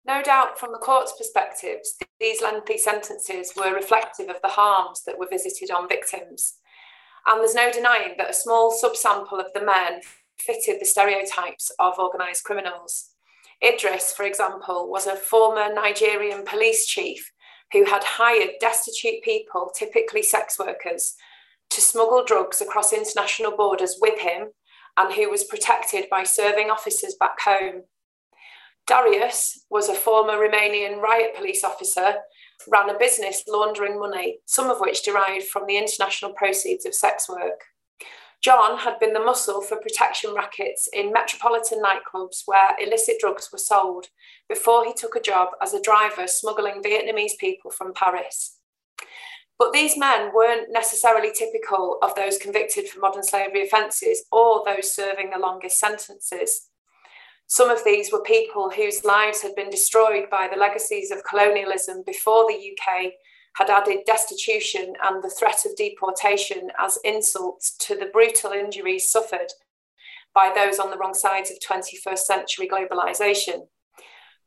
No 0.06 0.22
doubt, 0.22 0.58
from 0.58 0.72
the 0.72 0.78
court's 0.78 1.12
perspectives, 1.18 1.96
these 2.18 2.40
lengthy 2.40 2.78
sentences 2.78 3.52
were 3.56 3.74
reflective 3.74 4.28
of 4.30 4.40
the 4.42 4.48
harms 4.48 5.02
that 5.04 5.18
were 5.18 5.28
visited 5.28 5.70
on 5.70 5.88
victims. 5.88 6.54
And 7.26 7.40
there's 7.40 7.54
no 7.54 7.70
denying 7.70 8.14
that 8.16 8.30
a 8.30 8.34
small 8.34 8.72
subsample 8.72 9.40
of 9.40 9.52
the 9.52 9.64
men 9.64 10.00
fitted 10.38 10.80
the 10.80 10.86
stereotypes 10.86 11.70
of 11.78 11.98
organised 11.98 12.44
criminals. 12.44 13.10
Idris, 13.62 14.12
for 14.12 14.24
example, 14.24 14.88
was 14.88 15.06
a 15.06 15.16
former 15.16 15.72
Nigerian 15.74 16.44
police 16.44 16.86
chief 16.86 17.32
who 17.72 17.84
had 17.84 18.04
hired 18.04 18.50
destitute 18.60 19.22
people, 19.22 19.70
typically 19.74 20.22
sex 20.22 20.58
workers, 20.58 21.14
to 21.70 21.80
smuggle 21.80 22.24
drugs 22.24 22.60
across 22.60 22.92
international 22.92 23.56
borders 23.56 23.96
with 24.00 24.20
him 24.20 24.50
and 24.96 25.12
who 25.12 25.30
was 25.30 25.44
protected 25.44 26.06
by 26.10 26.22
serving 26.22 26.70
officers 26.70 27.16
back 27.18 27.40
home. 27.40 27.82
Darius 28.86 29.64
was 29.68 29.88
a 29.88 29.94
former 29.94 30.34
Romanian 30.34 31.00
riot 31.00 31.34
police 31.36 31.64
officer, 31.64 32.16
ran 32.68 32.88
a 32.88 32.98
business 32.98 33.42
laundering 33.48 33.98
money, 33.98 34.38
some 34.46 34.70
of 34.70 34.80
which 34.80 35.04
derived 35.04 35.46
from 35.46 35.66
the 35.66 35.76
international 35.76 36.32
proceeds 36.32 36.86
of 36.86 36.94
sex 36.94 37.28
work. 37.28 37.60
John 38.42 38.78
had 38.78 39.00
been 39.00 39.12
the 39.12 39.18
muscle 39.18 39.60
for 39.60 39.76
protection 39.76 40.32
rackets 40.34 40.88
in 40.92 41.12
metropolitan 41.12 41.82
nightclubs 41.82 42.42
where 42.46 42.76
illicit 42.80 43.16
drugs 43.18 43.48
were 43.50 43.58
sold 43.58 44.06
before 44.48 44.84
he 44.84 44.92
took 44.92 45.16
a 45.16 45.20
job 45.20 45.48
as 45.60 45.74
a 45.74 45.82
driver 45.82 46.28
smuggling 46.28 46.82
Vietnamese 46.82 47.36
people 47.40 47.70
from 47.70 47.92
Paris. 47.92 48.58
But 49.58 49.72
these 49.72 49.96
men 49.96 50.32
weren't 50.34 50.70
necessarily 50.70 51.32
typical 51.32 51.98
of 52.02 52.14
those 52.14 52.38
convicted 52.38 52.88
for 52.88 53.00
modern 53.00 53.22
slavery 53.22 53.62
offences 53.62 54.24
or 54.30 54.62
those 54.64 54.94
serving 54.94 55.30
the 55.30 55.38
longest 55.38 55.78
sentences. 55.78 56.68
Some 57.46 57.70
of 57.70 57.84
these 57.84 58.12
were 58.12 58.22
people 58.22 58.70
whose 58.70 59.04
lives 59.04 59.42
had 59.42 59.54
been 59.54 59.70
destroyed 59.70 60.28
by 60.30 60.48
the 60.48 60.58
legacies 60.58 61.10
of 61.10 61.24
colonialism 61.24 62.02
before 62.04 62.46
the 62.46 62.54
UK 62.54 63.12
had 63.56 63.70
added 63.70 64.00
destitution 64.04 64.92
and 65.02 65.22
the 65.22 65.30
threat 65.30 65.64
of 65.64 65.76
deportation 65.76 66.70
as 66.78 66.98
insults 67.04 67.74
to 67.78 67.96
the 67.96 68.10
brutal 68.12 68.52
injuries 68.52 69.10
suffered 69.10 69.52
by 70.34 70.52
those 70.54 70.78
on 70.78 70.90
the 70.90 70.98
wrong 70.98 71.14
sides 71.14 71.50
of 71.50 71.56
21st 71.66 72.18
century 72.18 72.68
globalisation. 72.68 73.68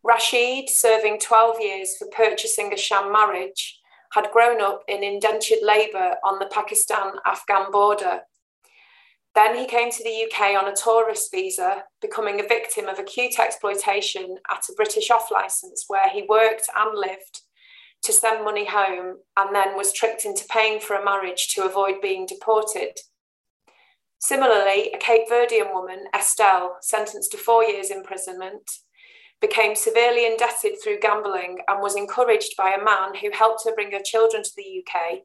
Rashid, 0.04 0.70
serving 0.70 1.20
12 1.20 1.60
years 1.60 1.98
for 1.98 2.08
purchasing 2.16 2.72
a 2.72 2.78
sham 2.78 3.12
marriage, 3.12 3.79
had 4.14 4.32
grown 4.32 4.62
up 4.62 4.84
in 4.88 5.04
indentured 5.04 5.60
labour 5.62 6.16
on 6.24 6.40
the 6.40 6.50
Pakistan 6.52 7.14
Afghan 7.26 7.72
border. 7.72 8.22
Then 9.36 9.56
he 9.56 9.68
came 9.68 9.92
to 9.92 10.04
the 10.04 10.26
UK 10.26 10.62
on 10.62 10.68
a 10.68 10.76
tourist 10.76 11.32
visa, 11.32 11.84
becoming 12.02 12.40
a 12.40 12.48
victim 12.48 12.88
of 12.88 12.98
acute 12.98 13.40
exploitation 13.40 14.38
at 14.50 14.68
a 14.70 14.74
British 14.74 15.12
off 15.12 15.32
licence 15.32 15.86
where 15.88 16.10
he 16.10 16.26
worked 16.28 16.68
and 16.76 16.98
lived 16.98 17.42
to 18.04 18.14
send 18.14 18.44
money 18.44 18.66
home 18.66 19.18
and 19.38 19.56
then 19.56 19.76
was 19.78 19.94
tricked 19.94 20.26
into 20.26 20.46
paying 20.50 20.80
for 20.80 20.96
a 20.96 21.06
marriage 21.06 21.50
to 21.50 21.66
avoid 21.66 22.02
being 22.02 22.26
deported. 22.26 22.98
Similarly, 24.20 24.92
a 24.94 24.98
Cape 24.98 25.30
Verdean 25.30 25.74
woman, 25.74 26.06
Estelle, 26.14 26.78
sentenced 26.82 27.32
to 27.32 27.38
four 27.38 27.64
years 27.64 27.90
imprisonment, 27.90 28.70
became 29.42 29.76
severely 29.76 30.26
indebted 30.26 30.74
through 30.82 31.00
gambling 31.00 31.60
and 31.68 31.82
was 31.82 31.96
encouraged 31.96 32.56
by 32.58 32.72
a 32.72 32.84
man 32.84 33.16
who 33.16 33.30
helped 33.32 33.64
her 33.66 33.74
bring 33.74 33.92
her 33.92 34.02
children 34.04 34.44
to 34.44 34.52
the 34.58 34.84
UK 34.84 35.20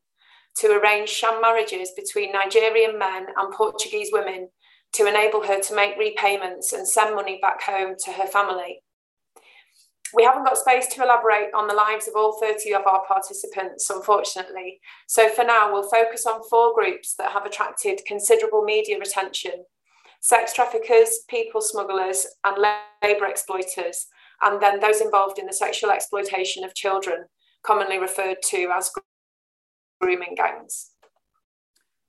to 0.56 0.68
arrange 0.78 1.08
sham 1.08 1.40
marriages 1.40 1.90
between 1.96 2.32
Nigerian 2.32 2.98
men 2.98 3.26
and 3.36 3.54
Portuguese 3.54 4.10
women 4.12 4.48
to 4.92 5.08
enable 5.08 5.44
her 5.44 5.60
to 5.60 5.74
make 5.74 5.98
repayments 5.98 6.72
and 6.72 6.86
send 6.86 7.16
money 7.16 7.38
back 7.42 7.62
home 7.62 7.94
to 8.04 8.12
her 8.12 8.26
family. 8.26 8.80
We 10.14 10.22
haven't 10.22 10.44
got 10.44 10.58
space 10.58 10.86
to 10.94 11.02
elaborate 11.02 11.48
on 11.56 11.66
the 11.66 11.74
lives 11.74 12.06
of 12.06 12.14
all 12.14 12.38
30 12.40 12.72
of 12.74 12.86
our 12.86 13.04
participants, 13.04 13.90
unfortunately. 13.90 14.78
So 15.08 15.28
for 15.28 15.42
now, 15.42 15.72
we'll 15.72 15.90
focus 15.90 16.24
on 16.24 16.48
four 16.48 16.72
groups 16.72 17.16
that 17.18 17.32
have 17.32 17.44
attracted 17.44 18.02
considerable 18.06 18.62
media 18.62 18.96
attention 19.00 19.64
sex 20.24 20.54
traffickers, 20.54 21.18
people 21.28 21.60
smugglers, 21.60 22.26
and 22.44 22.56
labour 23.02 23.26
exploiters, 23.26 24.06
and 24.40 24.58
then 24.58 24.80
those 24.80 25.02
involved 25.02 25.38
in 25.38 25.44
the 25.44 25.52
sexual 25.52 25.90
exploitation 25.90 26.64
of 26.64 26.74
children, 26.74 27.26
commonly 27.62 27.98
referred 27.98 28.38
to 28.42 28.70
as 28.74 28.90
grooming 30.00 30.34
gangs. 30.34 30.92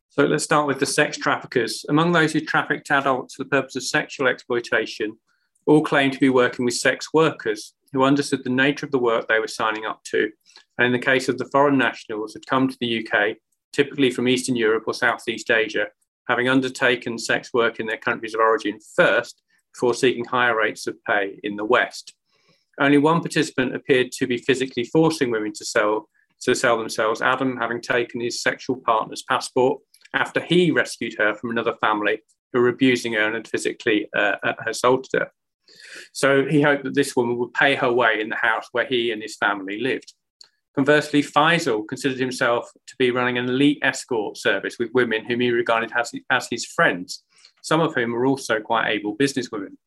So 0.07 0.23
let's 0.23 0.45
start 0.45 0.65
with 0.65 0.79
the 0.79 0.85
sex 0.85 1.17
traffickers. 1.17 1.85
Among 1.89 2.13
those 2.13 2.31
who 2.31 2.39
trafficked 2.39 2.89
adults 2.89 3.35
for 3.35 3.43
the 3.43 3.49
purpose 3.49 3.75
of 3.75 3.83
sexual 3.83 4.29
exploitation, 4.29 5.17
all 5.65 5.83
claimed 5.83 6.13
to 6.13 6.19
be 6.19 6.29
working 6.29 6.63
with 6.63 6.75
sex 6.75 7.13
workers 7.13 7.73
who 7.91 8.05
understood 8.05 8.45
the 8.45 8.49
nature 8.49 8.85
of 8.85 8.93
the 8.93 8.97
work 8.97 9.27
they 9.27 9.39
were 9.39 9.47
signing 9.47 9.85
up 9.85 10.01
to. 10.05 10.31
And 10.77 10.87
in 10.87 10.93
the 10.93 10.99
case 10.99 11.27
of 11.27 11.37
the 11.37 11.49
foreign 11.51 11.77
nationals, 11.77 12.33
had 12.33 12.47
come 12.47 12.69
to 12.69 12.77
the 12.79 13.05
UK, 13.05 13.35
typically 13.73 14.09
from 14.09 14.29
Eastern 14.29 14.55
Europe 14.55 14.85
or 14.87 14.93
Southeast 14.93 15.51
Asia, 15.51 15.87
having 16.27 16.49
undertaken 16.49 17.17
sex 17.17 17.53
work 17.53 17.79
in 17.79 17.85
their 17.85 17.97
countries 17.97 18.33
of 18.33 18.39
origin 18.39 18.79
first 18.95 19.41
before 19.73 19.93
seeking 19.93 20.25
higher 20.25 20.55
rates 20.55 20.87
of 20.87 20.95
pay 21.03 21.39
in 21.43 21.55
the 21.55 21.65
West. 21.65 22.13
Only 22.79 22.97
one 22.97 23.21
participant 23.21 23.75
appeared 23.75 24.11
to 24.13 24.27
be 24.27 24.37
physically 24.37 24.85
forcing 24.85 25.31
women 25.31 25.53
to 25.53 25.65
sell 25.65 26.09
to 26.41 26.53
sell 26.53 26.77
themselves, 26.77 27.21
Adam 27.21 27.57
having 27.57 27.81
taken 27.81 28.19
his 28.19 28.41
sexual 28.41 28.75
partner's 28.85 29.23
passport 29.23 29.81
after 30.13 30.41
he 30.41 30.69
rescued 30.69 31.15
her 31.17 31.33
from 31.33 31.49
another 31.49 31.75
family 31.81 32.19
who 32.53 32.61
were 32.61 32.69
abusing 32.69 33.13
her 33.13 33.25
and 33.25 33.35
had 33.35 33.47
physically 33.47 34.07
uh, 34.15 34.35
assaulted 34.67 35.21
her. 35.21 35.31
So 36.13 36.45
he 36.45 36.61
hoped 36.61 36.83
that 36.83 36.93
this 36.93 37.15
woman 37.15 37.37
would 37.37 37.53
pay 37.53 37.75
her 37.75 37.91
way 37.91 38.21
in 38.21 38.29
the 38.29 38.35
house 38.35 38.67
where 38.71 38.85
he 38.85 39.11
and 39.11 39.21
his 39.21 39.37
family 39.37 39.79
lived. 39.79 40.13
Conversely, 40.75 41.23
Faisal 41.23 41.87
considered 41.87 42.19
himself 42.19 42.69
to 42.85 42.95
be 42.99 43.09
running 43.09 43.37
an 43.37 43.47
elite 43.47 43.79
escort 43.81 44.37
service 44.37 44.77
with 44.77 44.93
women 44.93 45.23
whom 45.23 45.39
he 45.39 45.49
regarded 45.49 45.91
as, 45.97 46.11
as 46.29 46.47
his 46.51 46.65
friends, 46.65 47.23
some 47.63 47.79
of 47.79 47.95
whom 47.95 48.11
were 48.11 48.25
also 48.25 48.59
quite 48.59 48.89
able 48.89 49.15
businesswomen. 49.15 49.77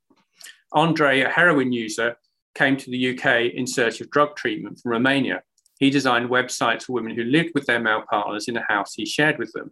Andre, 0.72 1.20
a 1.20 1.28
heroin 1.28 1.72
user, 1.72 2.16
came 2.54 2.76
to 2.76 2.90
the 2.90 3.10
UK 3.10 3.52
in 3.54 3.66
search 3.66 4.00
of 4.00 4.10
drug 4.10 4.34
treatment 4.34 4.80
from 4.80 4.92
Romania. 4.92 5.42
He 5.78 5.90
designed 5.90 6.30
websites 6.30 6.84
for 6.84 6.94
women 6.94 7.14
who 7.14 7.22
lived 7.22 7.50
with 7.54 7.66
their 7.66 7.80
male 7.80 8.04
partners 8.10 8.48
in 8.48 8.56
a 8.56 8.64
house 8.66 8.94
he 8.94 9.04
shared 9.04 9.38
with 9.38 9.52
them. 9.52 9.70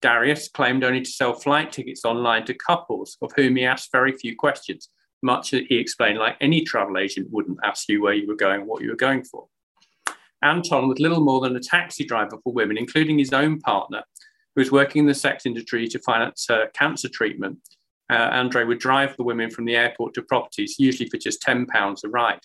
Darius 0.00 0.48
claimed 0.48 0.84
only 0.84 1.02
to 1.02 1.10
sell 1.10 1.34
flight 1.34 1.72
tickets 1.72 2.04
online 2.04 2.44
to 2.46 2.54
couples 2.54 3.18
of 3.20 3.32
whom 3.36 3.56
he 3.56 3.64
asked 3.64 3.90
very 3.92 4.16
few 4.16 4.36
questions 4.36 4.88
much 5.22 5.50
that 5.50 5.64
he 5.68 5.76
explained, 5.76 6.18
like 6.18 6.36
any 6.40 6.62
travel 6.62 6.98
agent 6.98 7.28
wouldn't 7.30 7.58
ask 7.62 7.88
you 7.88 8.02
where 8.02 8.14
you 8.14 8.26
were 8.26 8.34
going, 8.36 8.66
what 8.66 8.82
you 8.82 8.90
were 8.90 8.96
going 8.96 9.22
for. 9.22 9.46
Anton 10.42 10.88
was 10.88 10.98
little 10.98 11.20
more 11.20 11.40
than 11.40 11.56
a 11.56 11.60
taxi 11.60 12.04
driver 12.04 12.38
for 12.42 12.52
women, 12.52 12.76
including 12.76 13.18
his 13.18 13.32
own 13.32 13.60
partner, 13.60 14.02
who 14.54 14.60
was 14.60 14.72
working 14.72 15.00
in 15.00 15.06
the 15.06 15.14
sex 15.14 15.46
industry 15.46 15.86
to 15.88 15.98
finance 16.00 16.48
uh, 16.50 16.66
cancer 16.74 17.08
treatment. 17.08 17.58
Uh, 18.10 18.28
Andre 18.32 18.64
would 18.64 18.78
drive 18.78 19.16
the 19.16 19.22
women 19.22 19.50
from 19.50 19.64
the 19.64 19.76
airport 19.76 20.14
to 20.14 20.22
properties, 20.22 20.76
usually 20.78 21.08
for 21.08 21.16
just 21.16 21.42
£10 21.42 22.04
a 22.04 22.08
ride. 22.08 22.40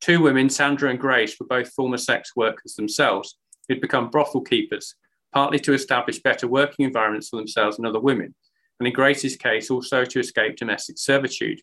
Two 0.00 0.22
women, 0.22 0.48
Sandra 0.48 0.90
and 0.90 0.98
Grace, 0.98 1.38
were 1.38 1.46
both 1.46 1.72
former 1.72 1.98
sex 1.98 2.32
workers 2.36 2.74
themselves, 2.74 3.36
who'd 3.68 3.80
become 3.80 4.10
brothel 4.10 4.40
keepers, 4.40 4.94
partly 5.32 5.58
to 5.58 5.74
establish 5.74 6.20
better 6.20 6.46
working 6.46 6.86
environments 6.86 7.28
for 7.28 7.36
themselves 7.36 7.78
and 7.78 7.86
other 7.86 8.00
women, 8.00 8.34
and 8.78 8.86
in 8.86 8.94
Grace's 8.94 9.36
case, 9.36 9.70
also 9.70 10.04
to 10.04 10.20
escape 10.20 10.56
domestic 10.56 10.98
servitude. 10.98 11.60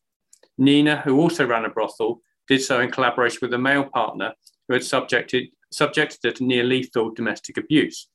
Nina, 0.58 1.02
who 1.02 1.20
also 1.20 1.46
ran 1.46 1.66
a 1.66 1.70
brothel, 1.70 2.22
did 2.48 2.62
so 2.62 2.80
in 2.82 2.92
collaboration 2.92 3.40
with 3.42 3.54
a 3.54 3.58
male 3.58 3.86
partner 3.86 4.34
who 4.68 4.74
had 4.74 4.84
subjected, 4.84 5.48
subjected 5.72 6.20
her 6.24 6.32
to 6.32 6.44
near 6.44 6.64
lethal 6.64 7.12
domestic 7.12 7.58
abuse. 7.58 8.08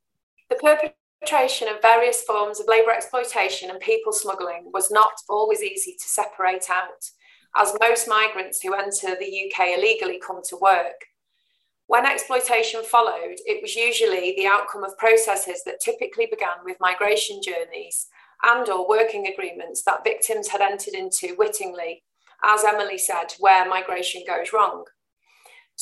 The 0.49 0.57
perpetration 0.57 1.69
of 1.69 1.83
various 1.83 2.23
forms 2.23 2.61
of 2.61 2.67
labour 2.69 2.91
exploitation 2.91 3.71
and 3.71 3.81
people 3.81 4.13
smuggling 4.13 4.71
was 4.73 4.91
not 4.91 5.13
always 5.29 5.63
easy 5.63 5.93
to 5.93 6.09
separate 6.09 6.67
out, 6.71 7.11
as 7.57 7.77
most 7.81 8.09
migrants 8.09 8.61
who 8.63 8.75
enter 8.75 9.17
the 9.19 9.51
UK 9.51 9.79
illegally 9.79 10.21
come 10.25 10.41
to 10.49 10.57
work. 10.57 11.07
When 11.87 12.07
exploitation 12.07 12.85
followed, 12.85 13.39
it 13.47 13.61
was 13.63 13.75
usually 13.75 14.35
the 14.37 14.47
outcome 14.47 14.85
of 14.85 14.97
processes 14.97 15.63
that 15.67 15.81
typically 15.81 16.27
began 16.27 16.65
with 16.65 16.77
migration 16.81 17.41
journeys 17.43 18.07
and 18.45 18.69
or 18.69 18.89
working 18.89 19.27
agreements 19.27 19.83
that 19.83 20.05
victims 20.05 20.49
had 20.49 20.61
entered 20.61 20.95
into 20.95 21.35
wittingly 21.37 22.03
as 22.43 22.65
Emily 22.65 22.99
said, 22.99 23.35
where 23.39 23.69
migration 23.69 24.23
goes 24.27 24.53
wrong. 24.53 24.85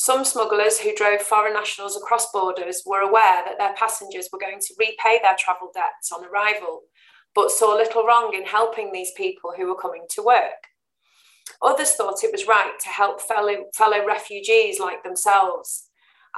Some 0.01 0.23
smugglers 0.23 0.79
who 0.79 0.95
drove 0.95 1.21
foreign 1.21 1.51
nationals 1.51 1.97
across 1.97 2.31
borders 2.31 2.83
were 2.85 3.01
aware 3.01 3.43
that 3.45 3.57
their 3.57 3.73
passengers 3.73 4.29
were 4.31 4.39
going 4.39 4.61
to 4.61 4.73
repay 4.79 5.19
their 5.21 5.35
travel 5.37 5.71
debts 5.73 6.13
on 6.13 6.23
arrival, 6.23 6.83
but 7.35 7.51
saw 7.51 7.75
little 7.75 8.05
wrong 8.05 8.33
in 8.33 8.45
helping 8.45 8.93
these 8.93 9.11
people 9.17 9.51
who 9.57 9.67
were 9.67 9.75
coming 9.75 10.05
to 10.11 10.23
work. 10.23 10.69
Others 11.61 11.95
thought 11.95 12.23
it 12.23 12.31
was 12.31 12.47
right 12.47 12.79
to 12.79 12.87
help 12.87 13.19
fellow, 13.19 13.65
fellow 13.75 14.05
refugees 14.05 14.79
like 14.79 15.03
themselves. 15.03 15.89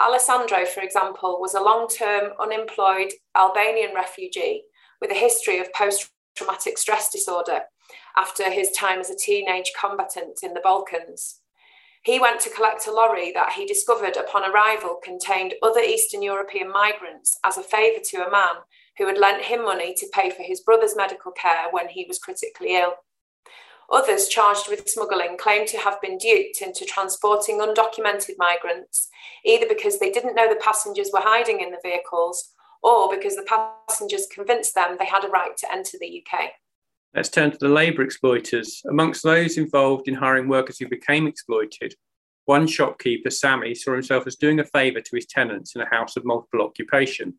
Alessandro, 0.02 0.66
for 0.66 0.82
example, 0.82 1.40
was 1.40 1.54
a 1.54 1.62
long 1.62 1.88
term 1.88 2.32
unemployed 2.40 3.12
Albanian 3.38 3.94
refugee 3.94 4.64
with 5.00 5.12
a 5.12 5.14
history 5.14 5.60
of 5.60 5.72
post 5.74 6.10
traumatic 6.36 6.80
stress 6.80 7.12
disorder 7.12 7.60
after 8.18 8.50
his 8.50 8.72
time 8.72 9.00
as 9.00 9.12
a 9.12 9.16
teenage 9.16 9.72
combatant 9.80 10.40
in 10.42 10.56
the 10.56 10.62
Balkans. 10.62 11.41
He 12.04 12.20
went 12.20 12.40
to 12.42 12.50
collect 12.50 12.88
a 12.88 12.92
lorry 12.92 13.32
that 13.34 13.54
he 13.54 13.66
discovered 13.66 14.18
upon 14.18 14.50
arrival 14.50 15.00
contained 15.04 15.54
other 15.62 15.82
Eastern 15.82 16.24
European 16.24 16.72
migrants 16.72 17.38
as 17.44 17.58
a 17.58 17.64
favour 17.64 18.00
to 18.06 18.26
a 18.26 18.32
man 18.32 18.56
who 18.98 19.06
had 19.08 19.20
lent 19.20 19.44
him 19.46 19.64
money 19.64 19.94
to 19.98 20.10
pay 20.12 20.32
for 20.32 20.42
his 20.42 20.62
brother's 20.62 20.96
medical 20.96 21.32
care 21.32 21.70
when 21.70 21.90
he 21.90 22.06
was 22.08 22.18
critically 22.18 22.76
ill. 22.76 22.94
Others 23.92 24.30
charged 24.30 24.70
with 24.70 24.90
smuggling 24.90 25.38
claim 25.38 25.68
to 25.68 25.78
have 25.78 26.02
been 26.02 26.18
duped 26.18 26.62
into 26.62 26.86
transporting 26.86 27.60
undocumented 27.60 28.36
migrants, 28.38 29.10
either 29.46 29.68
because 29.68 30.00
they 30.00 30.10
didn't 30.10 30.36
know 30.36 30.50
the 30.50 30.60
passengers 30.62 31.12
were 31.14 31.20
hiding 31.22 31.60
in 31.60 31.72
the 31.72 31.82
vehicles 31.84 32.54
or 32.82 33.14
because 33.14 33.36
the 33.36 33.76
passengers 33.88 34.28
convinced 34.34 34.74
them 34.74 34.96
they 34.98 35.06
had 35.06 35.24
a 35.24 35.30
right 35.30 35.56
to 35.58 35.72
enter 35.72 35.98
the 36.00 36.24
UK. 36.24 36.52
Let's 37.14 37.28
turn 37.28 37.52
to 37.52 37.58
the 37.58 37.68
labour 37.68 38.04
exploiters. 38.04 38.82
Amongst 38.90 39.22
those 39.22 39.58
involved 39.58 40.08
in 40.08 40.14
hiring 40.14 40.48
workers 40.48 40.80
who 40.80 40.88
became 40.88 41.28
exploited, 41.28 41.94
one 42.46 42.68
shopkeeper, 42.68 43.30
Sammy, 43.30 43.76
saw 43.76 43.92
himself 43.92 44.26
as 44.28 44.38
doing 44.38 44.62
a 44.62 44.64
favour 44.64 45.02
to 45.02 45.16
his 45.16 45.26
tenants 45.26 45.76
in 45.76 45.82
a 45.82 45.90
house 45.90 46.16
of 46.16 46.24
multiple 46.24 46.62
occupation, 46.62 47.34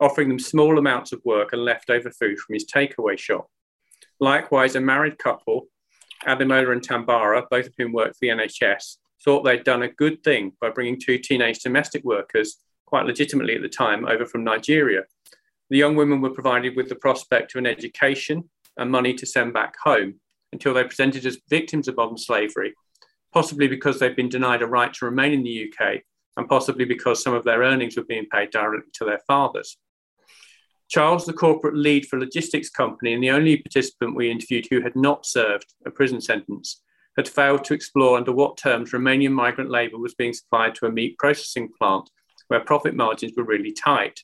offering 0.00 0.28
them 0.28 0.38
small 0.38 0.78
amounts 0.78 1.12
of 1.12 1.22
work 1.24 1.54
and 1.54 1.64
leftover 1.64 2.10
food 2.10 2.38
from 2.38 2.54
his 2.54 2.66
takeaway 2.66 3.18
shop. 3.18 3.48
Likewise, 4.20 4.76
a 4.76 4.80
married 4.80 5.18
couple, 5.18 5.68
Ademola 6.26 6.72
and 6.72 6.86
Tambara, 6.86 7.44
both 7.50 7.68
of 7.68 7.74
whom 7.78 7.92
worked 7.92 8.16
for 8.16 8.20
the 8.20 8.28
NHS, 8.28 8.96
thought 9.24 9.44
they'd 9.44 9.64
done 9.64 9.82
a 9.82 9.88
good 9.88 10.22
thing 10.24 10.52
by 10.60 10.68
bringing 10.68 11.00
two 11.00 11.16
teenage 11.16 11.60
domestic 11.60 12.04
workers, 12.04 12.58
quite 12.84 13.06
legitimately 13.06 13.54
at 13.54 13.62
the 13.62 13.68
time, 13.68 14.06
over 14.06 14.26
from 14.26 14.44
Nigeria. 14.44 15.04
The 15.70 15.78
young 15.78 15.96
women 15.96 16.20
were 16.20 16.30
provided 16.30 16.76
with 16.76 16.90
the 16.90 16.94
prospect 16.96 17.54
of 17.54 17.58
an 17.60 17.66
education 17.66 18.50
and 18.76 18.90
money 18.90 19.14
to 19.14 19.26
send 19.26 19.52
back 19.52 19.74
home. 19.82 20.20
until 20.52 20.72
they're 20.72 20.86
presented 20.86 21.26
as 21.26 21.38
victims 21.50 21.88
of 21.88 21.96
modern 21.96 22.16
slavery, 22.16 22.72
possibly 23.32 23.66
because 23.66 23.98
they've 23.98 24.16
been 24.16 24.28
denied 24.28 24.62
a 24.62 24.66
right 24.66 24.94
to 24.94 25.04
remain 25.04 25.32
in 25.32 25.42
the 25.42 25.70
UK, 25.70 26.02
and 26.36 26.48
possibly 26.48 26.84
because 26.84 27.22
some 27.22 27.34
of 27.34 27.44
their 27.44 27.60
earnings 27.60 27.96
were 27.96 28.04
being 28.04 28.26
paid 28.32 28.50
directly 28.50 28.90
to 28.94 29.04
their 29.04 29.20
fathers. 29.26 29.76
Charles, 30.88 31.26
the 31.26 31.32
corporate 31.32 31.76
lead 31.76 32.06
for 32.06 32.16
a 32.16 32.20
logistics 32.20 32.70
company 32.70 33.12
and 33.12 33.22
the 33.22 33.30
only 33.30 33.56
participant 33.56 34.14
we 34.14 34.30
interviewed 34.30 34.68
who 34.70 34.80
had 34.80 34.94
not 34.94 35.26
served 35.26 35.74
a 35.84 35.90
prison 35.90 36.20
sentence, 36.20 36.82
had 37.16 37.28
failed 37.28 37.64
to 37.64 37.74
explore 37.74 38.16
under 38.16 38.32
what 38.32 38.56
terms 38.56 38.92
Romanian 38.92 39.32
migrant 39.32 39.70
labour 39.70 39.98
was 39.98 40.14
being 40.14 40.32
supplied 40.32 40.74
to 40.76 40.86
a 40.86 40.92
meat 40.92 41.18
processing 41.18 41.70
plant 41.76 42.08
where 42.48 42.60
profit 42.60 42.94
margins 42.94 43.32
were 43.36 43.44
really 43.44 43.72
tight. 43.72 44.20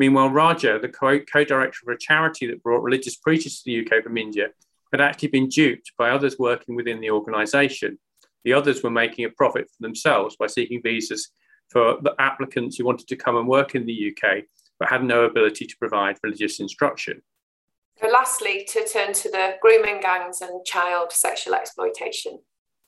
Meanwhile, 0.00 0.30
Raja, 0.30 0.78
the 0.80 0.88
co 0.88 1.18
director 1.44 1.78
of 1.86 1.94
a 1.94 1.98
charity 1.98 2.46
that 2.46 2.62
brought 2.62 2.82
religious 2.82 3.16
preachers 3.16 3.58
to 3.58 3.62
the 3.66 3.80
UK 3.84 4.02
from 4.02 4.16
India, 4.16 4.48
had 4.92 5.02
actually 5.02 5.28
been 5.28 5.46
duped 5.46 5.92
by 5.98 6.08
others 6.08 6.38
working 6.38 6.74
within 6.74 7.02
the 7.02 7.10
organisation. 7.10 7.98
The 8.44 8.54
others 8.54 8.82
were 8.82 8.90
making 8.90 9.26
a 9.26 9.30
profit 9.30 9.68
for 9.68 9.82
themselves 9.82 10.36
by 10.36 10.46
seeking 10.46 10.80
visas 10.82 11.28
for 11.68 11.98
the 12.00 12.14
applicants 12.18 12.78
who 12.78 12.86
wanted 12.86 13.08
to 13.08 13.16
come 13.16 13.36
and 13.36 13.46
work 13.46 13.74
in 13.74 13.84
the 13.84 14.10
UK 14.10 14.44
but 14.78 14.88
had 14.88 15.04
no 15.04 15.24
ability 15.24 15.66
to 15.66 15.76
provide 15.76 16.16
religious 16.22 16.60
instruction. 16.60 17.20
So 18.00 18.08
lastly, 18.08 18.66
to 18.70 18.88
turn 18.88 19.12
to 19.12 19.30
the 19.30 19.56
grooming 19.60 20.00
gangs 20.00 20.40
and 20.40 20.64
child 20.64 21.12
sexual 21.12 21.54
exploitation. 21.54 22.38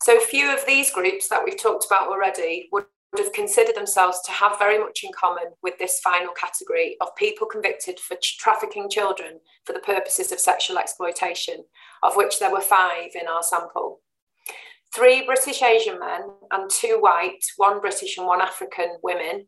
So 0.02 0.18
few 0.18 0.50
of 0.50 0.64
these 0.66 0.90
groups 0.90 1.28
that 1.28 1.44
we've 1.44 1.60
talked 1.60 1.84
about 1.84 2.08
already 2.08 2.70
would 2.72 2.86
have 3.18 3.32
considered 3.32 3.74
themselves 3.74 4.20
to 4.24 4.32
have 4.32 4.58
very 4.58 4.78
much 4.78 5.00
in 5.04 5.10
common 5.12 5.52
with 5.62 5.78
this 5.78 6.00
final 6.00 6.32
category 6.32 6.96
of 7.00 7.14
people 7.16 7.46
convicted 7.46 8.00
for 8.00 8.16
trafficking 8.22 8.88
children 8.88 9.38
for 9.66 9.74
the 9.74 9.80
purposes 9.80 10.32
of 10.32 10.38
sexual 10.38 10.78
exploitation, 10.78 11.64
of 12.02 12.16
which 12.16 12.38
there 12.38 12.50
were 12.50 12.60
five 12.60 13.10
in 13.20 13.28
our 13.28 13.42
sample. 13.42 14.00
Three 14.94 15.24
British 15.24 15.62
Asian 15.62 15.98
men 15.98 16.22
and 16.50 16.70
two 16.70 16.98
white, 17.00 17.44
one 17.56 17.80
British 17.80 18.16
and 18.16 18.26
one 18.26 18.40
African 18.40 18.96
women 19.02 19.46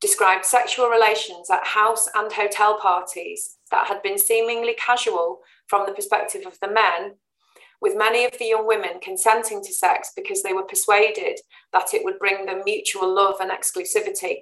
described 0.00 0.44
sexual 0.44 0.88
relations 0.88 1.50
at 1.50 1.66
house 1.66 2.08
and 2.14 2.30
hotel 2.30 2.78
parties 2.78 3.56
that 3.70 3.86
had 3.86 4.02
been 4.02 4.18
seemingly 4.18 4.74
casual 4.74 5.40
from 5.68 5.86
the 5.86 5.92
perspective 5.92 6.46
of 6.46 6.58
the 6.60 6.70
men, 6.70 7.14
with 7.80 7.96
many 7.96 8.24
of 8.24 8.38
the 8.38 8.46
young 8.46 8.66
women 8.66 9.00
consenting 9.02 9.62
to 9.62 9.72
sex 9.72 10.12
because 10.16 10.42
they 10.42 10.52
were 10.52 10.62
persuaded 10.62 11.38
that 11.72 11.94
it 11.94 12.04
would 12.04 12.18
bring 12.18 12.46
them 12.46 12.62
mutual 12.64 13.12
love 13.14 13.36
and 13.40 13.50
exclusivity. 13.50 14.40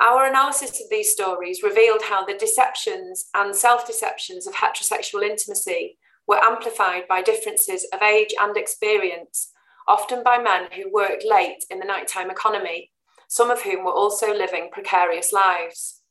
Our 0.00 0.26
analysis 0.26 0.80
of 0.80 0.90
these 0.90 1.12
stories 1.12 1.62
revealed 1.62 2.02
how 2.02 2.24
the 2.24 2.34
deceptions 2.34 3.28
and 3.34 3.54
self 3.56 3.86
deceptions 3.86 4.46
of 4.46 4.54
heterosexual 4.54 5.22
intimacy 5.22 5.98
were 6.26 6.42
amplified 6.42 7.08
by 7.08 7.22
differences 7.22 7.86
of 7.92 8.02
age 8.02 8.34
and 8.40 8.56
experience, 8.56 9.52
often 9.88 10.22
by 10.22 10.38
men 10.38 10.68
who 10.72 10.92
worked 10.92 11.24
late 11.24 11.64
in 11.70 11.78
the 11.78 11.86
nighttime 11.86 12.30
economy 12.30 12.90
some 13.28 13.50
of 13.50 13.62
whom 13.62 13.84
were 13.84 13.92
also 13.92 14.32
living 14.32 14.68
precarious 14.72 15.32
lives. 15.32 16.02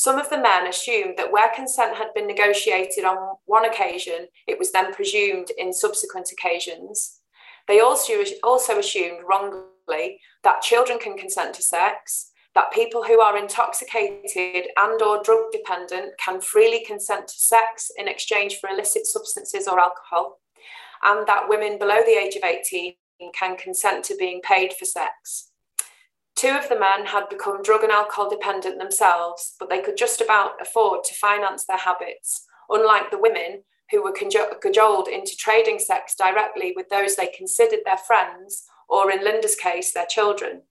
Some 0.00 0.18
of 0.18 0.30
the 0.30 0.40
men 0.40 0.66
assumed 0.66 1.18
that 1.18 1.30
where 1.30 1.54
consent 1.54 1.94
had 1.98 2.14
been 2.14 2.26
negotiated 2.26 3.04
on 3.04 3.36
one 3.44 3.66
occasion, 3.66 4.28
it 4.46 4.58
was 4.58 4.72
then 4.72 4.94
presumed 4.94 5.48
in 5.58 5.74
subsequent 5.74 6.32
occasions. 6.32 7.20
They 7.68 7.80
also, 7.80 8.14
also 8.42 8.78
assumed 8.78 9.18
wrongly 9.28 10.18
that 10.42 10.62
children 10.62 10.98
can 10.98 11.18
consent 11.18 11.54
to 11.56 11.62
sex, 11.62 12.30
that 12.54 12.72
people 12.72 13.04
who 13.04 13.20
are 13.20 13.36
intoxicated 13.36 14.68
and 14.74 15.02
or 15.02 15.22
drug 15.22 15.52
dependent 15.52 16.12
can 16.16 16.40
freely 16.40 16.82
consent 16.86 17.28
to 17.28 17.38
sex 17.38 17.90
in 17.98 18.08
exchange 18.08 18.56
for 18.56 18.70
illicit 18.70 19.04
substances 19.04 19.68
or 19.68 19.78
alcohol, 19.78 20.38
and 21.04 21.26
that 21.26 21.46
women 21.46 21.78
below 21.78 22.00
the 22.06 22.18
age 22.18 22.36
of 22.36 22.42
18 22.42 22.94
can 23.34 23.54
consent 23.54 24.02
to 24.06 24.16
being 24.16 24.40
paid 24.40 24.72
for 24.72 24.86
sex. 24.86 25.49
Two 26.36 26.48
of 26.48 26.68
the 26.68 26.78
men 26.78 27.06
had 27.06 27.28
become 27.28 27.62
drug 27.62 27.82
and 27.82 27.92
alcohol 27.92 28.30
dependent 28.30 28.78
themselves, 28.78 29.54
but 29.58 29.68
they 29.68 29.80
could 29.80 29.96
just 29.96 30.20
about 30.20 30.60
afford 30.60 31.04
to 31.04 31.14
finance 31.14 31.66
their 31.66 31.78
habits, 31.78 32.46
unlike 32.68 33.10
the 33.10 33.18
women 33.18 33.62
who 33.90 34.02
were 34.02 34.12
cajoled 34.12 35.08
into 35.08 35.36
trading 35.36 35.78
sex 35.78 36.14
directly 36.14 36.72
with 36.74 36.88
those 36.88 37.16
they 37.16 37.26
considered 37.26 37.80
their 37.84 37.98
friends, 37.98 38.64
or 38.88 39.10
in 39.10 39.22
Linda's 39.22 39.56
case, 39.56 39.92
their 39.92 40.06
children. 40.06 40.62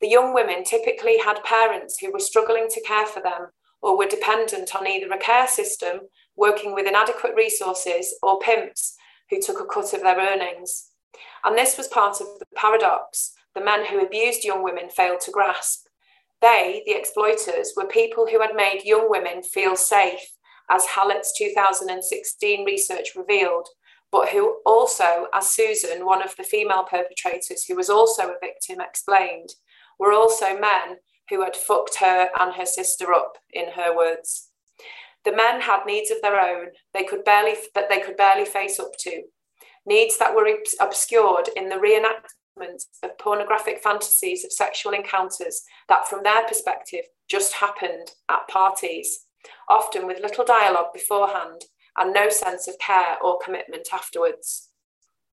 The 0.00 0.08
young 0.08 0.34
women 0.34 0.64
typically 0.64 1.18
had 1.18 1.44
parents 1.44 1.98
who 1.98 2.10
were 2.12 2.18
struggling 2.18 2.66
to 2.70 2.80
care 2.80 3.06
for 3.06 3.22
them 3.22 3.48
or 3.82 3.96
were 3.96 4.06
dependent 4.06 4.74
on 4.74 4.86
either 4.86 5.08
a 5.12 5.18
care 5.18 5.46
system 5.46 6.00
working 6.36 6.74
with 6.74 6.86
inadequate 6.86 7.34
resources 7.36 8.14
or 8.22 8.40
pimps 8.40 8.96
who 9.30 9.40
took 9.40 9.60
a 9.60 9.64
cut 9.64 9.92
of 9.92 10.02
their 10.02 10.18
earnings. 10.18 10.90
And 11.44 11.56
this 11.56 11.76
was 11.76 11.88
part 11.88 12.20
of 12.20 12.26
the 12.38 12.46
paradox 12.56 13.32
the 13.54 13.64
men 13.64 13.86
who 13.86 14.00
abused 14.00 14.44
young 14.44 14.62
women 14.62 14.88
failed 14.88 15.20
to 15.20 15.30
grasp. 15.30 15.86
They, 16.40 16.82
the 16.86 16.92
exploiters, 16.92 17.72
were 17.76 17.86
people 17.86 18.26
who 18.26 18.40
had 18.40 18.54
made 18.54 18.82
young 18.84 19.08
women 19.08 19.42
feel 19.42 19.76
safe, 19.76 20.32
as 20.70 20.86
Hallett's 20.86 21.32
2016 21.36 22.64
research 22.64 23.10
revealed, 23.14 23.68
but 24.10 24.30
who 24.30 24.58
also, 24.66 25.26
as 25.32 25.50
Susan, 25.50 26.04
one 26.04 26.22
of 26.22 26.34
the 26.36 26.44
female 26.44 26.84
perpetrators 26.84 27.64
who 27.64 27.76
was 27.76 27.88
also 27.88 28.28
a 28.28 28.40
victim, 28.40 28.80
explained, 28.80 29.50
were 29.98 30.12
also 30.12 30.58
men 30.58 30.96
who 31.30 31.42
had 31.42 31.56
fucked 31.56 31.96
her 31.96 32.28
and 32.38 32.54
her 32.54 32.66
sister 32.66 33.12
up, 33.12 33.38
in 33.52 33.70
her 33.70 33.96
words. 33.96 34.48
The 35.24 35.34
men 35.34 35.60
had 35.60 35.86
needs 35.86 36.10
of 36.10 36.20
their 36.20 36.40
own 36.40 36.68
they 36.92 37.04
could 37.04 37.24
barely, 37.24 37.54
that 37.74 37.88
they 37.88 38.00
could 38.00 38.16
barely 38.16 38.44
face 38.44 38.80
up 38.80 38.92
to, 39.00 39.22
needs 39.86 40.18
that 40.18 40.34
were 40.34 40.48
obscured 40.80 41.48
in 41.56 41.68
the 41.68 41.78
of 43.02 43.18
pornographic 43.18 43.82
fantasies 43.82 44.44
of 44.44 44.52
sexual 44.52 44.92
encounters 44.92 45.62
that, 45.88 46.06
from 46.08 46.22
their 46.22 46.46
perspective, 46.46 47.04
just 47.28 47.54
happened 47.54 48.12
at 48.28 48.48
parties, 48.48 49.26
often 49.68 50.06
with 50.06 50.20
little 50.20 50.44
dialogue 50.44 50.92
beforehand 50.92 51.62
and 51.98 52.12
no 52.12 52.28
sense 52.28 52.68
of 52.68 52.78
care 52.78 53.16
or 53.22 53.38
commitment 53.44 53.88
afterwards. 53.92 54.70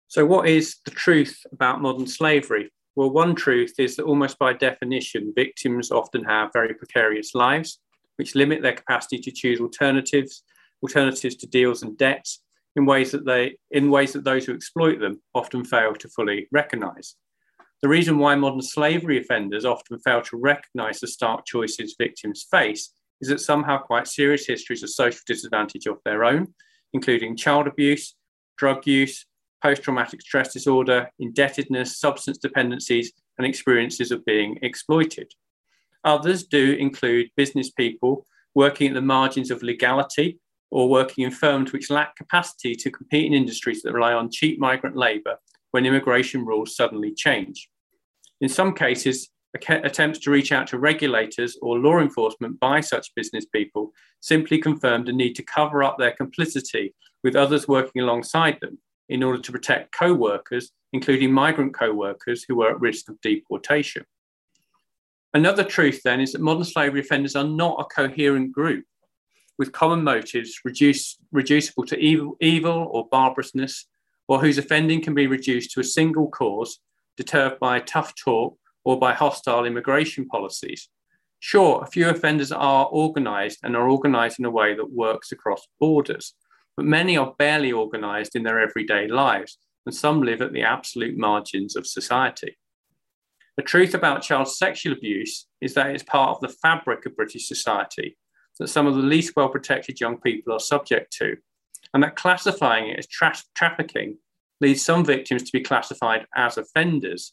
So, 0.08 0.24
what 0.24 0.48
is 0.48 0.76
the 0.84 0.90
truth 0.90 1.40
about 1.52 1.80
modern 1.80 2.06
slavery? 2.06 2.70
Well, 2.96 3.10
one 3.10 3.34
truth 3.34 3.74
is 3.78 3.96
that 3.96 4.04
almost 4.04 4.38
by 4.38 4.52
definition, 4.52 5.32
victims 5.34 5.90
often 5.90 6.22
have 6.24 6.50
very 6.52 6.74
precarious 6.74 7.34
lives, 7.34 7.80
which 8.16 8.36
limit 8.36 8.62
their 8.62 8.74
capacity 8.74 9.18
to 9.18 9.32
choose 9.32 9.60
alternatives, 9.60 10.44
alternatives 10.82 11.34
to 11.36 11.46
deals 11.46 11.82
and 11.82 11.98
debts, 11.98 12.43
in 12.76 12.86
ways 12.86 13.12
that 13.12 13.24
they 13.24 13.56
in 13.70 13.90
ways 13.90 14.12
that 14.12 14.24
those 14.24 14.44
who 14.44 14.54
exploit 14.54 14.98
them 14.98 15.20
often 15.34 15.64
fail 15.64 15.94
to 15.94 16.08
fully 16.08 16.48
recognize. 16.52 17.14
The 17.82 17.88
reason 17.88 18.18
why 18.18 18.34
modern 18.34 18.62
slavery 18.62 19.18
offenders 19.18 19.64
often 19.64 19.98
fail 19.98 20.22
to 20.22 20.36
recognize 20.38 21.00
the 21.00 21.06
stark 21.06 21.44
choices 21.44 21.96
victims 21.98 22.46
face 22.50 22.94
is 23.20 23.28
that 23.28 23.40
somehow 23.40 23.78
quite 23.78 24.08
serious 24.08 24.46
histories 24.46 24.82
of 24.82 24.90
social 24.90 25.20
disadvantage 25.26 25.86
of 25.86 25.98
their 26.04 26.24
own, 26.24 26.54
including 26.92 27.36
child 27.36 27.66
abuse, 27.66 28.14
drug 28.56 28.86
use, 28.86 29.26
post 29.62 29.82
traumatic 29.82 30.20
stress 30.22 30.52
disorder, 30.52 31.10
indebtedness, 31.18 31.98
substance 31.98 32.38
dependencies, 32.38 33.12
and 33.38 33.46
experiences 33.46 34.10
of 34.10 34.24
being 34.24 34.58
exploited. 34.62 35.32
Others 36.04 36.44
do 36.44 36.72
include 36.72 37.30
business 37.36 37.70
people 37.70 38.26
working 38.54 38.88
at 38.88 38.94
the 38.94 39.00
margins 39.00 39.50
of 39.50 39.62
legality 39.62 40.38
or 40.74 40.88
working 40.88 41.22
in 41.22 41.30
firms 41.30 41.72
which 41.72 41.88
lack 41.88 42.16
capacity 42.16 42.74
to 42.74 42.90
compete 42.90 43.26
in 43.26 43.32
industries 43.32 43.80
that 43.80 43.92
rely 43.92 44.12
on 44.12 44.28
cheap 44.28 44.58
migrant 44.58 44.96
labour 44.96 45.36
when 45.70 45.86
immigration 45.86 46.44
rules 46.44 46.74
suddenly 46.74 47.14
change. 47.14 47.70
In 48.40 48.48
some 48.48 48.74
cases, 48.74 49.30
attempts 49.54 50.18
to 50.18 50.32
reach 50.32 50.50
out 50.50 50.66
to 50.66 50.78
regulators 50.80 51.56
or 51.62 51.78
law 51.78 52.00
enforcement 52.00 52.58
by 52.58 52.80
such 52.80 53.14
business 53.14 53.46
people 53.46 53.92
simply 54.20 54.58
confirmed 54.58 55.08
a 55.08 55.12
need 55.12 55.34
to 55.34 55.44
cover 55.44 55.84
up 55.84 55.96
their 55.96 56.10
complicity 56.10 56.92
with 57.22 57.36
others 57.36 57.68
working 57.68 58.02
alongside 58.02 58.58
them 58.60 58.76
in 59.08 59.22
order 59.22 59.40
to 59.40 59.52
protect 59.52 59.92
co 59.92 60.12
workers, 60.12 60.72
including 60.92 61.32
migrant 61.32 61.72
co 61.72 61.94
workers 61.94 62.44
who 62.48 62.56
were 62.56 62.70
at 62.70 62.80
risk 62.80 63.08
of 63.08 63.20
deportation. 63.20 64.04
Another 65.34 65.62
truth 65.62 66.00
then 66.04 66.20
is 66.20 66.32
that 66.32 66.40
modern 66.40 66.64
slavery 66.64 66.98
offenders 66.98 67.36
are 67.36 67.44
not 67.44 67.78
a 67.78 67.84
coherent 67.84 68.50
group 68.50 68.84
with 69.58 69.72
common 69.72 70.02
motives 70.02 70.60
reduce, 70.64 71.16
reducible 71.32 71.84
to 71.86 71.98
evil, 71.98 72.36
evil 72.40 72.88
or 72.92 73.08
barbarousness, 73.08 73.86
or 74.28 74.40
whose 74.40 74.58
offending 74.58 75.00
can 75.00 75.14
be 75.14 75.26
reduced 75.26 75.72
to 75.72 75.80
a 75.80 75.84
single 75.84 76.28
cause, 76.28 76.80
deterred 77.16 77.58
by 77.60 77.80
tough 77.80 78.14
talk 78.14 78.58
or 78.84 78.98
by 78.98 79.12
hostile 79.12 79.64
immigration 79.64 80.26
policies. 80.26 80.88
Sure, 81.38 81.82
a 81.82 81.86
few 81.86 82.08
offenders 82.08 82.52
are 82.52 82.86
organised 82.86 83.58
and 83.62 83.76
are 83.76 83.90
organised 83.90 84.38
in 84.38 84.44
a 84.44 84.50
way 84.50 84.74
that 84.74 84.92
works 84.92 85.30
across 85.30 85.66
borders, 85.78 86.34
but 86.76 86.86
many 86.86 87.16
are 87.16 87.34
barely 87.38 87.72
organised 87.72 88.34
in 88.34 88.42
their 88.42 88.60
everyday 88.60 89.06
lives, 89.06 89.58
and 89.86 89.94
some 89.94 90.22
live 90.22 90.40
at 90.40 90.52
the 90.52 90.62
absolute 90.62 91.16
margins 91.16 91.76
of 91.76 91.86
society. 91.86 92.56
The 93.56 93.62
truth 93.62 93.94
about 93.94 94.22
child 94.22 94.48
sexual 94.48 94.94
abuse 94.94 95.46
is 95.60 95.74
that 95.74 95.90
it's 95.90 96.02
part 96.02 96.30
of 96.30 96.40
the 96.40 96.56
fabric 96.60 97.06
of 97.06 97.14
British 97.14 97.46
society 97.46 98.16
that 98.58 98.68
some 98.68 98.86
of 98.86 98.94
the 98.94 99.02
least 99.02 99.34
well 99.36 99.48
protected 99.48 100.00
young 100.00 100.18
people 100.20 100.52
are 100.52 100.60
subject 100.60 101.12
to. 101.18 101.36
and 101.92 102.02
that 102.02 102.16
classifying 102.16 102.88
it 102.88 102.98
as 102.98 103.06
tra- 103.06 103.34
trafficking 103.54 104.18
leads 104.60 104.84
some 104.84 105.04
victims 105.04 105.42
to 105.44 105.52
be 105.52 105.60
classified 105.62 106.26
as 106.34 106.56
offenders 106.56 107.32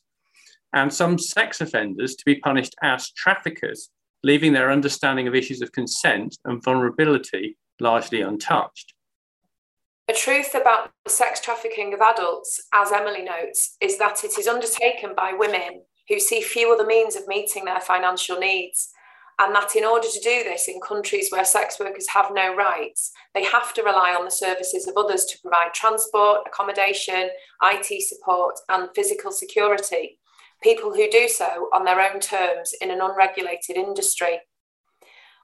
and 0.74 0.93
some 0.93 1.17
sex 1.17 1.61
offenders 1.61 2.15
to 2.15 2.26
be 2.26 2.36
punished 2.36 2.76
as 2.82 3.11
traffickers, 3.11 3.89
leaving 4.24 4.53
their 4.53 4.72
understanding 4.72 5.28
of 5.28 5.36
issues 5.36 5.61
of 5.61 5.72
consent 5.72 6.38
and 6.45 6.63
vulnerability 6.63 7.57
largely 7.80 8.22
untouched. 8.22 8.93
The 10.07 10.13
truth 10.13 10.55
about 10.55 10.91
sex 11.07 11.39
trafficking 11.39 11.93
of 11.93 12.01
adults, 12.01 12.61
as 12.74 12.91
Emily 12.91 13.24
notes, 13.24 13.78
is 13.82 13.97
that 13.97 14.24
it 14.24 14.38
is 14.38 14.47
undertaken 14.47 15.13
by 15.15 15.34
women 15.34 15.84
who 16.09 16.19
see 16.19 16.41
few 16.41 16.74
other 16.74 16.86
means 16.86 17.15
of 17.15 17.28
meeting 17.28 17.65
their 17.65 17.80
financial 17.80 18.38
needs. 18.38 18.91
And 19.42 19.56
that 19.56 19.76
in 19.76 19.84
order 19.84 20.08
to 20.08 20.20
do 20.20 20.44
this 20.44 20.68
in 20.68 20.80
countries 20.80 21.30
where 21.32 21.44
sex 21.44 21.80
workers 21.80 22.08
have 22.10 22.32
no 22.32 22.56
rights, 22.56 23.12
they 23.34 23.44
have 23.44 23.74
to 23.74 23.82
rely 23.82 24.16
on 24.18 24.24
the 24.24 24.30
services 24.30 24.88
of 24.88 24.96
others 24.96 25.26
to 25.26 25.39
provide 25.42 25.74
transport, 25.74 26.42
accommodation, 26.46 27.32
IT 27.64 28.04
support, 28.04 28.60
and 28.70 28.89
physical 28.94 29.32
security. 29.32 30.20
People 30.62 30.94
who 30.94 31.10
do 31.10 31.28
so 31.28 31.70
on 31.74 31.86
their 31.86 32.00
own 32.00 32.20
terms 32.20 32.74
in 32.82 32.92
an 32.92 33.02
unregulated 33.02 33.78
industry. 33.78 34.42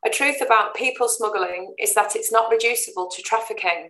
A 0.06 0.12
truth 0.12 0.42
about 0.46 0.76
people 0.76 1.10
smuggling 1.10 1.74
is 1.80 1.96
that 1.96 2.16
it's 2.16 2.32
not 2.32 2.52
reducible 2.52 3.10
to 3.10 3.24
trafficking 3.24 3.90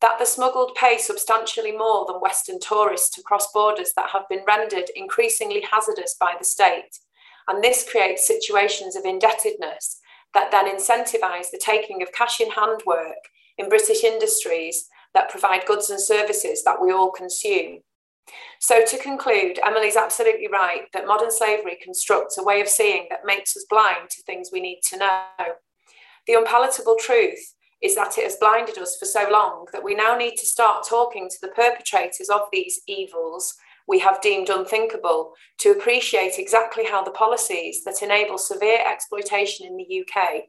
that 0.00 0.18
the 0.18 0.24
smuggled 0.24 0.74
pay 0.74 0.96
substantially 0.96 1.72
more 1.72 2.06
than 2.06 2.20
Western 2.20 2.58
tourists 2.58 3.10
to 3.10 3.22
cross 3.22 3.52
borders 3.52 3.92
that 3.96 4.10
have 4.10 4.28
been 4.28 4.44
rendered 4.46 4.90
increasingly 4.96 5.62
hazardous 5.70 6.16
by 6.18 6.34
the 6.38 6.44
state. 6.44 6.98
And 7.48 7.62
this 7.62 7.88
creates 7.88 8.26
situations 8.26 8.96
of 8.96 9.04
indebtedness 9.04 10.00
that 10.34 10.50
then 10.50 10.66
incentivize 10.66 11.50
the 11.50 11.60
taking 11.60 12.02
of 12.02 12.12
cash 12.12 12.40
in 12.40 12.50
hand 12.50 12.82
work 12.86 13.28
in 13.58 13.68
British 13.68 14.04
industries 14.04 14.88
that 15.14 15.30
provide 15.30 15.66
goods 15.66 15.90
and 15.90 16.00
services 16.00 16.62
that 16.64 16.80
we 16.80 16.92
all 16.92 17.10
consume. 17.10 17.80
So, 18.60 18.84
to 18.84 18.98
conclude, 18.98 19.58
Emily's 19.64 19.96
absolutely 19.96 20.48
right 20.48 20.82
that 20.92 21.06
modern 21.06 21.30
slavery 21.30 21.76
constructs 21.82 22.38
a 22.38 22.44
way 22.44 22.60
of 22.60 22.68
seeing 22.68 23.06
that 23.10 23.24
makes 23.24 23.56
us 23.56 23.66
blind 23.68 24.10
to 24.10 24.22
things 24.22 24.50
we 24.52 24.60
need 24.60 24.80
to 24.90 24.98
know. 24.98 25.22
The 26.26 26.34
unpalatable 26.34 26.96
truth 27.00 27.54
is 27.82 27.94
that 27.96 28.18
it 28.18 28.24
has 28.24 28.36
blinded 28.36 28.78
us 28.78 28.96
for 28.98 29.06
so 29.06 29.28
long 29.30 29.66
that 29.72 29.82
we 29.82 29.94
now 29.94 30.16
need 30.16 30.36
to 30.36 30.46
start 30.46 30.86
talking 30.86 31.28
to 31.28 31.36
the 31.40 31.48
perpetrators 31.48 32.28
of 32.28 32.42
these 32.52 32.80
evils 32.86 33.54
we 33.86 33.98
have 34.00 34.20
deemed 34.20 34.48
unthinkable 34.48 35.32
to 35.58 35.70
appreciate 35.70 36.38
exactly 36.38 36.84
how 36.84 37.02
the 37.02 37.10
policies 37.10 37.84
that 37.84 38.02
enable 38.02 38.38
severe 38.38 38.78
exploitation 38.86 39.66
in 39.66 39.76
the 39.76 40.04
UK 40.04 40.44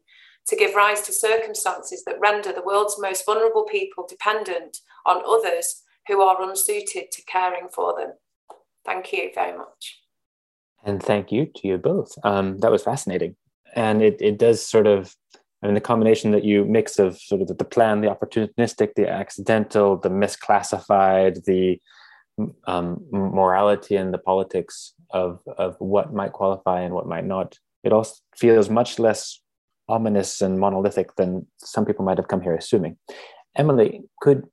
to 0.47 0.55
give 0.55 0.75
rise 0.75 1.01
to 1.01 1.13
circumstances 1.13 2.03
that 2.05 2.19
render 2.19 2.51
the 2.51 2.63
world's 2.63 2.99
most 2.99 3.25
vulnerable 3.25 3.63
people 3.63 4.05
dependent 4.07 4.77
on 5.05 5.23
others 5.25 5.83
who 6.07 6.21
are 6.21 6.41
unsuited 6.41 7.11
to 7.11 7.23
caring 7.25 7.67
for 7.73 7.95
them. 7.97 8.13
Thank 8.85 9.13
you 9.13 9.29
very 9.33 9.57
much. 9.57 9.99
And 10.83 11.01
thank 11.01 11.31
you 11.31 11.45
to 11.45 11.67
you 11.67 11.77
both. 11.77 12.11
Um, 12.23 12.57
that 12.59 12.71
was 12.71 12.83
fascinating. 12.83 13.35
And 13.75 14.01
it, 14.01 14.17
it 14.19 14.39
does 14.39 14.65
sort 14.65 14.87
of 14.87 15.15
I 15.61 15.67
mean, 15.67 15.75
the 15.75 15.81
combination 15.81 16.31
that 16.31 16.43
you 16.43 16.65
mix 16.65 16.97
of 16.97 17.19
sort 17.19 17.41
of 17.41 17.47
the, 17.47 17.53
the 17.53 17.65
plan, 17.65 18.01
the 18.01 18.07
opportunistic, 18.07 18.95
the 18.95 19.07
accidental, 19.07 19.95
the 19.95 20.09
misclassified, 20.09 21.43
the 21.45 21.79
um, 22.65 23.05
morality 23.11 23.95
and 23.95 24.13
the 24.13 24.17
politics 24.17 24.93
of, 25.11 25.39
of 25.57 25.75
what 25.79 26.13
might 26.13 26.33
qualify 26.33 26.81
and 26.81 26.93
what 26.93 27.07
might 27.07 27.25
not, 27.25 27.57
it 27.83 27.93
all 27.93 28.07
feels 28.35 28.69
much 28.69 28.99
less 28.99 29.41
ominous 29.89 30.41
and 30.41 30.59
monolithic 30.59 31.15
than 31.15 31.45
some 31.57 31.85
people 31.85 32.05
might 32.05 32.17
have 32.17 32.27
come 32.27 32.41
here 32.41 32.55
assuming. 32.55 32.97
Emily, 33.55 34.01
could, 34.21 34.45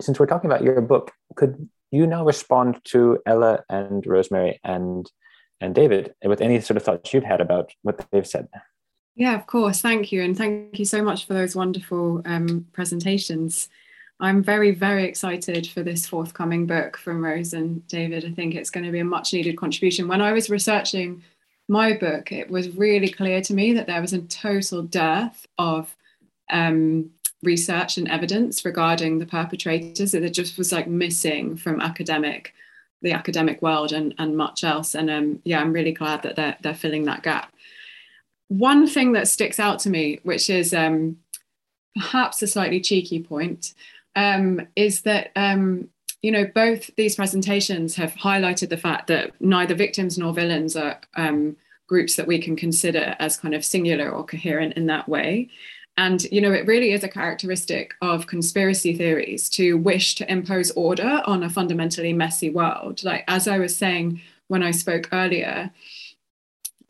since 0.00 0.18
we're 0.18 0.26
talking 0.26 0.50
about 0.50 0.64
your 0.64 0.80
book, 0.80 1.12
could 1.36 1.68
you 1.90 2.06
now 2.06 2.24
respond 2.24 2.80
to 2.84 3.18
Ella 3.26 3.62
and 3.68 4.04
Rosemary 4.06 4.58
and 4.64 5.10
and 5.60 5.74
David 5.74 6.12
with 6.24 6.40
any 6.40 6.60
sort 6.60 6.76
of 6.76 6.82
thoughts 6.82 7.14
you've 7.14 7.24
had 7.24 7.40
about 7.40 7.72
what 7.82 8.04
they've 8.10 8.26
said? 8.26 8.48
Yeah, 9.14 9.38
of 9.38 9.46
course. 9.46 9.80
Thank 9.80 10.10
you. 10.10 10.22
And 10.22 10.36
thank 10.36 10.78
you 10.78 10.84
so 10.84 11.02
much 11.02 11.26
for 11.26 11.34
those 11.34 11.54
wonderful 11.54 12.22
um, 12.24 12.66
presentations. 12.72 13.68
I'm 14.22 14.42
very, 14.42 14.70
very 14.70 15.04
excited 15.04 15.66
for 15.66 15.82
this 15.82 16.06
forthcoming 16.06 16.66
book 16.66 16.96
from 16.96 17.22
Rose 17.22 17.52
and 17.52 17.86
David. 17.88 18.24
I 18.24 18.30
think 18.30 18.54
it's 18.54 18.70
going 18.70 18.86
to 18.86 18.92
be 18.92 19.00
a 19.00 19.04
much 19.04 19.32
needed 19.32 19.56
contribution. 19.56 20.08
When 20.08 20.22
I 20.22 20.32
was 20.32 20.48
researching 20.48 21.22
my 21.68 21.92
book, 21.92 22.32
it 22.32 22.48
was 22.48 22.76
really 22.76 23.08
clear 23.08 23.40
to 23.42 23.52
me 23.52 23.74
that 23.74 23.86
there 23.86 24.00
was 24.00 24.12
a 24.12 24.22
total 24.22 24.82
dearth 24.82 25.46
of 25.58 25.94
um, 26.50 27.10
research 27.42 27.98
and 27.98 28.08
evidence 28.08 28.64
regarding 28.64 29.18
the 29.18 29.26
perpetrators. 29.26 30.12
That 30.12 30.22
it 30.22 30.34
just 30.34 30.56
was 30.56 30.72
like 30.72 30.86
missing 30.86 31.56
from 31.56 31.80
academic, 31.80 32.54
the 33.02 33.12
academic 33.12 33.60
world 33.60 33.92
and, 33.92 34.14
and 34.18 34.36
much 34.36 34.62
else. 34.62 34.94
And 34.94 35.10
um, 35.10 35.42
yeah, 35.44 35.60
I'm 35.60 35.72
really 35.72 35.92
glad 35.92 36.22
that 36.22 36.36
they're, 36.36 36.56
they're 36.62 36.74
filling 36.74 37.04
that 37.04 37.24
gap 37.24 37.52
one 38.58 38.86
thing 38.86 39.12
that 39.12 39.28
sticks 39.28 39.58
out 39.58 39.78
to 39.78 39.88
me, 39.88 40.20
which 40.24 40.50
is 40.50 40.74
um, 40.74 41.16
perhaps 41.96 42.42
a 42.42 42.46
slightly 42.46 42.80
cheeky 42.80 43.22
point, 43.22 43.72
um, 44.16 44.66
is 44.76 45.02
that 45.02 45.30
um, 45.36 45.88
you 46.22 46.30
know 46.30 46.46
both 46.54 46.90
these 46.96 47.16
presentations 47.16 47.96
have 47.96 48.12
highlighted 48.14 48.68
the 48.68 48.76
fact 48.76 49.06
that 49.08 49.32
neither 49.40 49.74
victims 49.74 50.18
nor 50.18 50.32
villains 50.32 50.76
are 50.76 51.00
um, 51.16 51.56
groups 51.86 52.16
that 52.16 52.26
we 52.26 52.38
can 52.38 52.56
consider 52.56 53.14
as 53.18 53.36
kind 53.36 53.54
of 53.54 53.64
singular 53.64 54.10
or 54.10 54.24
coherent 54.24 54.74
in 54.74 54.86
that 54.86 55.08
way. 55.08 55.50
And 55.98 56.22
you 56.24 56.40
know, 56.40 56.52
it 56.52 56.66
really 56.66 56.92
is 56.92 57.04
a 57.04 57.08
characteristic 57.08 57.94
of 58.00 58.26
conspiracy 58.26 58.96
theories 58.96 59.50
to 59.50 59.76
wish 59.76 60.14
to 60.14 60.30
impose 60.30 60.70
order 60.70 61.22
on 61.26 61.42
a 61.42 61.50
fundamentally 61.50 62.14
messy 62.14 62.48
world. 62.48 63.04
Like 63.04 63.24
as 63.28 63.46
I 63.46 63.58
was 63.58 63.76
saying 63.76 64.22
when 64.48 64.62
I 64.62 64.70
spoke 64.70 65.08
earlier, 65.12 65.70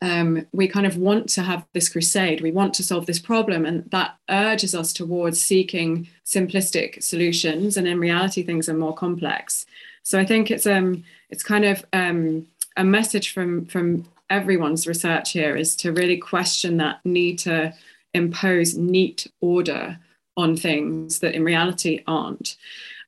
um, 0.03 0.45
we 0.53 0.67
kind 0.67 0.85
of 0.85 0.97
want 0.97 1.29
to 1.31 1.43
have 1.43 1.65
this 1.75 1.89
crusade. 1.89 2.41
We 2.41 2.51
want 2.51 2.75
to 2.75 2.83
solve 2.83 3.07
this 3.07 3.21
problem, 3.21 3.65
and 3.65 3.89
that 3.93 4.17
urges 4.29 4.75
us 4.75 4.93
towards 4.93 5.41
seeking 5.41 6.09
simplistic 6.27 7.01
solutions. 7.01 7.77
And 7.77 7.87
in 7.87 8.01
reality, 8.01 8.43
things 8.43 8.69
are 8.69 8.75
more 8.75 8.95
complex. 8.95 9.65
So 10.03 10.19
I 10.19 10.27
think 10.27 10.51
it's 10.51 10.67
um 10.67 11.05
it's 11.31 11.45
kind 11.45 11.65
of 11.65 11.85
um, 11.93 12.49
a 12.77 12.83
message 12.83 13.33
from 13.33 13.65
from 13.67 14.05
everyone's 14.29 14.89
research 14.89 15.31
here 15.31 15.55
is 15.57 15.77
to 15.77 15.93
really 15.93 16.17
question 16.17 16.79
that 16.79 16.99
need 17.05 17.39
to 17.39 17.73
impose 18.13 18.77
neat 18.77 19.29
order 19.41 19.99
on 20.37 20.57
things 20.57 21.21
that 21.21 21.35
in 21.35 21.45
reality 21.45 22.03
aren't 22.09 22.57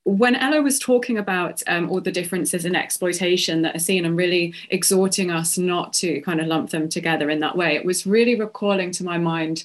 when 0.04 0.36
Ella 0.36 0.62
was 0.62 0.78
talking 0.78 1.18
about 1.18 1.62
um, 1.66 1.90
all 1.90 2.00
the 2.00 2.12
differences 2.12 2.64
in 2.64 2.76
exploitation 2.76 3.62
that 3.62 3.74
are 3.74 3.80
seen 3.80 4.04
and 4.04 4.16
really 4.16 4.54
exhorting 4.68 5.30
us 5.30 5.56
not 5.56 5.92
to 5.94 6.20
kind 6.20 6.40
of 6.40 6.46
lump 6.46 6.70
them 6.70 6.88
together 6.88 7.30
in 7.30 7.40
that 7.40 7.56
way, 7.56 7.74
it 7.74 7.84
was 7.84 8.06
really 8.06 8.38
recalling 8.38 8.90
to 8.92 9.04
my 9.04 9.16
mind 9.16 9.64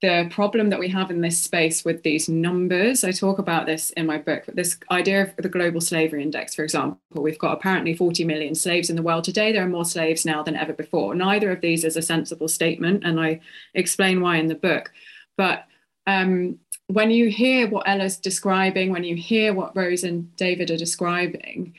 the 0.00 0.28
problem 0.30 0.70
that 0.70 0.78
we 0.78 0.88
have 0.88 1.10
in 1.10 1.22
this 1.22 1.42
space 1.42 1.84
with 1.84 2.02
these 2.02 2.28
numbers. 2.28 3.04
I 3.04 3.10
talk 3.10 3.38
about 3.38 3.66
this 3.66 3.90
in 3.90 4.06
my 4.06 4.18
book, 4.18 4.44
this 4.52 4.76
idea 4.90 5.22
of 5.22 5.34
the 5.36 5.48
global 5.48 5.80
slavery 5.80 6.22
index, 6.22 6.54
for 6.54 6.62
example. 6.62 7.00
We've 7.10 7.38
got 7.38 7.54
apparently 7.54 7.94
40 7.94 8.24
million 8.24 8.54
slaves 8.54 8.90
in 8.90 8.96
the 8.96 9.02
world 9.02 9.24
today. 9.24 9.50
There 9.50 9.64
are 9.64 9.68
more 9.68 9.84
slaves 9.84 10.26
now 10.26 10.42
than 10.42 10.56
ever 10.56 10.72
before. 10.72 11.14
Neither 11.14 11.50
of 11.50 11.62
these 11.62 11.84
is 11.84 11.96
a 11.96 12.02
sensible 12.02 12.48
statement, 12.48 13.02
and 13.04 13.18
I 13.18 13.40
explain 13.72 14.20
why 14.20 14.36
in 14.36 14.48
the 14.48 14.54
book. 14.54 14.92
But 15.36 15.64
um, 16.06 16.58
when 16.88 17.10
you 17.10 17.28
hear 17.28 17.68
what 17.68 17.88
Ella's 17.88 18.16
describing, 18.16 18.90
when 18.90 19.04
you 19.04 19.16
hear 19.16 19.54
what 19.54 19.76
Rose 19.76 20.04
and 20.04 20.34
David 20.36 20.70
are 20.70 20.76
describing, 20.76 21.74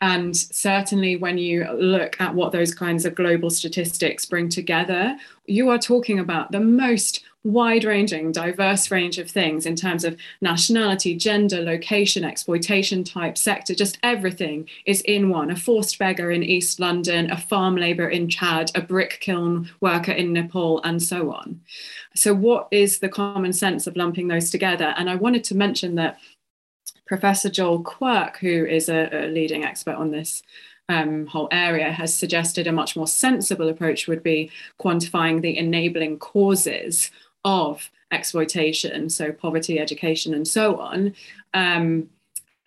and 0.00 0.36
certainly 0.36 1.16
when 1.16 1.38
you 1.38 1.70
look 1.72 2.20
at 2.20 2.34
what 2.34 2.52
those 2.52 2.74
kinds 2.74 3.04
of 3.04 3.14
global 3.14 3.50
statistics 3.50 4.24
bring 4.24 4.48
together, 4.48 5.16
you 5.46 5.68
are 5.70 5.78
talking 5.78 6.20
about 6.20 6.52
the 6.52 6.60
most 6.60 7.24
wide 7.48 7.84
ranging, 7.84 8.30
diverse 8.30 8.90
range 8.90 9.18
of 9.18 9.30
things 9.30 9.66
in 9.66 9.74
terms 9.74 10.04
of 10.04 10.18
nationality, 10.40 11.16
gender, 11.16 11.62
location, 11.62 12.24
exploitation 12.24 13.02
type, 13.02 13.38
sector, 13.38 13.74
just 13.74 13.98
everything 14.02 14.68
is 14.86 15.00
in 15.02 15.30
one. 15.30 15.50
A 15.50 15.56
forced 15.56 15.98
beggar 15.98 16.30
in 16.30 16.42
East 16.42 16.78
London, 16.78 17.30
a 17.30 17.36
farm 17.36 17.76
labourer 17.76 18.08
in 18.08 18.28
Chad, 18.28 18.70
a 18.74 18.82
brick 18.82 19.18
kiln 19.20 19.70
worker 19.80 20.12
in 20.12 20.32
Nepal, 20.32 20.82
and 20.82 21.02
so 21.02 21.32
on. 21.32 21.60
So, 22.14 22.34
what 22.34 22.68
is 22.70 22.98
the 22.98 23.08
common 23.08 23.52
sense 23.52 23.86
of 23.86 23.96
lumping 23.96 24.28
those 24.28 24.50
together? 24.50 24.94
And 24.96 25.08
I 25.08 25.14
wanted 25.14 25.44
to 25.44 25.56
mention 25.56 25.94
that 25.94 26.18
Professor 27.06 27.48
Joel 27.48 27.82
Quirk, 27.82 28.38
who 28.38 28.66
is 28.66 28.88
a, 28.90 29.08
a 29.12 29.26
leading 29.28 29.64
expert 29.64 29.94
on 29.94 30.10
this 30.10 30.42
um, 30.90 31.26
whole 31.26 31.48
area 31.50 31.92
has 31.92 32.14
suggested 32.14 32.66
a 32.66 32.72
much 32.72 32.96
more 32.96 33.06
sensible 33.06 33.68
approach 33.68 34.08
would 34.08 34.22
be 34.22 34.50
quantifying 34.80 35.42
the 35.42 35.56
enabling 35.56 36.18
causes 36.18 37.10
of 37.44 37.90
exploitation, 38.10 39.10
so 39.10 39.32
poverty, 39.32 39.78
education, 39.78 40.34
and 40.34 40.46
so 40.46 40.78
on. 40.78 41.14
Um, 41.54 42.08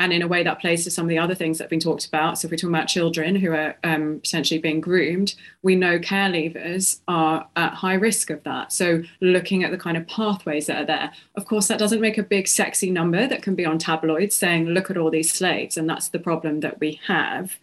and 0.01 0.11
in 0.11 0.23
a 0.23 0.27
way 0.27 0.41
that 0.41 0.59
plays 0.59 0.83
to 0.83 0.89
some 0.89 1.05
of 1.05 1.09
the 1.09 1.19
other 1.19 1.35
things 1.35 1.59
that 1.59 1.65
have 1.65 1.69
been 1.69 1.79
talked 1.79 2.07
about. 2.07 2.39
So 2.39 2.47
if 2.47 2.51
we're 2.51 2.57
talking 2.57 2.73
about 2.73 2.87
children 2.87 3.35
who 3.35 3.51
are 3.51 3.77
um, 3.83 4.19
potentially 4.23 4.59
being 4.59 4.81
groomed, 4.81 5.35
we 5.61 5.75
know 5.75 5.99
care 5.99 6.27
leavers 6.27 7.01
are 7.07 7.47
at 7.55 7.75
high 7.75 7.93
risk 7.93 8.31
of 8.31 8.41
that. 8.43 8.73
So 8.73 9.03
looking 9.19 9.63
at 9.63 9.69
the 9.69 9.77
kind 9.77 9.97
of 9.97 10.07
pathways 10.07 10.65
that 10.65 10.81
are 10.81 10.85
there. 10.85 11.11
Of 11.35 11.45
course, 11.45 11.67
that 11.67 11.77
doesn't 11.77 12.01
make 12.01 12.17
a 12.17 12.23
big 12.23 12.47
sexy 12.47 12.89
number 12.89 13.27
that 13.27 13.43
can 13.43 13.53
be 13.53 13.63
on 13.63 13.77
tabloids 13.77 14.35
saying, 14.35 14.65
look 14.65 14.89
at 14.89 14.97
all 14.97 15.11
these 15.11 15.31
slaves. 15.31 15.77
And 15.77 15.87
that's 15.87 16.09
the 16.09 16.17
problem 16.17 16.61
that 16.61 16.79
we 16.79 16.99
have. 17.05 17.57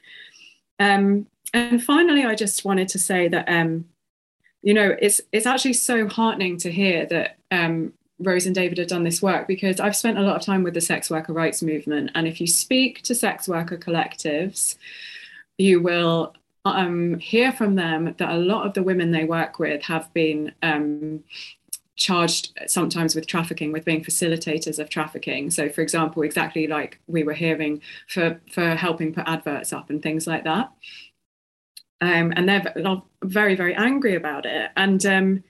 Um, 0.78 1.26
and 1.52 1.82
finally, 1.82 2.24
I 2.24 2.36
just 2.36 2.64
wanted 2.64 2.86
to 2.90 3.00
say 3.00 3.26
that 3.26 3.48
um, 3.48 3.86
you 4.62 4.74
know, 4.74 4.96
it's 5.00 5.20
it's 5.32 5.46
actually 5.46 5.74
so 5.74 6.08
heartening 6.08 6.56
to 6.58 6.70
hear 6.70 7.06
that 7.06 7.38
um, 7.50 7.92
Rose 8.18 8.46
and 8.46 8.54
David 8.54 8.78
have 8.78 8.88
done 8.88 9.04
this 9.04 9.22
work 9.22 9.46
because 9.46 9.80
I've 9.80 9.96
spent 9.96 10.18
a 10.18 10.22
lot 10.22 10.36
of 10.36 10.42
time 10.42 10.62
with 10.62 10.74
the 10.74 10.80
sex 10.80 11.10
worker 11.10 11.32
rights 11.32 11.62
movement, 11.62 12.10
and 12.14 12.26
if 12.26 12.40
you 12.40 12.46
speak 12.46 13.02
to 13.02 13.14
sex 13.14 13.48
worker 13.48 13.76
collectives, 13.76 14.76
you 15.56 15.80
will 15.80 16.34
um, 16.64 17.18
hear 17.18 17.52
from 17.52 17.76
them 17.76 18.14
that 18.18 18.30
a 18.30 18.36
lot 18.36 18.66
of 18.66 18.74
the 18.74 18.82
women 18.82 19.10
they 19.10 19.24
work 19.24 19.58
with 19.58 19.82
have 19.82 20.12
been 20.12 20.52
um, 20.62 21.22
charged 21.96 22.56
sometimes 22.66 23.14
with 23.14 23.26
trafficking 23.26 23.72
with 23.72 23.84
being 23.84 24.04
facilitators 24.04 24.78
of 24.78 24.88
trafficking. 24.88 25.50
So 25.50 25.68
for 25.68 25.80
example 25.80 26.22
exactly 26.22 26.66
like 26.68 27.00
we 27.08 27.24
were 27.24 27.32
hearing 27.32 27.82
for 28.06 28.40
for 28.50 28.76
helping 28.76 29.12
put 29.12 29.26
adverts 29.26 29.72
up 29.72 29.90
and 29.90 30.00
things 30.00 30.26
like 30.26 30.44
that. 30.44 30.72
Um, 32.00 32.32
and 32.36 32.48
they're 32.48 32.72
very 33.24 33.54
very 33.54 33.74
angry 33.74 34.14
about 34.14 34.46
it. 34.46 34.70
And 34.76 35.04
um, 35.06 35.44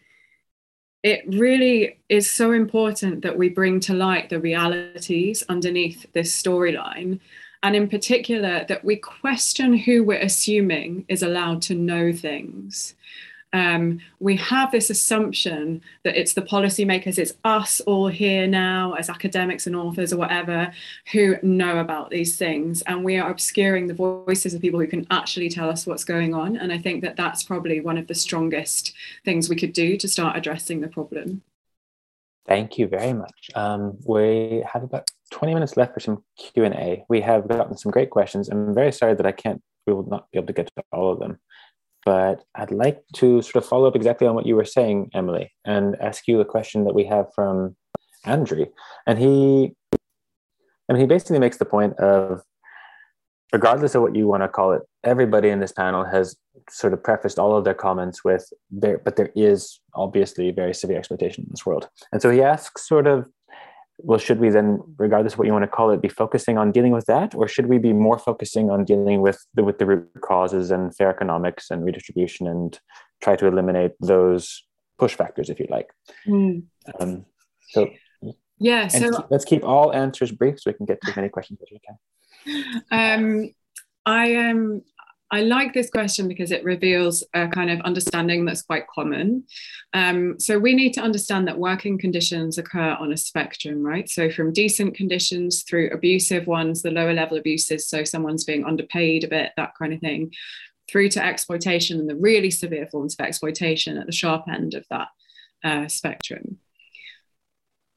it 1.02 1.24
really 1.28 1.98
is 2.08 2.30
so 2.30 2.52
important 2.52 3.22
that 3.22 3.38
we 3.38 3.48
bring 3.48 3.80
to 3.80 3.94
light 3.94 4.30
the 4.30 4.40
realities 4.40 5.44
underneath 5.48 6.06
this 6.12 6.42
storyline. 6.42 7.20
And 7.62 7.74
in 7.74 7.88
particular 7.88 8.64
that 8.68 8.84
we 8.84 8.96
question 8.96 9.76
who 9.76 10.04
we're 10.04 10.20
assuming 10.20 11.04
is 11.08 11.22
allowed 11.22 11.62
to 11.62 11.74
know 11.74 12.12
things 12.12 12.94
um, 13.52 14.00
we 14.20 14.36
have 14.36 14.70
this 14.70 14.90
assumption 14.90 15.80
that 16.04 16.16
it's 16.16 16.34
the 16.34 16.42
policymakers, 16.42 17.18
it's 17.18 17.32
us 17.44 17.80
all 17.80 18.08
here 18.08 18.46
now 18.46 18.92
as 18.92 19.08
academics 19.08 19.66
and 19.66 19.74
authors 19.74 20.12
or 20.12 20.18
whatever 20.18 20.72
who 21.12 21.36
know 21.42 21.78
about 21.78 22.10
these 22.10 22.36
things. 22.36 22.82
And 22.82 23.04
we 23.04 23.16
are 23.18 23.30
obscuring 23.30 23.86
the 23.86 23.94
voices 23.94 24.52
of 24.52 24.60
people 24.60 24.80
who 24.80 24.86
can 24.86 25.06
actually 25.10 25.48
tell 25.48 25.70
us 25.70 25.86
what's 25.86 26.04
going 26.04 26.34
on. 26.34 26.56
And 26.56 26.72
I 26.72 26.78
think 26.78 27.02
that 27.02 27.16
that's 27.16 27.42
probably 27.42 27.80
one 27.80 27.96
of 27.96 28.06
the 28.06 28.14
strongest 28.14 28.92
things 29.24 29.48
we 29.48 29.56
could 29.56 29.72
do 29.72 29.96
to 29.96 30.08
start 30.08 30.36
addressing 30.36 30.80
the 30.80 30.88
problem. 30.88 31.42
Thank 32.46 32.78
you 32.78 32.86
very 32.86 33.12
much. 33.12 33.50
Um, 33.54 33.98
we 34.06 34.64
have 34.70 34.82
about 34.82 35.10
20 35.32 35.54
minutes 35.54 35.76
left 35.76 35.94
for 35.94 36.00
some 36.00 36.24
Q&A. 36.38 37.04
We 37.08 37.20
have 37.20 37.46
gotten 37.46 37.76
some 37.76 37.92
great 37.92 38.10
questions. 38.10 38.48
I'm 38.48 38.74
very 38.74 38.92
sorry 38.92 39.14
that 39.14 39.26
I 39.26 39.32
can't, 39.32 39.62
we 39.86 39.92
will 39.92 40.06
not 40.06 40.30
be 40.30 40.38
able 40.38 40.46
to 40.46 40.52
get 40.54 40.66
to 40.66 40.82
all 40.92 41.12
of 41.12 41.18
them. 41.18 41.38
But 42.08 42.42
I'd 42.54 42.70
like 42.70 43.02
to 43.16 43.42
sort 43.42 43.62
of 43.62 43.68
follow 43.68 43.86
up 43.86 43.94
exactly 43.94 44.26
on 44.26 44.34
what 44.34 44.46
you 44.46 44.56
were 44.56 44.64
saying, 44.64 45.10
Emily, 45.12 45.52
and 45.66 45.94
ask 46.00 46.26
you 46.26 46.40
a 46.40 46.44
question 46.46 46.84
that 46.84 46.94
we 46.94 47.04
have 47.04 47.26
from 47.34 47.76
Andrew. 48.24 48.64
And 49.06 49.18
he, 49.18 49.74
I 50.88 50.94
mean, 50.94 51.02
he 51.02 51.06
basically 51.06 51.38
makes 51.38 51.58
the 51.58 51.66
point 51.66 51.98
of, 51.98 52.40
regardless 53.52 53.94
of 53.94 54.00
what 54.00 54.16
you 54.16 54.26
want 54.26 54.42
to 54.42 54.48
call 54.48 54.72
it, 54.72 54.80
everybody 55.04 55.50
in 55.50 55.60
this 55.60 55.72
panel 55.72 56.02
has 56.06 56.34
sort 56.70 56.94
of 56.94 57.04
prefaced 57.04 57.38
all 57.38 57.54
of 57.54 57.64
their 57.64 57.74
comments 57.74 58.24
with 58.24 58.48
there, 58.70 58.96
but 59.04 59.16
there 59.16 59.30
is 59.36 59.78
obviously 59.94 60.50
very 60.50 60.72
severe 60.72 60.96
exploitation 60.96 61.44
in 61.44 61.50
this 61.50 61.66
world. 61.66 61.90
And 62.10 62.22
so 62.22 62.30
he 62.30 62.40
asks 62.40 62.88
sort 62.88 63.06
of 63.06 63.28
well, 63.98 64.18
should 64.18 64.38
we 64.38 64.48
then, 64.48 64.80
regardless 64.96 65.32
of 65.32 65.38
what 65.38 65.46
you 65.46 65.52
want 65.52 65.64
to 65.64 65.68
call 65.68 65.90
it, 65.90 66.00
be 66.00 66.08
focusing 66.08 66.56
on 66.56 66.70
dealing 66.70 66.92
with 66.92 67.06
that, 67.06 67.34
or 67.34 67.48
should 67.48 67.66
we 67.66 67.78
be 67.78 67.92
more 67.92 68.18
focusing 68.18 68.70
on 68.70 68.84
dealing 68.84 69.20
with 69.20 69.44
the, 69.54 69.64
with 69.64 69.78
the 69.78 69.86
root 69.86 70.08
causes 70.20 70.70
and 70.70 70.94
fair 70.94 71.10
economics 71.10 71.70
and 71.70 71.84
redistribution 71.84 72.46
and 72.46 72.78
try 73.20 73.34
to 73.34 73.46
eliminate 73.46 73.92
those 74.00 74.64
push 74.98 75.14
factors, 75.14 75.50
if 75.50 75.58
you 75.58 75.66
like? 75.68 75.88
Mm. 76.26 76.62
Um, 77.00 77.26
so, 77.70 77.90
yeah. 78.58 78.86
So 78.86 79.26
let's 79.30 79.44
keep 79.44 79.64
all 79.64 79.92
answers 79.92 80.30
brief 80.30 80.60
so 80.60 80.70
we 80.70 80.74
can 80.74 80.86
get 80.86 81.00
to 81.02 81.10
as 81.10 81.16
many 81.16 81.28
questions 81.28 81.60
as 81.60 81.68
we 81.72 81.80
can. 81.80 81.98
Um, 82.90 83.50
I 84.06 84.28
am. 84.28 84.56
Um, 84.56 84.82
I 85.30 85.42
like 85.42 85.74
this 85.74 85.90
question 85.90 86.26
because 86.26 86.52
it 86.52 86.64
reveals 86.64 87.22
a 87.34 87.48
kind 87.48 87.70
of 87.70 87.80
understanding 87.82 88.44
that's 88.44 88.62
quite 88.62 88.86
common. 88.86 89.44
Um, 89.92 90.40
so 90.40 90.58
we 90.58 90.72
need 90.74 90.94
to 90.94 91.02
understand 91.02 91.46
that 91.46 91.58
working 91.58 91.98
conditions 91.98 92.56
occur 92.56 92.96
on 92.98 93.12
a 93.12 93.16
spectrum, 93.16 93.82
right? 93.82 94.08
So 94.08 94.30
from 94.30 94.54
decent 94.54 94.94
conditions 94.94 95.64
through 95.64 95.90
abusive 95.90 96.46
ones, 96.46 96.80
the 96.80 96.90
lower 96.90 97.12
level 97.12 97.36
abuses, 97.36 97.88
so 97.88 98.04
someone's 98.04 98.44
being 98.44 98.64
underpaid 98.64 99.24
a 99.24 99.28
bit, 99.28 99.52
that 99.58 99.74
kind 99.78 99.92
of 99.92 100.00
thing, 100.00 100.32
through 100.90 101.10
to 101.10 101.24
exploitation 101.24 102.00
and 102.00 102.08
the 102.08 102.16
really 102.16 102.50
severe 102.50 102.86
forms 102.86 103.14
of 103.18 103.26
exploitation 103.26 103.98
at 103.98 104.06
the 104.06 104.12
sharp 104.12 104.48
end 104.48 104.72
of 104.72 104.86
that 104.88 105.08
uh, 105.62 105.88
spectrum. 105.88 106.58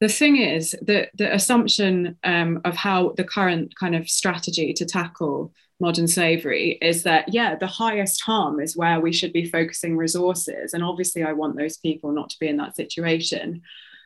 The 0.00 0.08
thing 0.08 0.36
is 0.36 0.76
that 0.82 1.10
the 1.14 1.32
assumption 1.32 2.18
um, 2.24 2.60
of 2.64 2.74
how 2.74 3.14
the 3.16 3.24
current 3.24 3.72
kind 3.78 3.94
of 3.94 4.10
strategy 4.10 4.72
to 4.74 4.84
tackle 4.84 5.52
modern 5.82 6.06
slavery 6.06 6.78
is 6.80 7.02
that, 7.02 7.34
yeah, 7.34 7.56
the 7.56 7.66
highest 7.66 8.22
harm 8.22 8.60
is 8.60 8.76
where 8.76 9.00
we 9.00 9.12
should 9.12 9.32
be 9.32 9.44
focusing 9.44 9.96
resources. 9.96 10.72
And 10.72 10.82
obviously, 10.82 11.24
I 11.24 11.32
want 11.32 11.58
those 11.58 11.76
people 11.76 12.12
not 12.12 12.30
to 12.30 12.38
be 12.38 12.46
in 12.46 12.56
that 12.58 12.76
situation. 12.76 13.60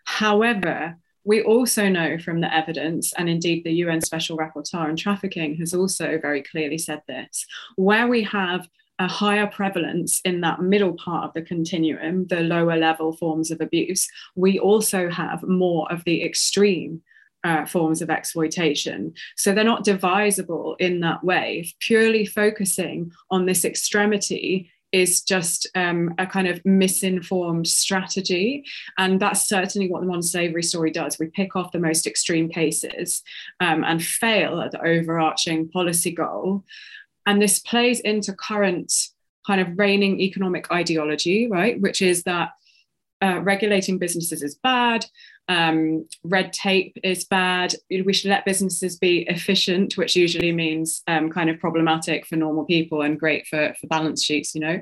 However, 0.06 0.96
we 1.24 1.42
also 1.42 1.88
know 1.88 2.18
from 2.18 2.40
the 2.40 2.52
evidence, 2.52 3.12
and 3.12 3.28
indeed 3.28 3.62
the 3.62 3.74
UN 3.84 4.00
Special 4.00 4.38
Rapporteur 4.38 4.88
on 4.88 4.96
Trafficking 4.96 5.56
has 5.56 5.74
also 5.74 6.18
very 6.18 6.42
clearly 6.42 6.78
said 6.78 7.02
this, 7.06 7.44
where 7.76 8.08
we 8.08 8.22
have 8.22 8.66
a 8.98 9.06
higher 9.06 9.46
prevalence 9.46 10.22
in 10.24 10.40
that 10.40 10.62
middle 10.62 10.94
part 10.94 11.24
of 11.24 11.34
the 11.34 11.42
continuum, 11.42 12.26
the 12.28 12.40
lower 12.40 12.76
level 12.76 13.12
forms 13.12 13.50
of 13.50 13.60
abuse, 13.60 14.08
we 14.34 14.58
also 14.58 15.10
have 15.10 15.42
more 15.42 15.92
of 15.92 16.02
the 16.04 16.24
extreme 16.24 17.02
uh, 17.46 17.64
forms 17.64 18.02
of 18.02 18.10
exploitation. 18.10 19.14
So 19.36 19.54
they're 19.54 19.72
not 19.72 19.84
divisible 19.84 20.74
in 20.80 20.98
that 21.00 21.22
way. 21.22 21.72
Purely 21.78 22.26
focusing 22.26 23.12
on 23.30 23.46
this 23.46 23.64
extremity 23.64 24.72
is 24.90 25.22
just 25.22 25.68
um, 25.76 26.12
a 26.18 26.26
kind 26.26 26.48
of 26.48 26.64
misinformed 26.64 27.68
strategy. 27.68 28.64
And 28.98 29.20
that's 29.20 29.48
certainly 29.48 29.88
what 29.88 30.00
the 30.00 30.08
modern 30.08 30.22
slavery 30.22 30.64
story 30.64 30.90
does. 30.90 31.18
We 31.20 31.26
pick 31.26 31.54
off 31.54 31.70
the 31.70 31.78
most 31.78 32.06
extreme 32.06 32.48
cases 32.48 33.22
um, 33.60 33.84
and 33.84 34.02
fail 34.02 34.60
at 34.60 34.72
the 34.72 34.84
overarching 34.84 35.68
policy 35.68 36.10
goal. 36.10 36.64
And 37.26 37.40
this 37.40 37.60
plays 37.60 38.00
into 38.00 38.32
current 38.32 38.92
kind 39.46 39.60
of 39.60 39.78
reigning 39.78 40.20
economic 40.20 40.72
ideology, 40.72 41.48
right? 41.48 41.80
Which 41.80 42.02
is 42.02 42.24
that 42.24 42.50
uh, 43.22 43.40
regulating 43.40 43.98
businesses 43.98 44.42
is 44.42 44.56
bad, 44.56 45.06
um, 45.48 46.06
red 46.24 46.52
tape 46.52 46.96
is 47.02 47.24
bad. 47.24 47.74
We 47.90 48.12
should 48.12 48.30
let 48.30 48.44
businesses 48.44 48.98
be 48.98 49.20
efficient, 49.28 49.96
which 49.96 50.16
usually 50.16 50.52
means 50.52 51.02
um, 51.06 51.30
kind 51.30 51.50
of 51.50 51.60
problematic 51.60 52.26
for 52.26 52.36
normal 52.36 52.64
people 52.64 53.02
and 53.02 53.18
great 53.18 53.46
for, 53.46 53.74
for 53.80 53.86
balance 53.86 54.24
sheets, 54.24 54.54
you 54.54 54.60
know. 54.60 54.80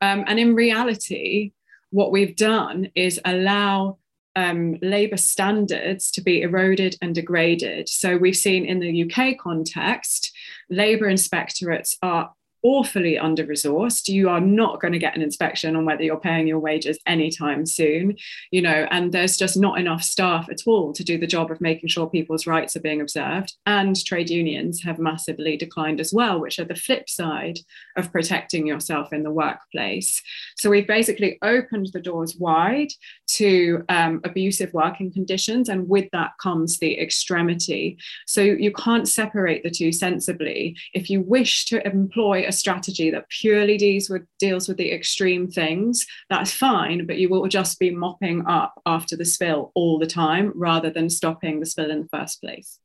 Um, 0.00 0.24
and 0.26 0.38
in 0.38 0.54
reality, 0.54 1.52
what 1.90 2.12
we've 2.12 2.36
done 2.36 2.90
is 2.94 3.20
allow 3.24 3.98
um, 4.36 4.76
labour 4.82 5.16
standards 5.16 6.10
to 6.12 6.20
be 6.20 6.42
eroded 6.42 6.96
and 7.00 7.14
degraded. 7.14 7.88
So 7.88 8.16
we've 8.16 8.36
seen 8.36 8.66
in 8.66 8.80
the 8.80 9.04
UK 9.04 9.38
context, 9.38 10.32
labour 10.68 11.06
inspectorates 11.06 11.96
are 12.02 12.32
awfully 12.64 13.18
under 13.18 13.44
resourced 13.44 14.08
you 14.08 14.28
are 14.28 14.40
not 14.40 14.80
going 14.80 14.92
to 14.92 14.98
get 14.98 15.14
an 15.14 15.22
inspection 15.22 15.76
on 15.76 15.84
whether 15.84 16.02
you're 16.02 16.18
paying 16.18 16.46
your 16.46 16.58
wages 16.58 16.98
anytime 17.06 17.64
soon 17.64 18.16
you 18.50 18.60
know 18.60 18.86
and 18.90 19.12
there's 19.12 19.36
just 19.36 19.56
not 19.56 19.78
enough 19.78 20.02
staff 20.02 20.48
at 20.50 20.66
all 20.66 20.92
to 20.92 21.04
do 21.04 21.18
the 21.18 21.26
job 21.26 21.50
of 21.50 21.60
making 21.60 21.88
sure 21.88 22.08
people's 22.08 22.46
rights 22.46 22.76
are 22.76 22.80
being 22.80 23.00
observed. 23.00 23.54
And 23.66 24.02
trade 24.04 24.30
unions 24.30 24.82
have 24.82 24.98
massively 24.98 25.56
declined 25.56 26.00
as 26.00 26.12
well 26.12 26.40
which 26.40 26.58
are 26.58 26.64
the 26.64 26.74
flip 26.74 27.08
side 27.08 27.58
of 27.96 28.12
protecting 28.12 28.66
yourself 28.66 29.12
in 29.12 29.22
the 29.22 29.30
workplace. 29.30 30.22
So 30.56 30.70
we've 30.70 30.86
basically 30.86 31.38
opened 31.42 31.90
the 31.92 32.00
doors 32.00 32.36
wide 32.36 32.92
to 33.26 33.84
um, 33.88 34.20
abusive 34.24 34.72
working 34.74 35.12
conditions 35.12 35.68
and 35.68 35.88
with 35.88 36.08
that 36.12 36.32
comes 36.40 36.78
the 36.78 36.98
extremity 37.00 37.98
so 38.26 38.40
you 38.40 38.72
can't 38.72 39.08
separate 39.08 39.62
the 39.62 39.70
two 39.70 39.92
sensibly 39.92 40.76
if 40.92 41.08
you 41.10 41.20
wish 41.20 41.64
to 41.66 41.84
employ 41.86 42.44
a 42.46 42.52
strategy 42.52 43.10
that 43.10 43.28
purely 43.28 43.76
deals 43.76 44.08
with 44.10 44.22
deals 44.38 44.68
with 44.68 44.76
the 44.76 44.92
extreme 44.92 45.50
things, 45.50 46.06
that's 46.28 46.52
fine, 46.52 47.06
but 47.06 47.18
you 47.18 47.28
will 47.28 47.48
just 47.48 47.78
be 47.78 47.90
mopping 47.90 48.44
up 48.46 48.74
after 48.86 49.16
the 49.16 49.24
spill 49.24 49.72
all 49.74 49.98
the 49.98 50.06
time 50.06 50.52
rather 50.54 50.90
than 50.90 51.08
stopping 51.08 51.60
the 51.60 51.66
spill 51.66 51.90
in 51.90 52.02
the 52.02 52.08
first 52.08 52.40
place. 52.40 52.78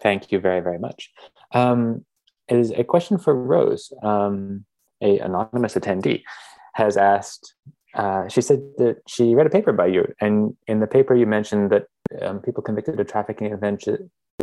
Thank 0.00 0.32
you 0.32 0.40
very, 0.40 0.60
very 0.60 0.78
much. 0.78 1.10
Um, 1.52 2.04
is 2.48 2.70
a 2.70 2.84
question 2.84 3.18
for 3.18 3.34
Rose. 3.34 3.92
Um, 4.02 4.64
a 5.02 5.18
anonymous 5.18 5.74
attendee 5.74 6.22
has 6.74 6.96
asked. 6.96 7.54
Uh, 7.94 8.26
she 8.28 8.40
said 8.40 8.60
that 8.78 8.96
she 9.06 9.34
read 9.34 9.46
a 9.46 9.50
paper 9.50 9.72
by 9.72 9.86
you, 9.86 10.04
and 10.20 10.56
in 10.66 10.80
the 10.80 10.86
paper 10.86 11.14
you 11.14 11.26
mentioned 11.26 11.70
that 11.70 11.84
um, 12.22 12.40
people 12.40 12.62
convicted 12.62 12.98
of 12.98 13.06
trafficking, 13.06 13.54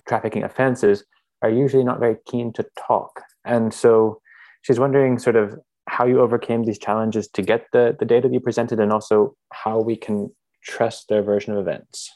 trafficking 0.08 0.43
offenses 0.43 1.04
are 1.41 1.50
usually 1.50 1.84
not 1.84 2.00
very 2.00 2.18
keen 2.28 2.54
to 2.54 2.66
talk. 2.88 3.22
And 3.45 3.74
so 3.74 4.22
she's 4.62 4.80
wondering 4.80 5.18
sort 5.20 5.36
of 5.36 5.58
how 5.88 6.06
you 6.06 6.20
overcame 6.20 6.64
these 6.64 6.78
challenges 6.78 7.28
to 7.30 7.41
get 7.41 7.66
the, 7.74 7.95
the 7.97 8.06
data 8.06 8.28
that 8.28 8.34
you 8.34 8.39
presented 8.39 8.80
and 8.80 8.91
also 8.91 9.36
how 9.52 9.80
we 9.80 9.95
can 9.95 10.30
trust 10.64 11.08
their 11.10 11.24
version 11.24 11.54
of 11.54 11.60
events. 11.60 12.12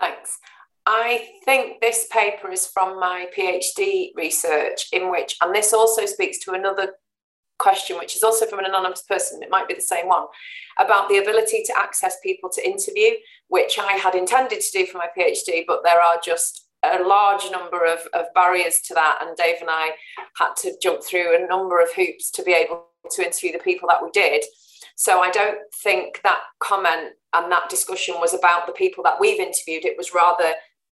Thanks. 0.00 0.38
I 0.86 1.28
think 1.44 1.80
this 1.80 2.06
paper 2.12 2.50
is 2.50 2.66
from 2.66 3.00
my 3.00 3.26
PhD 3.36 4.10
research, 4.14 4.86
in 4.92 5.10
which, 5.10 5.36
and 5.42 5.54
this 5.54 5.72
also 5.72 6.06
speaks 6.06 6.38
to 6.44 6.52
another 6.52 6.92
question, 7.58 7.98
which 7.98 8.16
is 8.16 8.22
also 8.22 8.46
from 8.46 8.58
an 8.58 8.66
anonymous 8.66 9.02
person, 9.02 9.42
it 9.42 9.50
might 9.50 9.68
be 9.68 9.74
the 9.74 9.80
same 9.80 10.08
one, 10.08 10.26
about 10.78 11.08
the 11.08 11.18
ability 11.18 11.62
to 11.66 11.78
access 11.78 12.16
people 12.22 12.50
to 12.50 12.66
interview, 12.66 13.10
which 13.48 13.78
I 13.78 13.92
had 13.92 14.14
intended 14.14 14.60
to 14.60 14.78
do 14.78 14.86
for 14.86 14.98
my 14.98 15.08
PhD, 15.16 15.64
but 15.66 15.82
there 15.84 16.00
are 16.00 16.16
just 16.22 16.66
a 16.84 17.02
large 17.02 17.50
number 17.50 17.84
of, 17.84 18.00
of 18.12 18.26
barriers 18.34 18.80
to 18.86 18.94
that. 18.94 19.18
And 19.20 19.36
Dave 19.36 19.56
and 19.60 19.70
I 19.70 19.92
had 20.36 20.54
to 20.58 20.74
jump 20.82 21.02
through 21.02 21.36
a 21.36 21.46
number 21.46 21.80
of 21.80 21.92
hoops 21.94 22.30
to 22.32 22.42
be 22.42 22.52
able 22.52 22.86
to 23.10 23.24
interview 23.24 23.52
the 23.52 23.58
people 23.58 23.88
that 23.88 24.02
we 24.02 24.10
did. 24.10 24.44
So 24.96 25.20
I 25.20 25.30
don't 25.30 25.58
think 25.82 26.20
that 26.22 26.40
comment 26.60 27.12
and 27.34 27.52
that 27.52 27.68
discussion 27.68 28.16
was 28.18 28.34
about 28.34 28.66
the 28.66 28.72
people 28.72 29.04
that 29.04 29.20
we've 29.20 29.40
interviewed. 29.40 29.84
It 29.84 29.96
was 29.96 30.14
rather, 30.14 30.52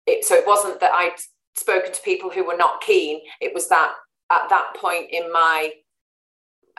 it, 0.06 0.24
so 0.24 0.34
it 0.34 0.46
wasn't 0.46 0.80
that 0.80 0.92
I'd 0.92 1.16
spoken 1.56 1.92
to 1.92 2.00
people 2.02 2.30
who 2.30 2.46
were 2.46 2.56
not 2.56 2.80
keen. 2.80 3.20
It 3.40 3.52
was 3.54 3.68
that 3.68 3.92
at 4.30 4.48
that 4.50 4.74
point 4.76 5.08
in 5.10 5.32
my 5.32 5.72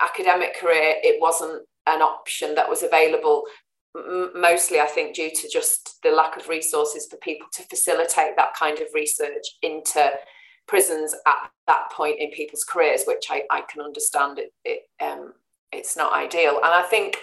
academic 0.01 0.55
career, 0.59 0.95
it 1.03 1.21
wasn't 1.21 1.63
an 1.87 2.01
option 2.01 2.55
that 2.55 2.69
was 2.69 2.83
available. 2.83 3.43
Mostly, 4.35 4.79
I 4.79 4.85
think, 4.85 5.15
due 5.15 5.31
to 5.31 5.49
just 5.49 5.99
the 6.03 6.11
lack 6.11 6.37
of 6.37 6.47
resources 6.47 7.07
for 7.09 7.17
people 7.17 7.47
to 7.53 7.63
facilitate 7.63 8.35
that 8.37 8.53
kind 8.57 8.79
of 8.79 8.87
research 8.93 9.57
into 9.61 10.11
prisons 10.67 11.15
at 11.25 11.51
that 11.67 11.91
point 11.91 12.19
in 12.19 12.29
people's 12.29 12.63
careers, 12.63 13.03
which 13.05 13.25
I, 13.29 13.43
I 13.49 13.61
can 13.61 13.81
understand. 13.81 14.39
It, 14.39 14.53
it 14.63 14.81
um, 15.03 15.33
it's 15.71 15.97
not 15.97 16.13
ideal, 16.13 16.57
and 16.57 16.73
I 16.73 16.83
think 16.83 17.17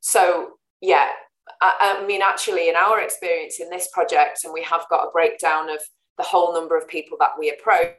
so. 0.00 0.52
Yeah, 0.80 1.08
I, 1.60 1.96
I 2.02 2.06
mean, 2.06 2.20
actually, 2.22 2.68
in 2.68 2.76
our 2.76 3.00
experience 3.00 3.58
in 3.60 3.70
this 3.70 3.88
project, 3.92 4.44
and 4.44 4.52
we 4.52 4.62
have 4.62 4.84
got 4.90 5.06
a 5.06 5.10
breakdown 5.10 5.70
of 5.70 5.78
the 6.18 6.24
whole 6.24 6.52
number 6.52 6.76
of 6.76 6.86
people 6.86 7.16
that 7.20 7.32
we 7.38 7.50
approach 7.50 7.96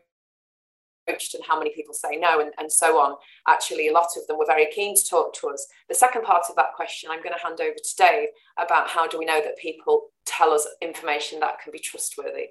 and 1.07 1.43
how 1.47 1.57
many 1.57 1.71
people 1.71 1.93
say 1.93 2.17
no 2.17 2.39
and, 2.39 2.51
and 2.57 2.71
so 2.71 2.99
on. 2.99 3.15
Actually, 3.47 3.87
a 3.87 3.93
lot 3.93 4.07
of 4.17 4.25
them 4.27 4.37
were 4.37 4.45
very 4.45 4.67
keen 4.73 4.95
to 4.95 5.07
talk 5.07 5.33
to 5.35 5.47
us. 5.47 5.67
The 5.89 5.95
second 5.95 6.23
part 6.23 6.45
of 6.49 6.55
that 6.55 6.73
question, 6.75 7.09
I'm 7.11 7.21
going 7.21 7.35
to 7.35 7.43
hand 7.43 7.61
over 7.61 7.75
to 7.75 7.95
Dave 7.97 8.29
about 8.57 8.89
how 8.89 9.07
do 9.07 9.19
we 9.19 9.25
know 9.25 9.41
that 9.41 9.57
people 9.57 10.07
tell 10.25 10.51
us 10.51 10.67
information 10.81 11.39
that 11.39 11.59
can 11.61 11.71
be 11.71 11.79
trustworthy. 11.79 12.47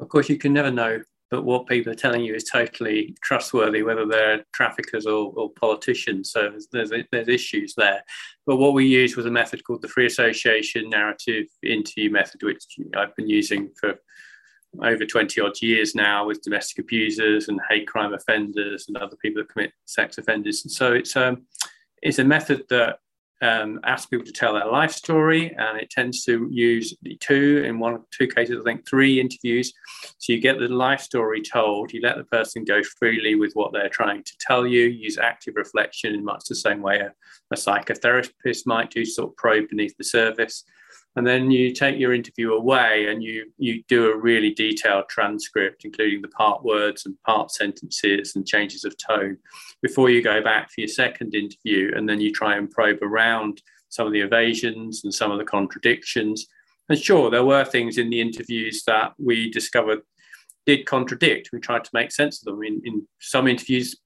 Of 0.00 0.08
course, 0.08 0.28
you 0.28 0.38
can 0.38 0.52
never 0.52 0.70
know, 0.70 1.00
but 1.30 1.44
what 1.44 1.66
people 1.66 1.92
are 1.92 1.96
telling 1.96 2.22
you 2.22 2.34
is 2.34 2.44
totally 2.44 3.16
trustworthy, 3.22 3.82
whether 3.82 4.06
they're 4.06 4.44
traffickers 4.52 5.06
or, 5.06 5.32
or 5.36 5.50
politicians. 5.50 6.30
So 6.30 6.50
there's, 6.50 6.68
there's, 6.72 7.04
there's 7.10 7.28
issues 7.28 7.74
there. 7.76 8.02
But 8.46 8.56
what 8.56 8.74
we 8.74 8.86
used 8.86 9.16
was 9.16 9.26
a 9.26 9.30
method 9.30 9.64
called 9.64 9.82
the 9.82 9.88
free 9.88 10.06
association 10.06 10.88
narrative 10.88 11.46
interview 11.62 12.10
method, 12.10 12.42
which 12.42 12.64
I've 12.96 13.14
been 13.16 13.28
using 13.28 13.70
for 13.78 13.98
over 14.82 15.04
20 15.04 15.40
odd 15.40 15.60
years 15.60 15.94
now 15.94 16.26
with 16.26 16.42
domestic 16.42 16.78
abusers 16.78 17.48
and 17.48 17.60
hate 17.68 17.86
crime 17.86 18.14
offenders 18.14 18.86
and 18.88 18.96
other 18.96 19.16
people 19.16 19.42
that 19.42 19.52
commit 19.52 19.72
sex 19.84 20.18
offenders. 20.18 20.64
And 20.64 20.72
so 20.72 20.92
it's 20.92 21.16
um, 21.16 21.46
it's 22.02 22.18
a 22.18 22.24
method 22.24 22.64
that 22.70 22.98
um, 23.40 23.80
asks 23.84 24.06
people 24.06 24.26
to 24.26 24.32
tell 24.32 24.54
their 24.54 24.66
life 24.66 24.90
story, 24.90 25.54
and 25.56 25.78
it 25.78 25.90
tends 25.90 26.24
to 26.24 26.48
use 26.50 26.96
two 27.20 27.62
in 27.64 27.78
one 27.78 28.02
two 28.10 28.26
cases, 28.26 28.58
I 28.60 28.64
think 28.64 28.88
three 28.88 29.20
interviews. 29.20 29.72
So 30.18 30.32
you 30.32 30.40
get 30.40 30.58
the 30.58 30.68
life 30.68 31.00
story 31.00 31.42
told, 31.42 31.92
you 31.92 32.00
let 32.00 32.16
the 32.16 32.24
person 32.24 32.64
go 32.64 32.82
freely 32.98 33.36
with 33.36 33.52
what 33.54 33.72
they're 33.72 33.88
trying 33.88 34.24
to 34.24 34.32
tell 34.40 34.66
you. 34.66 34.86
Use 34.86 35.18
active 35.18 35.54
reflection 35.56 36.14
in 36.14 36.24
much 36.24 36.44
the 36.48 36.56
same 36.56 36.82
way 36.82 36.98
a, 36.98 37.12
a 37.52 37.56
psychotherapist 37.56 38.66
might 38.66 38.90
do, 38.90 39.04
sort 39.04 39.30
of 39.30 39.36
probe 39.36 39.68
beneath 39.68 39.96
the 39.96 40.04
surface 40.04 40.64
and 41.18 41.26
then 41.26 41.50
you 41.50 41.72
take 41.72 41.98
your 41.98 42.14
interview 42.14 42.52
away 42.52 43.08
and 43.08 43.24
you 43.24 43.50
you 43.58 43.82
do 43.88 44.12
a 44.12 44.16
really 44.16 44.54
detailed 44.54 45.08
transcript 45.08 45.84
including 45.84 46.22
the 46.22 46.28
part 46.28 46.62
words 46.62 47.06
and 47.06 47.20
part 47.26 47.50
sentences 47.50 48.36
and 48.36 48.46
changes 48.46 48.84
of 48.84 48.96
tone 48.96 49.36
before 49.82 50.10
you 50.10 50.22
go 50.22 50.40
back 50.40 50.70
for 50.70 50.80
your 50.80 50.88
second 50.88 51.34
interview. 51.34 51.90
And 51.96 52.08
then 52.08 52.20
you 52.20 52.32
try 52.32 52.56
and 52.56 52.70
probe 52.70 53.02
around 53.02 53.60
some 53.88 54.06
of 54.06 54.12
the 54.12 54.20
evasions 54.20 55.00
and 55.02 55.12
some 55.12 55.32
of 55.32 55.38
the 55.38 55.44
contradictions. 55.44 56.46
And 56.88 56.96
sure 56.96 57.30
there 57.30 57.44
were 57.44 57.64
things 57.64 57.98
in 57.98 58.10
the 58.10 58.20
interviews 58.20 58.84
that 58.86 59.14
we 59.18 59.50
discovered 59.50 60.02
did 60.66 60.86
contradict. 60.86 61.50
We 61.52 61.58
tried 61.58 61.82
to 61.82 61.90
make 61.94 62.12
sense 62.12 62.40
of 62.40 62.44
them. 62.44 62.62
In, 62.62 62.80
in 62.84 63.08
some 63.18 63.48
interviews 63.48 63.96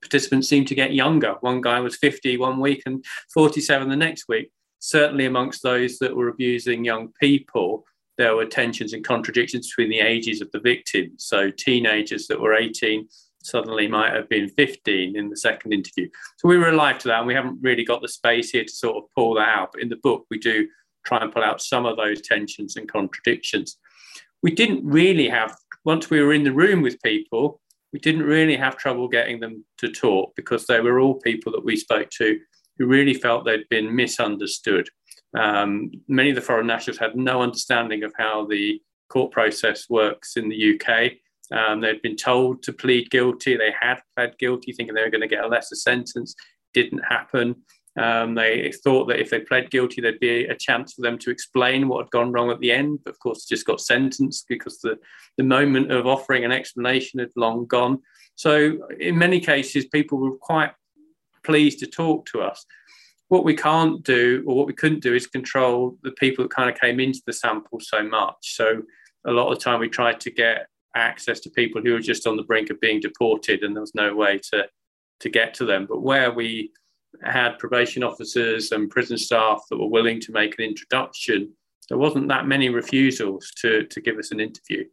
participants 0.00 0.48
seemed 0.48 0.68
to 0.68 0.74
get 0.74 0.94
younger. 0.94 1.34
One 1.42 1.60
guy 1.60 1.80
was 1.80 1.98
50 1.98 2.38
one 2.38 2.60
week 2.60 2.82
and 2.86 3.04
47 3.34 3.90
the 3.90 3.96
next 3.96 4.26
week 4.26 4.50
certainly 4.82 5.26
amongst 5.26 5.62
those 5.62 5.98
that 6.00 6.14
were 6.14 6.28
abusing 6.28 6.84
young 6.84 7.08
people, 7.20 7.84
there 8.18 8.34
were 8.34 8.44
tensions 8.44 8.92
and 8.92 9.04
contradictions 9.04 9.68
between 9.68 9.88
the 9.88 10.00
ages 10.00 10.40
of 10.40 10.50
the 10.50 10.58
victims. 10.58 11.24
So 11.24 11.50
teenagers 11.50 12.26
that 12.26 12.40
were 12.40 12.54
18 12.54 13.06
suddenly 13.44 13.86
might 13.86 14.12
have 14.12 14.28
been 14.28 14.48
15 14.48 15.16
in 15.16 15.30
the 15.30 15.36
second 15.36 15.72
interview. 15.72 16.08
So 16.38 16.48
we 16.48 16.58
were 16.58 16.70
alive 16.70 16.98
to 16.98 17.08
that, 17.08 17.18
and 17.18 17.28
we 17.28 17.34
haven't 17.34 17.60
really 17.62 17.84
got 17.84 18.02
the 18.02 18.08
space 18.08 18.50
here 18.50 18.64
to 18.64 18.72
sort 18.72 18.96
of 18.96 19.04
pull 19.16 19.34
that 19.34 19.48
out. 19.48 19.70
But 19.72 19.82
in 19.82 19.88
the 19.88 20.00
book, 20.02 20.26
we 20.30 20.38
do 20.38 20.66
try 21.06 21.18
and 21.18 21.32
pull 21.32 21.44
out 21.44 21.62
some 21.62 21.86
of 21.86 21.96
those 21.96 22.20
tensions 22.20 22.74
and 22.74 22.90
contradictions. 22.90 23.78
We 24.42 24.50
didn't 24.50 24.84
really 24.84 25.28
have, 25.28 25.56
once 25.84 26.10
we 26.10 26.20
were 26.20 26.32
in 26.32 26.42
the 26.42 26.52
room 26.52 26.82
with 26.82 27.00
people, 27.02 27.60
we 27.92 28.00
didn't 28.00 28.24
really 28.24 28.56
have 28.56 28.76
trouble 28.76 29.06
getting 29.06 29.38
them 29.38 29.64
to 29.78 29.88
talk 29.88 30.32
because 30.34 30.66
they 30.66 30.80
were 30.80 30.98
all 30.98 31.14
people 31.14 31.52
that 31.52 31.64
we 31.64 31.76
spoke 31.76 32.10
to 32.18 32.40
who 32.78 32.86
really 32.86 33.14
felt 33.14 33.44
they'd 33.44 33.68
been 33.68 33.94
misunderstood. 33.94 34.88
Um, 35.36 35.90
many 36.08 36.30
of 36.30 36.36
the 36.36 36.42
foreign 36.42 36.66
nationals 36.66 36.98
had 36.98 37.16
no 37.16 37.42
understanding 37.42 38.04
of 38.04 38.12
how 38.16 38.46
the 38.46 38.80
court 39.08 39.32
process 39.32 39.88
works 39.88 40.36
in 40.36 40.48
the 40.48 40.74
UK. 40.74 41.12
Um, 41.52 41.80
they'd 41.80 42.02
been 42.02 42.16
told 42.16 42.62
to 42.62 42.72
plead 42.72 43.10
guilty. 43.10 43.56
They 43.56 43.74
had 43.78 44.00
pled 44.16 44.38
guilty, 44.38 44.72
thinking 44.72 44.94
they 44.94 45.02
were 45.02 45.10
going 45.10 45.20
to 45.20 45.28
get 45.28 45.44
a 45.44 45.48
lesser 45.48 45.74
sentence. 45.74 46.34
Didn't 46.72 47.00
happen. 47.00 47.56
Um, 48.00 48.34
they 48.34 48.72
thought 48.84 49.06
that 49.08 49.20
if 49.20 49.28
they 49.28 49.40
pled 49.40 49.70
guilty, 49.70 50.00
there'd 50.00 50.18
be 50.18 50.46
a 50.46 50.56
chance 50.56 50.94
for 50.94 51.02
them 51.02 51.18
to 51.18 51.30
explain 51.30 51.88
what 51.88 52.04
had 52.04 52.10
gone 52.10 52.32
wrong 52.32 52.50
at 52.50 52.60
the 52.60 52.72
end. 52.72 53.00
But 53.04 53.10
of 53.12 53.20
course, 53.20 53.44
just 53.44 53.66
got 53.66 53.80
sentenced 53.80 54.46
because 54.48 54.78
the, 54.78 54.98
the 55.36 55.44
moment 55.44 55.92
of 55.92 56.06
offering 56.06 56.44
an 56.44 56.52
explanation 56.52 57.20
had 57.20 57.30
long 57.36 57.66
gone. 57.66 57.98
So, 58.34 58.78
in 58.98 59.18
many 59.18 59.40
cases, 59.40 59.86
people 59.86 60.18
were 60.18 60.36
quite 60.38 60.72
pleased 61.44 61.78
to 61.80 61.86
talk 61.86 62.26
to 62.26 62.40
us. 62.40 62.64
What 63.28 63.44
we 63.44 63.54
can't 63.54 64.02
do, 64.02 64.44
or 64.46 64.56
what 64.56 64.66
we 64.66 64.74
couldn't 64.74 65.02
do, 65.02 65.14
is 65.14 65.26
control 65.26 65.96
the 66.02 66.12
people 66.12 66.44
that 66.44 66.54
kind 66.54 66.68
of 66.68 66.78
came 66.78 67.00
into 67.00 67.22
the 67.26 67.32
sample 67.32 67.80
so 67.80 68.02
much. 68.02 68.36
So 68.56 68.82
a 69.26 69.30
lot 69.30 69.50
of 69.50 69.58
the 69.58 69.64
time 69.64 69.80
we 69.80 69.88
tried 69.88 70.20
to 70.20 70.30
get 70.30 70.66
access 70.94 71.40
to 71.40 71.50
people 71.50 71.80
who 71.80 71.92
were 71.92 72.00
just 72.00 72.26
on 72.26 72.36
the 72.36 72.42
brink 72.42 72.70
of 72.70 72.80
being 72.80 73.00
deported, 73.00 73.62
and 73.62 73.74
there 73.74 73.80
was 73.80 73.94
no 73.94 74.14
way 74.14 74.38
to 74.52 74.66
to 75.20 75.28
get 75.28 75.54
to 75.54 75.64
them. 75.64 75.86
But 75.88 76.02
where 76.02 76.32
we 76.32 76.72
had 77.22 77.58
probation 77.58 78.02
officers 78.02 78.72
and 78.72 78.90
prison 78.90 79.16
staff 79.16 79.62
that 79.70 79.78
were 79.78 79.88
willing 79.88 80.20
to 80.20 80.32
make 80.32 80.58
an 80.58 80.64
introduction, 80.64 81.52
there 81.88 81.98
wasn't 81.98 82.28
that 82.28 82.46
many 82.46 82.68
refusals 82.68 83.50
to 83.60 83.84
to 83.86 84.00
give 84.00 84.18
us 84.18 84.30
an 84.32 84.40
interview. 84.40 84.84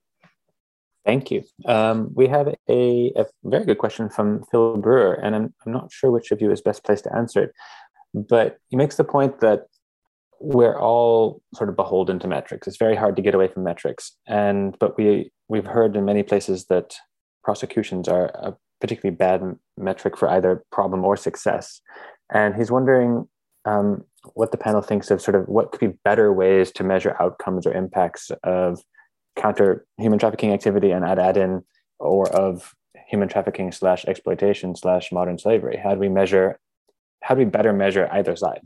Thank 1.06 1.32
you. 1.32 1.44
Um, 1.66 2.12
we 2.14 2.28
have 2.28 2.48
a, 2.70 3.14
a, 3.16 3.26
very 3.44 3.66
good 3.66 3.78
question 3.78 4.10
from 4.10 4.44
Phil 4.52 4.78
Brewer, 4.78 5.14
and 5.14 5.36
I'm, 5.36 5.54
I'm 5.66 5.72
not 5.72 5.92
sure 5.92 6.12
which 6.12 6.32
of 6.32 6.42
you 6.42 6.52
is 6.52 6.62
best 6.62 6.84
placed 6.84 7.06
to 7.06 7.16
answer 7.16 7.44
it, 7.44 7.54
but 8.14 8.58
he 8.68 8.76
makes 8.76 8.98
the 8.98 9.04
point 9.04 9.40
that 9.40 9.68
we're 10.42 10.78
all 10.78 11.42
sort 11.56 11.70
of 11.70 11.76
beholden 11.76 12.20
to 12.20 12.28
metrics. 12.28 12.68
It's 12.68 12.78
very 12.78 12.96
hard 12.96 13.16
to 13.16 13.22
get 13.22 13.34
away 13.34 13.48
from 13.48 13.64
metrics, 13.64 14.16
and 14.28 14.78
but 14.80 14.98
we 14.98 15.32
we've 15.48 15.66
heard 15.66 15.96
in 15.96 16.06
many 16.06 16.24
places 16.24 16.66
that 16.66 16.96
prosecutions 17.44 18.08
are 18.08 18.26
a 18.36 18.56
particularly 18.80 19.16
bad 19.16 19.42
metric 19.78 20.18
for 20.18 20.30
either 20.30 20.64
problem 20.72 21.04
or 21.04 21.18
success. 21.18 21.82
And 22.32 22.56
he's 22.56 22.72
wondering 22.72 23.28
um, 23.66 24.04
what 24.34 24.52
the 24.52 24.58
panel 24.58 24.82
thinks 24.82 25.12
of 25.12 25.22
sort 25.22 25.36
of 25.36 25.48
what 25.48 25.72
could 25.72 25.80
be 25.80 25.98
better 26.04 26.32
ways 26.32 26.72
to 26.74 26.84
measure 26.84 27.16
outcomes 27.20 27.66
or 27.66 27.74
impacts 27.74 28.32
of 28.44 28.82
counter 29.40 29.86
human 29.98 30.20
trafficking 30.20 30.52
activity 30.52 30.92
and 30.92 31.06
add 31.06 31.20
add 31.20 31.38
in 31.38 31.64
or 32.00 32.30
of 32.30 32.76
human 33.08 33.28
trafficking 33.28 33.72
slash 33.72 34.06
exploitation 34.06 34.76
slash 34.76 35.12
modern 35.12 35.38
slavery? 35.38 35.80
How 35.82 35.94
do 35.94 36.00
we 36.00 36.10
measure? 36.10 36.60
How 37.24 37.36
do 37.36 37.40
we 37.40 37.46
better 37.46 37.74
measure 37.74 38.08
either 38.12 38.36
side? 38.36 38.62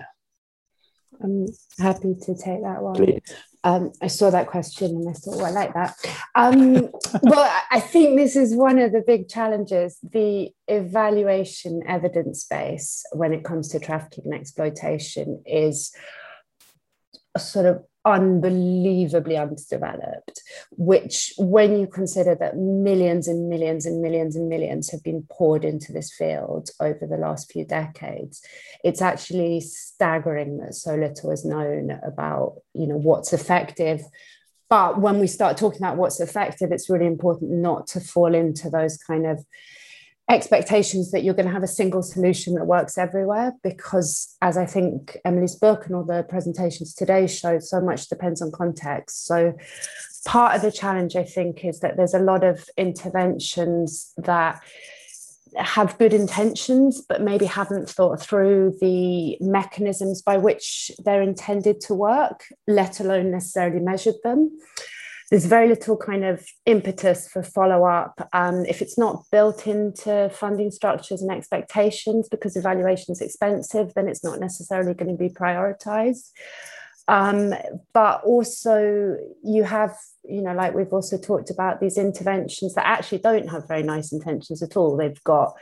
I'm 1.21 1.47
happy 1.79 2.15
to 2.21 2.35
take 2.35 2.63
that 2.63 2.81
one. 2.81 2.95
Please. 2.95 3.21
Um, 3.63 3.93
I 4.01 4.07
saw 4.07 4.29
that 4.29 4.47
question 4.47 4.91
and 4.91 5.09
I 5.09 5.13
thought, 5.13 5.37
well, 5.37 5.45
I 5.45 5.51
like 5.51 5.73
that. 5.73 5.95
Um, 6.35 6.89
well, 7.23 7.61
I 7.71 7.79
think 7.79 8.17
this 8.17 8.35
is 8.35 8.55
one 8.55 8.77
of 8.77 8.91
the 8.91 9.03
big 9.05 9.29
challenges 9.29 9.97
the 10.03 10.49
evaluation 10.67 11.81
evidence 11.87 12.45
base 12.45 13.05
when 13.13 13.31
it 13.33 13.45
comes 13.45 13.69
to 13.69 13.79
trafficking 13.79 14.25
and 14.25 14.33
exploitation 14.33 15.41
is 15.45 15.95
a 17.35 17.39
sort 17.39 17.65
of 17.65 17.83
unbelievably 18.05 19.37
underdeveloped, 19.37 20.41
which, 20.71 21.33
when 21.37 21.79
you 21.79 21.87
consider 21.87 22.35
that 22.35 22.57
millions 22.57 23.27
and 23.27 23.47
millions 23.49 23.85
and 23.85 24.01
millions 24.01 24.35
and 24.35 24.49
millions 24.49 24.91
have 24.91 25.03
been 25.03 25.25
poured 25.29 25.63
into 25.63 25.93
this 25.93 26.13
field 26.13 26.69
over 26.79 27.07
the 27.07 27.17
last 27.17 27.51
few 27.51 27.65
decades, 27.65 28.41
it's 28.83 29.01
actually 29.01 29.61
staggering 29.61 30.57
that 30.57 30.75
so 30.75 30.95
little 30.95 31.31
is 31.31 31.45
known 31.45 31.91
about, 32.05 32.61
you 32.73 32.87
know, 32.87 32.97
what's 32.97 33.31
effective. 33.31 34.01
But 34.69 34.99
when 34.99 35.19
we 35.19 35.27
start 35.27 35.57
talking 35.57 35.81
about 35.81 35.97
what's 35.97 36.19
effective, 36.19 36.71
it's 36.71 36.89
really 36.89 37.05
important 37.05 37.51
not 37.51 37.87
to 37.87 37.99
fall 37.99 38.33
into 38.33 38.69
those 38.69 38.97
kind 38.97 39.25
of 39.25 39.45
expectations 40.29 41.11
that 41.11 41.23
you're 41.23 41.33
going 41.33 41.45
to 41.45 41.51
have 41.51 41.63
a 41.63 41.67
single 41.67 42.01
solution 42.01 42.55
that 42.55 42.65
works 42.65 42.97
everywhere 42.97 43.53
because 43.61 44.37
as 44.41 44.57
i 44.57 44.65
think 44.65 45.17
emily's 45.25 45.55
book 45.55 45.85
and 45.85 45.95
all 45.95 46.03
the 46.05 46.23
presentations 46.29 46.93
today 46.93 47.27
showed 47.27 47.61
so 47.61 47.81
much 47.81 48.07
depends 48.07 48.41
on 48.41 48.51
context. 48.51 49.25
So 49.25 49.53
part 50.25 50.55
of 50.55 50.61
the 50.61 50.71
challenge 50.71 51.17
i 51.17 51.23
think 51.23 51.65
is 51.65 51.81
that 51.81 51.97
there's 51.97 52.13
a 52.13 52.19
lot 52.19 52.43
of 52.43 52.69
interventions 52.77 54.13
that 54.17 54.61
have 55.57 55.97
good 55.97 56.13
intentions 56.13 57.01
but 57.01 57.21
maybe 57.21 57.45
haven't 57.45 57.89
thought 57.89 58.21
through 58.21 58.73
the 58.79 59.37
mechanisms 59.41 60.21
by 60.21 60.37
which 60.37 60.89
they're 61.03 61.21
intended 61.21 61.81
to 61.81 61.93
work 61.93 62.45
let 62.65 63.01
alone 63.01 63.29
necessarily 63.29 63.81
measured 63.81 64.15
them 64.23 64.57
there's 65.29 65.45
very 65.45 65.67
little 65.67 65.97
kind 65.97 66.23
of 66.23 66.45
impetus 66.65 67.27
for 67.27 67.43
follow 67.43 67.85
up 67.85 68.29
um, 68.33 68.65
if 68.65 68.81
it's 68.81 68.97
not 68.97 69.23
built 69.31 69.67
into 69.67 70.29
funding 70.33 70.71
structures 70.71 71.21
and 71.21 71.31
expectations 71.31 72.27
because 72.29 72.55
evaluation 72.55 73.11
is 73.11 73.21
expensive 73.21 73.93
then 73.95 74.07
it's 74.07 74.23
not 74.23 74.39
necessarily 74.39 74.93
going 74.93 75.11
to 75.11 75.17
be 75.17 75.29
prioritized. 75.29 76.29
Um, 77.09 77.53
but 77.93 78.23
also 78.23 79.17
you 79.43 79.63
have 79.63 79.97
you 80.23 80.41
know 80.41 80.53
like 80.53 80.73
we've 80.73 80.93
also 80.93 81.17
talked 81.17 81.49
about 81.49 81.81
these 81.81 81.97
interventions 81.97 82.75
that 82.75 82.85
actually 82.85 83.17
don't 83.17 83.49
have 83.49 83.67
very 83.67 83.83
nice 83.83 84.13
intentions 84.13 84.63
at 84.63 84.77
all. 84.77 84.95
They've 84.95 85.23
got 85.23 85.53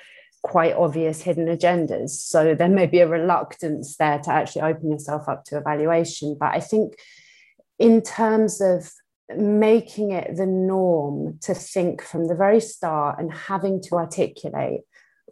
quite 0.43 0.73
obvious 0.73 1.21
hidden 1.21 1.45
agendas. 1.45 2.09
So 2.09 2.55
there 2.55 2.67
may 2.67 2.87
be 2.87 2.99
a 2.99 3.07
reluctance 3.07 3.95
there 3.97 4.19
to 4.19 4.31
actually 4.31 4.63
open 4.63 4.91
yourself 4.91 5.27
up 5.27 5.45
to 5.45 5.57
evaluation. 5.57 6.35
But 6.39 6.53
i 6.53 6.59
think 6.59 6.93
in 7.79 8.01
terms 8.01 8.61
of 8.61 8.91
making 9.37 10.11
it 10.11 10.35
the 10.35 10.45
norm 10.45 11.37
to 11.41 11.53
think 11.53 12.01
from 12.01 12.27
the 12.27 12.35
very 12.35 12.59
start 12.59 13.19
and 13.19 13.31
having 13.33 13.81
to 13.83 13.95
articulate 13.95 14.81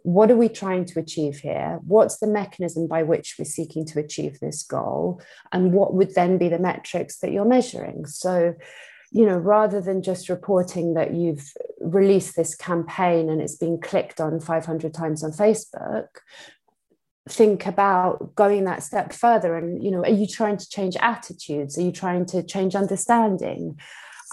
what 0.02 0.30
are 0.30 0.36
we 0.36 0.48
trying 0.48 0.84
to 0.86 0.98
achieve 0.98 1.38
here? 1.38 1.78
What's 1.86 2.18
the 2.18 2.26
mechanism 2.26 2.86
by 2.86 3.02
which 3.02 3.36
we're 3.38 3.44
seeking 3.44 3.84
to 3.86 4.00
achieve 4.00 4.40
this 4.40 4.62
goal? 4.62 5.20
And 5.52 5.72
what 5.72 5.94
would 5.94 6.14
then 6.14 6.38
be 6.38 6.48
the 6.48 6.58
metrics 6.58 7.18
that 7.18 7.32
you're 7.32 7.44
measuring? 7.44 8.06
So, 8.06 8.54
you 9.12 9.26
know, 9.26 9.36
rather 9.36 9.80
than 9.80 10.02
just 10.02 10.28
reporting 10.28 10.94
that 10.94 11.14
you've 11.14 11.52
released 11.80 12.36
this 12.36 12.54
campaign 12.54 13.28
and 13.28 13.40
it's 13.40 13.56
been 13.56 13.80
clicked 13.80 14.20
on 14.20 14.40
500 14.40 14.94
times 14.94 15.24
on 15.24 15.32
Facebook, 15.32 16.06
think 17.28 17.66
about 17.66 18.34
going 18.34 18.64
that 18.64 18.82
step 18.82 19.12
further 19.12 19.56
and 19.56 19.84
you 19.84 19.90
know 19.90 20.00
are 20.00 20.08
you 20.08 20.26
trying 20.26 20.56
to 20.56 20.68
change 20.68 20.96
attitudes? 21.00 21.78
Are 21.78 21.82
you 21.82 21.92
trying 21.92 22.26
to 22.26 22.42
change 22.42 22.74
understanding? 22.74 23.78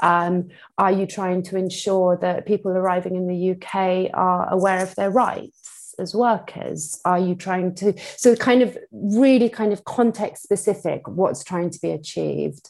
Um, 0.01 0.49
are 0.77 0.91
you 0.91 1.07
trying 1.07 1.41
to 1.43 1.57
ensure 1.57 2.17
that 2.21 2.45
people 2.45 2.71
arriving 2.71 3.15
in 3.15 3.27
the 3.27 3.51
uk 3.51 4.11
are 4.13 4.47
aware 4.53 4.83
of 4.83 4.93
their 4.95 5.09
rights 5.09 5.95
as 5.99 6.13
workers? 6.13 6.99
Are 7.03 7.19
you 7.19 7.35
trying 7.35 7.73
to 7.75 7.93
so 8.15 8.35
kind 8.35 8.61
of 8.61 8.77
really 8.91 9.49
kind 9.49 9.73
of 9.73 9.85
context 9.85 10.43
specific 10.43 11.07
what's 11.07 11.43
trying 11.43 11.69
to 11.71 11.79
be 11.79 11.91
achieved. 11.91 12.69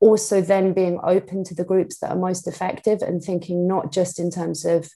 Also 0.00 0.40
then 0.40 0.72
being 0.72 0.98
open 1.04 1.44
to 1.44 1.54
the 1.54 1.64
groups 1.64 1.98
that 1.98 2.10
are 2.10 2.16
most 2.16 2.48
effective 2.48 3.02
and 3.02 3.22
thinking 3.22 3.68
not 3.68 3.92
just 3.92 4.18
in 4.18 4.30
terms 4.30 4.64
of 4.64 4.88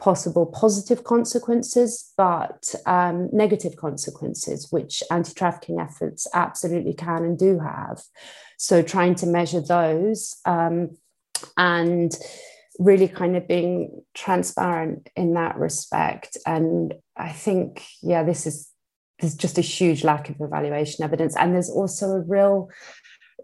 possible 0.00 0.46
positive 0.46 1.04
consequences, 1.04 2.12
but 2.16 2.74
um, 2.86 3.28
negative 3.32 3.76
consequences, 3.76 4.68
which 4.70 5.02
anti 5.10 5.32
trafficking 5.34 5.78
efforts 5.78 6.26
absolutely 6.34 6.94
can 6.94 7.24
and 7.24 7.38
do 7.38 7.60
have. 7.60 8.02
So, 8.58 8.82
trying 8.82 9.14
to 9.16 9.26
measure 9.26 9.60
those 9.60 10.36
um, 10.44 10.96
and 11.56 12.16
really 12.78 13.08
kind 13.08 13.36
of 13.36 13.46
being 13.46 14.02
transparent 14.14 15.10
in 15.14 15.34
that 15.34 15.56
respect. 15.56 16.38
And 16.46 16.94
I 17.16 17.30
think, 17.30 17.84
yeah, 18.02 18.22
this 18.22 18.46
is 18.46 18.70
there's 19.20 19.34
just 19.34 19.58
a 19.58 19.62
huge 19.62 20.02
lack 20.02 20.30
of 20.30 20.40
evaluation 20.40 21.04
evidence. 21.04 21.36
And 21.36 21.54
there's 21.54 21.70
also 21.70 22.06
a 22.12 22.20
real 22.20 22.70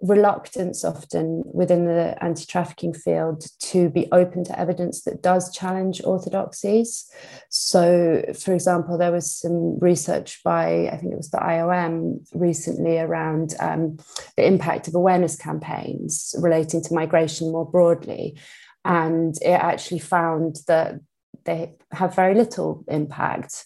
reluctance 0.02 0.84
often 0.84 1.42
within 1.46 1.86
the 1.86 2.16
anti-trafficking 2.22 2.92
field 2.94 3.46
to 3.60 3.88
be 3.88 4.08
open 4.12 4.44
to 4.44 4.58
evidence 4.58 5.02
that 5.02 5.22
does 5.22 5.54
challenge 5.54 6.00
orthodoxies. 6.04 7.10
So 7.48 8.24
for 8.38 8.54
example 8.54 8.98
there 8.98 9.12
was 9.12 9.30
some 9.30 9.78
research 9.78 10.42
by 10.44 10.88
i 10.88 10.96
think 10.96 11.12
it 11.12 11.16
was 11.16 11.30
the 11.30 11.38
iom 11.38 12.26
recently 12.34 12.98
around 12.98 13.54
um, 13.60 13.98
the 14.36 14.46
impact 14.46 14.88
of 14.88 14.94
awareness 14.94 15.36
campaigns 15.36 16.34
relating 16.38 16.82
to 16.82 16.94
migration 16.94 17.52
more 17.52 17.68
broadly. 17.68 18.38
And 18.84 19.34
it 19.42 19.50
actually 19.50 19.98
found 19.98 20.58
that 20.68 21.00
they 21.44 21.74
have 21.92 22.14
very 22.14 22.34
little 22.34 22.84
impact 22.88 23.64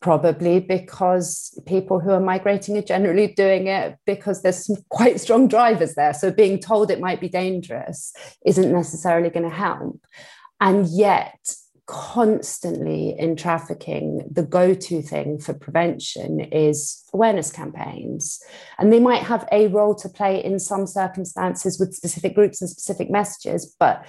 probably 0.00 0.60
because 0.60 1.58
people 1.66 2.00
who 2.00 2.10
are 2.10 2.20
migrating 2.20 2.76
are 2.78 2.82
generally 2.82 3.28
doing 3.28 3.66
it 3.66 3.96
because 4.06 4.42
there's 4.42 4.66
some 4.66 4.76
quite 4.88 5.20
strong 5.20 5.46
drivers 5.46 5.94
there. 5.94 6.14
So 6.14 6.30
being 6.30 6.58
told 6.58 6.90
it 6.90 7.00
might 7.00 7.20
be 7.20 7.28
dangerous 7.28 8.12
isn't 8.44 8.72
necessarily 8.72 9.30
going 9.30 9.48
to 9.48 9.54
help. 9.54 10.00
And 10.60 10.86
yet, 10.88 11.38
constantly 11.86 13.16
in 13.18 13.34
trafficking, 13.34 14.22
the 14.30 14.44
go 14.44 14.74
to 14.74 15.02
thing 15.02 15.40
for 15.40 15.52
prevention 15.52 16.38
is 16.38 17.02
awareness 17.12 17.50
campaigns. 17.50 18.40
And 18.78 18.92
they 18.92 19.00
might 19.00 19.24
have 19.24 19.48
a 19.50 19.66
role 19.66 19.96
to 19.96 20.08
play 20.08 20.42
in 20.42 20.60
some 20.60 20.86
circumstances 20.86 21.80
with 21.80 21.94
specific 21.94 22.34
groups 22.34 22.60
and 22.60 22.70
specific 22.70 23.10
messages, 23.10 23.74
but 23.80 24.06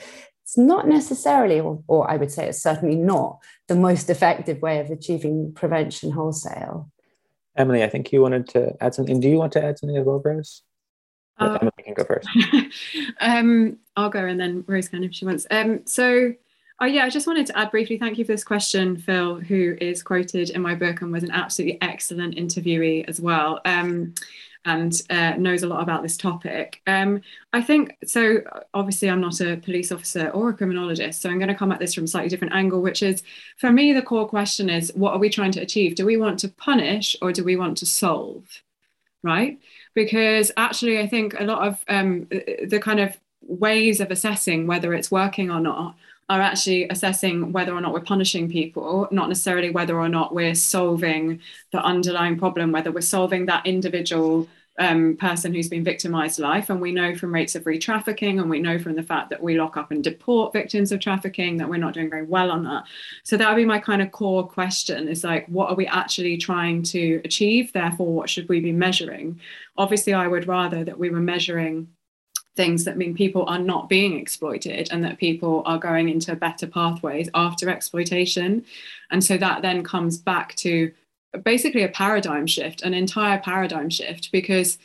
it's 0.51 0.57
not 0.57 0.85
necessarily, 0.85 1.61
or, 1.61 1.81
or 1.87 2.11
I 2.11 2.17
would 2.17 2.29
say 2.29 2.49
it's 2.49 2.61
certainly 2.61 2.97
not, 2.97 3.39
the 3.69 3.75
most 3.75 4.09
effective 4.09 4.61
way 4.61 4.81
of 4.81 4.89
achieving 4.89 5.53
prevention 5.53 6.11
wholesale. 6.11 6.91
Emily, 7.55 7.85
I 7.85 7.87
think 7.87 8.11
you 8.11 8.21
wanted 8.21 8.49
to 8.49 8.75
add 8.81 8.93
something. 8.93 9.21
Do 9.21 9.29
you 9.29 9.37
want 9.37 9.53
to 9.53 9.63
add 9.63 9.79
something 9.79 9.95
as 9.95 10.05
well, 10.05 10.21
Rose? 10.21 10.63
Uh, 11.39 11.57
Emily 11.61 11.71
can 11.85 11.93
go 11.93 12.03
first. 12.03 12.27
um, 13.21 13.77
I'll 13.95 14.09
go 14.09 14.25
and 14.25 14.37
then 14.37 14.65
Rose 14.67 14.89
can 14.89 15.05
if 15.05 15.13
she 15.13 15.23
wants. 15.23 15.47
Um, 15.51 15.85
so, 15.85 16.33
oh 16.81 16.85
yeah, 16.85 17.05
I 17.05 17.09
just 17.09 17.27
wanted 17.27 17.45
to 17.45 17.57
add 17.57 17.71
briefly. 17.71 17.97
Thank 17.97 18.17
you 18.17 18.25
for 18.25 18.33
this 18.33 18.43
question, 18.43 18.97
Phil, 18.97 19.35
who 19.35 19.77
is 19.79 20.03
quoted 20.03 20.49
in 20.49 20.61
my 20.61 20.75
book 20.75 21.01
and 21.01 21.13
was 21.13 21.23
an 21.23 21.31
absolutely 21.31 21.81
excellent 21.81 22.35
interviewee 22.35 23.05
as 23.07 23.21
well. 23.21 23.61
Um, 23.63 24.15
and 24.65 25.01
uh, 25.09 25.33
knows 25.37 25.63
a 25.63 25.67
lot 25.67 25.81
about 25.81 26.03
this 26.03 26.17
topic. 26.17 26.81
Um, 26.87 27.21
I 27.53 27.61
think 27.61 27.97
so. 28.05 28.41
Obviously, 28.73 29.09
I'm 29.09 29.21
not 29.21 29.39
a 29.41 29.57
police 29.57 29.91
officer 29.91 30.29
or 30.29 30.49
a 30.49 30.53
criminologist, 30.53 31.21
so 31.21 31.29
I'm 31.29 31.39
going 31.39 31.47
to 31.47 31.55
come 31.55 31.71
at 31.71 31.79
this 31.79 31.93
from 31.93 32.03
a 32.03 32.07
slightly 32.07 32.29
different 32.29 32.53
angle, 32.53 32.81
which 32.81 33.01
is 33.01 33.23
for 33.57 33.71
me, 33.71 33.93
the 33.93 34.01
core 34.01 34.27
question 34.27 34.69
is 34.69 34.91
what 34.95 35.13
are 35.13 35.19
we 35.19 35.29
trying 35.29 35.51
to 35.53 35.61
achieve? 35.61 35.95
Do 35.95 36.05
we 36.05 36.17
want 36.17 36.39
to 36.39 36.49
punish 36.49 37.15
or 37.21 37.31
do 37.31 37.43
we 37.43 37.55
want 37.55 37.77
to 37.79 37.85
solve? 37.85 38.45
Right? 39.23 39.59
Because 39.93 40.51
actually, 40.57 40.99
I 40.99 41.07
think 41.07 41.39
a 41.39 41.43
lot 41.43 41.67
of 41.67 41.83
um, 41.87 42.27
the 42.29 42.79
kind 42.81 42.99
of 42.99 43.17
ways 43.41 43.99
of 43.99 44.11
assessing 44.11 44.67
whether 44.67 44.93
it's 44.93 45.11
working 45.11 45.49
or 45.49 45.59
not 45.59 45.95
are 46.31 46.39
actually 46.39 46.87
assessing 46.87 47.51
whether 47.51 47.73
or 47.73 47.81
not 47.81 47.91
we're 47.91 47.99
punishing 47.99 48.49
people, 48.49 49.05
not 49.11 49.27
necessarily 49.27 49.69
whether 49.69 49.99
or 49.99 50.07
not 50.07 50.33
we're 50.33 50.55
solving 50.55 51.41
the 51.73 51.83
underlying 51.83 52.37
problem, 52.39 52.71
whether 52.71 52.89
we're 52.89 53.01
solving 53.01 53.47
that 53.47 53.65
individual 53.65 54.47
um, 54.79 55.17
person 55.17 55.53
who's 55.53 55.67
been 55.67 55.83
victimized 55.83 56.39
life. 56.39 56.69
And 56.69 56.79
we 56.79 56.93
know 56.93 57.13
from 57.15 57.33
rates 57.33 57.55
of 57.55 57.65
re 57.65 57.77
trafficking, 57.77 58.39
and 58.39 58.49
we 58.49 58.61
know 58.61 58.79
from 58.79 58.95
the 58.95 59.03
fact 59.03 59.29
that 59.29 59.43
we 59.43 59.59
lock 59.59 59.75
up 59.75 59.91
and 59.91 60.01
deport 60.01 60.53
victims 60.53 60.93
of 60.93 61.01
trafficking 61.01 61.57
that 61.57 61.67
we're 61.67 61.75
not 61.75 61.93
doing 61.93 62.09
very 62.09 62.23
well 62.23 62.49
on 62.49 62.63
that. 62.63 62.85
So 63.25 63.35
that 63.35 63.49
would 63.49 63.57
be 63.57 63.65
my 63.65 63.79
kind 63.79 64.01
of 64.01 64.13
core 64.13 64.47
question 64.47 65.09
is 65.09 65.25
like, 65.25 65.45
what 65.47 65.69
are 65.69 65.75
we 65.75 65.85
actually 65.85 66.37
trying 66.37 66.81
to 66.83 67.19
achieve? 67.25 67.73
Therefore, 67.73 68.13
what 68.13 68.29
should 68.29 68.47
we 68.47 68.61
be 68.61 68.71
measuring? 68.71 69.41
Obviously, 69.77 70.13
I 70.13 70.27
would 70.27 70.47
rather 70.47 70.85
that 70.85 70.97
we 70.97 71.09
were 71.09 71.19
measuring 71.19 71.89
things 72.55 72.83
that 72.83 72.97
mean 72.97 73.13
people 73.13 73.45
are 73.47 73.59
not 73.59 73.87
being 73.87 74.19
exploited 74.19 74.89
and 74.91 75.03
that 75.03 75.17
people 75.17 75.63
are 75.65 75.79
going 75.79 76.09
into 76.09 76.35
better 76.35 76.67
pathways 76.67 77.29
after 77.33 77.69
exploitation. 77.69 78.65
And 79.09 79.23
so 79.23 79.37
that 79.37 79.61
then 79.61 79.83
comes 79.83 80.17
back 80.17 80.55
to 80.55 80.91
basically 81.43 81.83
a 81.83 81.89
paradigm 81.89 82.45
shift, 82.45 82.81
an 82.81 82.93
entire 82.93 83.39
paradigm 83.39 83.89
shift, 83.89 84.31
because, 84.31 84.77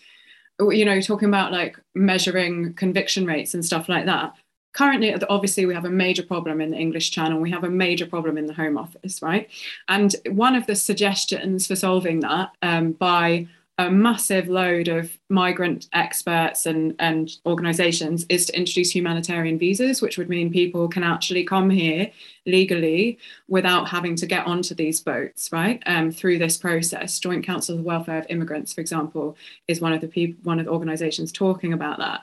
you 0.60 0.84
know, 0.84 1.00
talking 1.00 1.28
about 1.28 1.50
like 1.50 1.78
measuring 1.94 2.74
conviction 2.74 3.26
rates 3.26 3.52
and 3.52 3.64
stuff 3.64 3.88
like 3.88 4.06
that. 4.06 4.34
Currently, 4.72 5.14
obviously, 5.28 5.64
we 5.64 5.74
have 5.74 5.86
a 5.86 5.90
major 5.90 6.22
problem 6.22 6.60
in 6.60 6.70
the 6.70 6.76
English 6.76 7.10
channel. 7.10 7.40
We 7.40 7.50
have 7.50 7.64
a 7.64 7.70
major 7.70 8.06
problem 8.06 8.36
in 8.36 8.46
the 8.46 8.52
Home 8.52 8.76
Office, 8.76 9.22
right? 9.22 9.48
And 9.88 10.14
one 10.28 10.54
of 10.54 10.66
the 10.66 10.76
suggestions 10.76 11.66
for 11.66 11.74
solving 11.74 12.20
that 12.20 12.50
um, 12.62 12.92
by 12.92 13.48
a 13.78 13.90
massive 13.90 14.48
load 14.48 14.88
of 14.88 15.18
migrant 15.28 15.88
experts 15.92 16.64
and, 16.64 16.94
and 16.98 17.32
organizations 17.44 18.24
is 18.30 18.46
to 18.46 18.56
introduce 18.56 18.94
humanitarian 18.94 19.58
visas, 19.58 20.00
which 20.00 20.16
would 20.16 20.30
mean 20.30 20.50
people 20.50 20.88
can 20.88 21.02
actually 21.02 21.44
come 21.44 21.68
here 21.68 22.10
legally 22.46 23.18
without 23.48 23.86
having 23.86 24.16
to 24.16 24.26
get 24.26 24.46
onto 24.46 24.74
these 24.74 25.00
boats, 25.00 25.52
right? 25.52 25.82
Um, 25.84 26.10
through 26.10 26.38
this 26.38 26.56
process. 26.56 27.18
Joint 27.20 27.44
Council 27.44 27.74
of 27.74 27.82
the 27.82 27.86
Welfare 27.86 28.18
of 28.18 28.26
Immigrants, 28.30 28.72
for 28.72 28.80
example, 28.80 29.36
is 29.68 29.80
one 29.80 29.92
of 29.92 30.00
the 30.00 30.08
people, 30.08 30.40
one 30.44 30.58
of 30.58 30.64
the 30.64 30.72
organizations 30.72 31.30
talking 31.30 31.74
about 31.74 31.98
that. 31.98 32.22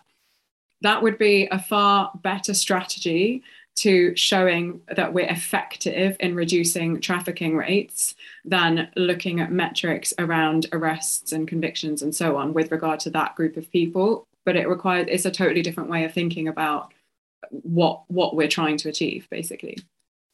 That 0.82 1.04
would 1.04 1.20
be 1.20 1.48
a 1.52 1.60
far 1.60 2.12
better 2.24 2.56
strategy 2.56 3.44
to 3.76 4.16
showing 4.16 4.82
that 4.96 5.14
we're 5.14 5.30
effective 5.30 6.16
in 6.20 6.36
reducing 6.36 7.02
trafficking 7.02 7.58
rates 7.58 8.16
than 8.46 8.90
looking 8.96 9.40
at 9.40 9.52
metrics 9.52 10.14
around 10.20 10.68
arrests 10.72 11.32
and 11.32 11.48
convictions 11.48 12.02
and 12.02 12.14
so 12.14 12.38
on 12.38 12.54
with 12.54 12.72
regard 12.72 13.00
to 13.02 13.10
that 13.10 13.36
group 13.36 13.58
of 13.58 13.72
people. 13.72 14.28
But 14.46 14.56
it 14.56 14.68
requires 14.68 15.08
it's 15.10 15.26
a 15.26 15.32
totally 15.32 15.62
different 15.62 15.90
way 15.90 16.04
of 16.04 16.14
thinking 16.14 16.48
about 16.48 16.94
what 17.50 18.04
what 18.08 18.36
we're 18.36 18.48
trying 18.48 18.78
to 18.78 18.90
achieve 18.90 19.28
basically. 19.30 19.78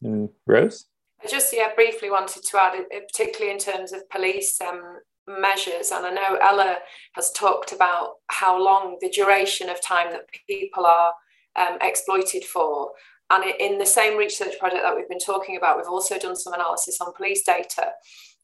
Mm, 0.03 0.29
rose? 0.45 0.85
I 1.23 1.27
just 1.27 1.53
yeah 1.55 1.73
briefly 1.75 2.09
wanted 2.09 2.43
to 2.43 2.57
add 2.57 2.73
particularly 3.07 3.53
in 3.53 3.59
terms 3.59 3.93
of 3.93 4.09
police 4.09 4.59
um, 4.61 4.99
measures. 5.27 5.91
And 5.91 6.05
i 6.05 6.09
know 6.09 6.35
ella 6.41 6.77
has 7.13 7.31
talked 7.31 7.71
about 7.71 8.15
how 8.27 8.61
long 8.61 8.97
the 8.99 9.09
duration 9.09 9.69
of 9.69 9.81
time 9.81 10.11
that 10.11 10.27
people 10.47 10.85
are 10.85 11.13
um, 11.55 11.77
exploited 11.81 12.43
for 12.43 12.91
and 13.31 13.43
in 13.59 13.77
the 13.77 13.85
same 13.85 14.17
research 14.17 14.57
project 14.59 14.81
that 14.83 14.95
we've 14.95 15.09
been 15.09 15.19
talking 15.19 15.55
about, 15.55 15.77
we've 15.77 15.87
also 15.87 16.17
done 16.17 16.35
some 16.35 16.53
analysis 16.53 16.99
on 16.99 17.13
police 17.13 17.43
data 17.43 17.91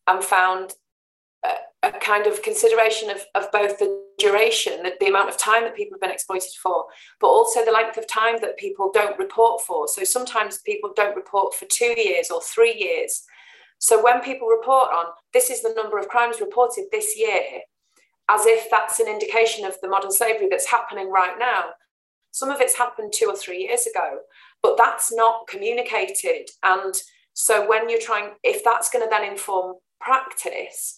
and 0.08 0.24
found 0.24 0.74
a, 1.44 1.88
a 1.88 1.92
kind 1.92 2.28
of 2.28 2.44
consideration 2.44 3.10
of, 3.10 3.26
of 3.34 3.52
both 3.52 3.80
the 3.80 4.04
duration, 4.20 4.84
the, 4.84 4.94
the 5.00 5.08
amount 5.08 5.30
of 5.30 5.38
time 5.38 5.64
that 5.64 5.76
people 5.76 5.96
have 5.96 6.02
been 6.02 6.12
exploited 6.12 6.52
for, 6.62 6.86
but 7.20 7.28
also 7.28 7.66
the 7.66 7.72
length 7.72 7.98
of 7.98 8.08
time 8.08 8.38
that 8.42 8.58
people 8.58 8.92
don't 8.94 9.18
report 9.18 9.62
for. 9.62 9.88
So 9.88 10.04
sometimes 10.04 10.60
people 10.60 10.92
don't 10.96 11.16
report 11.16 11.56
for 11.56 11.66
two 11.66 11.96
years 11.98 12.30
or 12.30 12.42
three 12.42 12.76
years. 12.76 13.24
So 13.80 14.04
when 14.04 14.22
people 14.22 14.48
report 14.48 14.90
on 14.92 15.06
this 15.34 15.50
is 15.50 15.62
the 15.62 15.74
number 15.76 15.98
of 15.98 16.08
crimes 16.08 16.40
reported 16.40 16.86
this 16.92 17.18
year, 17.18 17.42
as 18.30 18.46
if 18.46 18.70
that's 18.72 19.00
an 19.00 19.08
indication 19.08 19.66
of 19.66 19.80
the 19.82 19.90
modern 19.90 20.12
slavery 20.12 20.48
that's 20.50 20.70
happening 20.70 21.12
right 21.12 21.38
now. 21.38 21.66
Some 22.32 22.50
of 22.50 22.60
it's 22.60 22.78
happened 22.78 23.14
two 23.14 23.28
or 23.28 23.36
three 23.36 23.60
years 23.60 23.86
ago 23.86 24.20
but 24.66 24.78
that's 24.78 25.13
not 25.13 25.47
communicated. 25.47 26.49
And 26.63 26.95
so 27.34 27.70
when 27.70 27.88
you're 27.88 28.01
trying, 28.01 28.32
if 28.43 28.63
that's 28.63 28.89
going 28.89 29.05
to 29.05 29.09
then 29.09 29.24
inform 29.24 29.76
practice, 30.01 30.97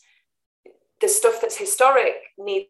the 1.01 1.09
stuff 1.09 1.41
that's 1.41 1.57
historic 1.57 2.15
needs 2.37 2.67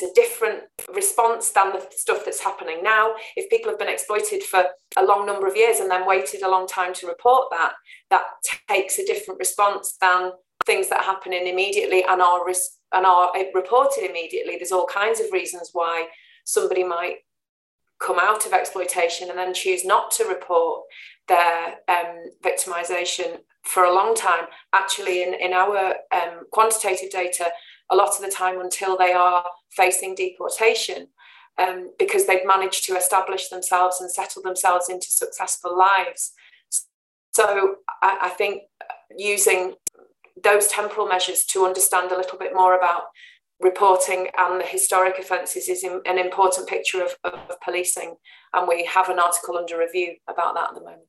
a 0.00 0.06
different 0.14 0.60
response 0.94 1.50
than 1.50 1.72
the 1.72 1.84
stuff 1.90 2.24
that's 2.24 2.44
happening 2.44 2.80
now. 2.80 3.14
If 3.34 3.50
people 3.50 3.70
have 3.70 3.80
been 3.80 3.88
exploited 3.88 4.44
for 4.44 4.66
a 4.96 5.04
long 5.04 5.26
number 5.26 5.48
of 5.48 5.56
years 5.56 5.80
and 5.80 5.90
then 5.90 6.06
waited 6.06 6.42
a 6.42 6.48
long 6.48 6.68
time 6.68 6.94
to 6.94 7.08
report 7.08 7.48
that, 7.50 7.72
that 8.10 8.22
takes 8.70 9.00
a 9.00 9.04
different 9.04 9.40
response 9.40 9.96
than 10.00 10.30
things 10.64 10.88
that 10.90 11.00
are 11.00 11.12
happening 11.12 11.48
immediately 11.48 12.04
and 12.08 12.22
are 12.22 12.46
and 12.92 13.04
are 13.04 13.32
reported 13.52 14.08
immediately. 14.08 14.56
There's 14.56 14.70
all 14.70 14.86
kinds 14.86 15.18
of 15.18 15.32
reasons 15.32 15.70
why 15.72 16.06
somebody 16.44 16.84
might 16.84 17.16
come 18.00 18.18
out 18.18 18.46
of 18.46 18.52
exploitation 18.52 19.28
and 19.28 19.38
then 19.38 19.54
choose 19.54 19.84
not 19.84 20.10
to 20.12 20.24
report 20.24 20.82
their 21.26 21.76
um, 21.88 22.30
victimization 22.42 23.38
for 23.62 23.84
a 23.84 23.94
long 23.94 24.14
time. 24.14 24.46
Actually, 24.72 25.22
in, 25.22 25.34
in 25.34 25.52
our 25.52 25.96
um, 26.12 26.44
quantitative 26.52 27.10
data, 27.10 27.50
a 27.90 27.96
lot 27.96 28.10
of 28.10 28.22
the 28.22 28.30
time 28.30 28.60
until 28.60 28.96
they 28.96 29.12
are 29.12 29.44
facing 29.70 30.14
deportation, 30.14 31.08
um, 31.58 31.90
because 31.98 32.26
they've 32.26 32.46
managed 32.46 32.84
to 32.84 32.96
establish 32.96 33.48
themselves 33.48 34.00
and 34.00 34.10
settle 34.10 34.42
themselves 34.42 34.88
into 34.88 35.08
successful 35.08 35.76
lives. 35.76 36.32
So 37.32 37.76
I, 38.02 38.18
I 38.22 38.28
think 38.30 38.62
using 39.16 39.74
those 40.42 40.68
temporal 40.68 41.06
measures 41.06 41.44
to 41.46 41.64
understand 41.64 42.12
a 42.12 42.16
little 42.16 42.38
bit 42.38 42.54
more 42.54 42.76
about 42.76 43.04
reporting 43.60 44.28
and 44.36 44.60
the 44.60 44.64
historic 44.64 45.18
offences 45.18 45.68
is 45.68 45.82
in, 45.82 46.00
an 46.06 46.18
important 46.18 46.68
picture 46.68 47.02
of, 47.02 47.16
of, 47.24 47.60
policing. 47.60 48.14
And 48.52 48.68
we 48.68 48.84
have 48.84 49.08
an 49.08 49.18
article 49.18 49.56
under 49.56 49.78
review 49.78 50.14
about 50.28 50.54
that 50.54 50.70
at 50.70 50.74
the 50.74 50.80
moment. 50.80 51.02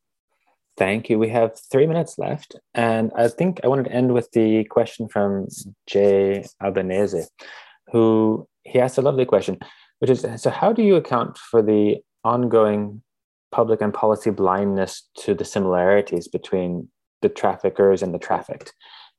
Thank 0.78 1.10
you. 1.10 1.20
We 1.20 1.30
have 1.30 1.60
three 1.72 1.86
minutes 1.86 2.18
left. 2.18 2.56
And 2.74 3.12
I 3.16 3.28
think 3.28 3.60
I 3.64 3.68
wanted 3.68 3.86
to 3.86 3.92
end 3.92 4.14
with 4.14 4.32
the 4.32 4.64
question 4.66 5.08
from 5.10 5.48
Jay 5.88 6.46
Albanese, 6.64 7.26
who 7.92 8.48
he 8.64 8.80
asked 8.80 8.98
a 8.98 9.02
lovely 9.02 9.26
question, 9.26 9.60
which 10.00 10.10
is 10.10 10.26
So, 10.38 10.50
how 10.50 10.72
do 10.72 10.82
you 10.82 10.96
account 10.96 11.38
for 11.38 11.62
the 11.62 11.98
ongoing 12.24 13.02
public 13.52 13.82
and 13.82 13.94
policy 13.94 14.30
blindness 14.30 15.08
to 15.18 15.34
the 15.34 15.46
similarities 15.46 16.28
between 16.28 16.88
the 17.22 17.30
traffickers 17.30 18.02
and 18.02 18.14
the 18.14 18.20
trafficked? 18.20 18.74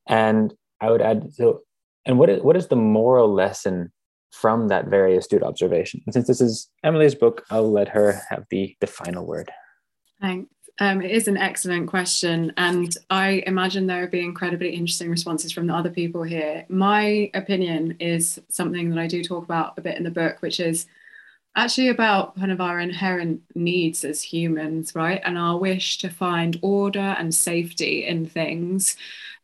And 0.09 0.55
I 0.81 0.91
would 0.91 1.03
add, 1.03 1.33
so 1.35 1.61
and 2.07 2.19
what 2.19 2.31
is, 2.31 2.43
what 2.43 2.57
is 2.57 2.69
the 2.69 2.77
moral 2.77 3.33
lesson 3.33 3.93
from 4.33 4.69
that 4.69 4.87
very 4.87 5.17
astute 5.17 5.43
observation? 5.43 6.01
And 6.07 6.15
since 6.15 6.27
this 6.27 6.41
is 6.41 6.69
Emily's 6.85 7.15
book, 7.15 7.45
I'll 7.51 7.71
let 7.71 7.89
her 7.89 8.21
have 8.29 8.45
the, 8.51 8.77
the 8.81 8.87
final 8.87 9.27
word. 9.27 9.51
Thanks. 10.21 10.51
Um, 10.79 11.03
it 11.03 11.11
is 11.11 11.29
an 11.29 11.37
excellent 11.37 11.89
question, 11.89 12.55
and 12.57 12.97
I 13.11 13.43
imagine 13.47 13.87
there 13.87 14.01
will 14.01 14.09
be 14.09 14.25
incredibly 14.25 14.71
interesting 14.71 15.11
responses 15.11 15.53
from 15.53 15.67
the 15.67 15.75
other 15.75 15.91
people 15.91 16.23
here. 16.23 16.65
My 16.71 17.31
opinion 17.35 17.97
is 18.01 18.41
something 18.49 18.89
that 18.89 18.99
I 18.99 19.07
do 19.07 19.23
talk 19.23 19.45
about 19.45 19.77
a 19.77 19.83
bit 19.83 19.99
in 19.99 20.05
the 20.05 20.11
book, 20.11 20.41
which 20.41 20.59
is 20.59 20.87
actually 21.55 21.89
about 21.89 22.35
kind 22.39 22.51
of 22.51 22.63
our 22.63 22.81
inherent 22.81 23.43
needs 23.55 24.05
as 24.05 24.23
humans, 24.23 24.95
right? 24.95 25.21
And 25.23 25.37
our 25.37 25.59
wish 25.59 25.99
to 25.99 26.09
find 26.09 26.59
order 26.63 27.15
and 27.19 27.35
safety 27.35 28.07
in 28.07 28.25
things 28.25 28.97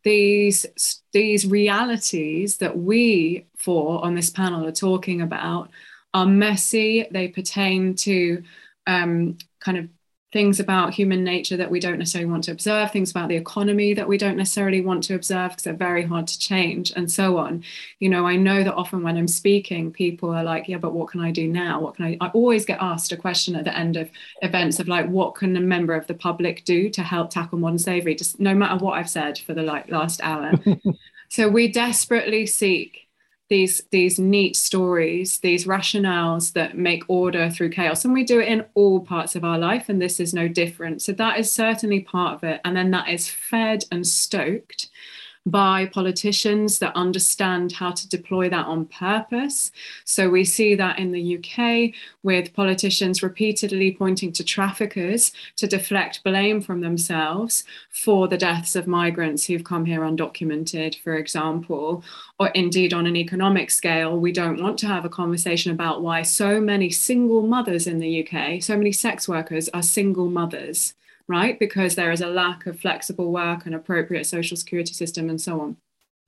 these 0.06 0.64
these 1.12 1.46
realities 1.48 2.58
that 2.58 2.78
we 2.78 3.44
four 3.56 4.04
on 4.04 4.14
this 4.14 4.30
panel 4.30 4.64
are 4.64 4.70
talking 4.70 5.20
about 5.20 5.68
are 6.14 6.26
messy. 6.26 7.08
They 7.10 7.26
pertain 7.26 7.96
to 7.96 8.44
um, 8.86 9.36
kind 9.58 9.78
of 9.78 9.88
things 10.36 10.60
about 10.60 10.92
human 10.92 11.24
nature 11.24 11.56
that 11.56 11.70
we 11.70 11.80
don't 11.80 11.98
necessarily 11.98 12.30
want 12.30 12.44
to 12.44 12.52
observe, 12.52 12.90
things 12.90 13.10
about 13.10 13.30
the 13.30 13.36
economy 13.36 13.94
that 13.94 14.06
we 14.06 14.18
don't 14.18 14.36
necessarily 14.36 14.82
want 14.82 15.02
to 15.02 15.14
observe 15.14 15.52
because 15.52 15.62
they're 15.62 15.72
very 15.72 16.04
hard 16.04 16.26
to 16.26 16.38
change, 16.38 16.92
and 16.94 17.10
so 17.10 17.38
on. 17.38 17.64
You 18.00 18.10
know, 18.10 18.26
I 18.26 18.36
know 18.36 18.62
that 18.62 18.74
often 18.74 19.02
when 19.02 19.16
I'm 19.16 19.28
speaking, 19.28 19.90
people 19.90 20.30
are 20.34 20.44
like, 20.44 20.68
Yeah, 20.68 20.76
but 20.76 20.92
what 20.92 21.08
can 21.08 21.22
I 21.22 21.30
do 21.30 21.48
now? 21.48 21.80
What 21.80 21.96
can 21.96 22.04
I? 22.04 22.18
I 22.20 22.28
always 22.34 22.66
get 22.66 22.82
asked 22.82 23.12
a 23.12 23.16
question 23.16 23.56
at 23.56 23.64
the 23.64 23.74
end 23.74 23.96
of 23.96 24.10
events 24.42 24.78
of 24.78 24.88
like, 24.88 25.08
What 25.08 25.36
can 25.36 25.56
a 25.56 25.60
member 25.60 25.94
of 25.94 26.06
the 26.06 26.12
public 26.12 26.66
do 26.66 26.90
to 26.90 27.02
help 27.02 27.30
tackle 27.30 27.58
modern 27.58 27.78
slavery? 27.78 28.14
Just 28.14 28.38
no 28.38 28.54
matter 28.54 28.84
what 28.84 28.98
I've 28.98 29.08
said 29.08 29.38
for 29.38 29.54
the 29.54 29.62
like 29.62 29.90
last 29.90 30.20
hour. 30.22 30.52
so 31.30 31.48
we 31.48 31.72
desperately 31.72 32.44
seek 32.44 33.05
these 33.48 33.82
these 33.90 34.18
neat 34.18 34.56
stories 34.56 35.38
these 35.38 35.66
rationales 35.66 36.52
that 36.54 36.76
make 36.76 37.04
order 37.08 37.48
through 37.50 37.70
chaos. 37.70 38.04
And 38.04 38.12
we 38.12 38.24
do 38.24 38.40
it 38.40 38.48
in 38.48 38.64
all 38.74 39.00
parts 39.00 39.36
of 39.36 39.44
our 39.44 39.58
life 39.58 39.88
and 39.88 40.00
this 40.00 40.18
is 40.18 40.34
no 40.34 40.48
different. 40.48 41.02
So 41.02 41.12
that 41.12 41.38
is 41.38 41.50
certainly 41.50 42.00
part 42.00 42.34
of 42.34 42.44
it. 42.44 42.60
And 42.64 42.76
then 42.76 42.90
that 42.90 43.08
is 43.08 43.28
fed 43.28 43.84
and 43.90 44.06
stoked 44.06 44.88
by 45.46 45.86
politicians 45.86 46.80
that 46.80 46.94
understand 46.96 47.70
how 47.70 47.92
to 47.92 48.08
deploy 48.08 48.48
that 48.50 48.66
on 48.66 48.84
purpose. 48.86 49.70
So 50.04 50.28
we 50.28 50.44
see 50.44 50.74
that 50.74 50.98
in 50.98 51.12
the 51.12 51.38
UK 51.38 51.94
with 52.24 52.52
politicians 52.52 53.22
repeatedly 53.22 53.92
pointing 53.92 54.32
to 54.32 54.44
traffickers 54.44 55.30
to 55.56 55.68
deflect 55.68 56.24
blame 56.24 56.60
from 56.60 56.80
themselves 56.80 57.62
for 57.90 58.26
the 58.26 58.36
deaths 58.36 58.74
of 58.74 58.88
migrants 58.88 59.44
who've 59.46 59.62
come 59.62 59.84
here 59.84 60.00
undocumented, 60.00 60.98
for 61.00 61.14
example. 61.14 62.02
Or 62.40 62.48
indeed, 62.48 62.92
on 62.92 63.06
an 63.06 63.16
economic 63.16 63.70
scale, 63.70 64.18
we 64.18 64.32
don't 64.32 64.60
want 64.60 64.78
to 64.80 64.88
have 64.88 65.04
a 65.04 65.08
conversation 65.08 65.70
about 65.70 66.02
why 66.02 66.22
so 66.22 66.60
many 66.60 66.90
single 66.90 67.46
mothers 67.46 67.86
in 67.86 68.00
the 68.00 68.26
UK, 68.26 68.60
so 68.60 68.76
many 68.76 68.90
sex 68.90 69.28
workers 69.28 69.68
are 69.68 69.82
single 69.82 70.28
mothers 70.28 70.94
right? 71.28 71.58
Because 71.58 71.94
there 71.94 72.12
is 72.12 72.20
a 72.20 72.28
lack 72.28 72.66
of 72.66 72.80
flexible 72.80 73.32
work 73.32 73.66
and 73.66 73.74
appropriate 73.74 74.26
social 74.26 74.56
security 74.56 74.92
system 74.92 75.28
and 75.28 75.40
so 75.40 75.60
on. 75.60 75.76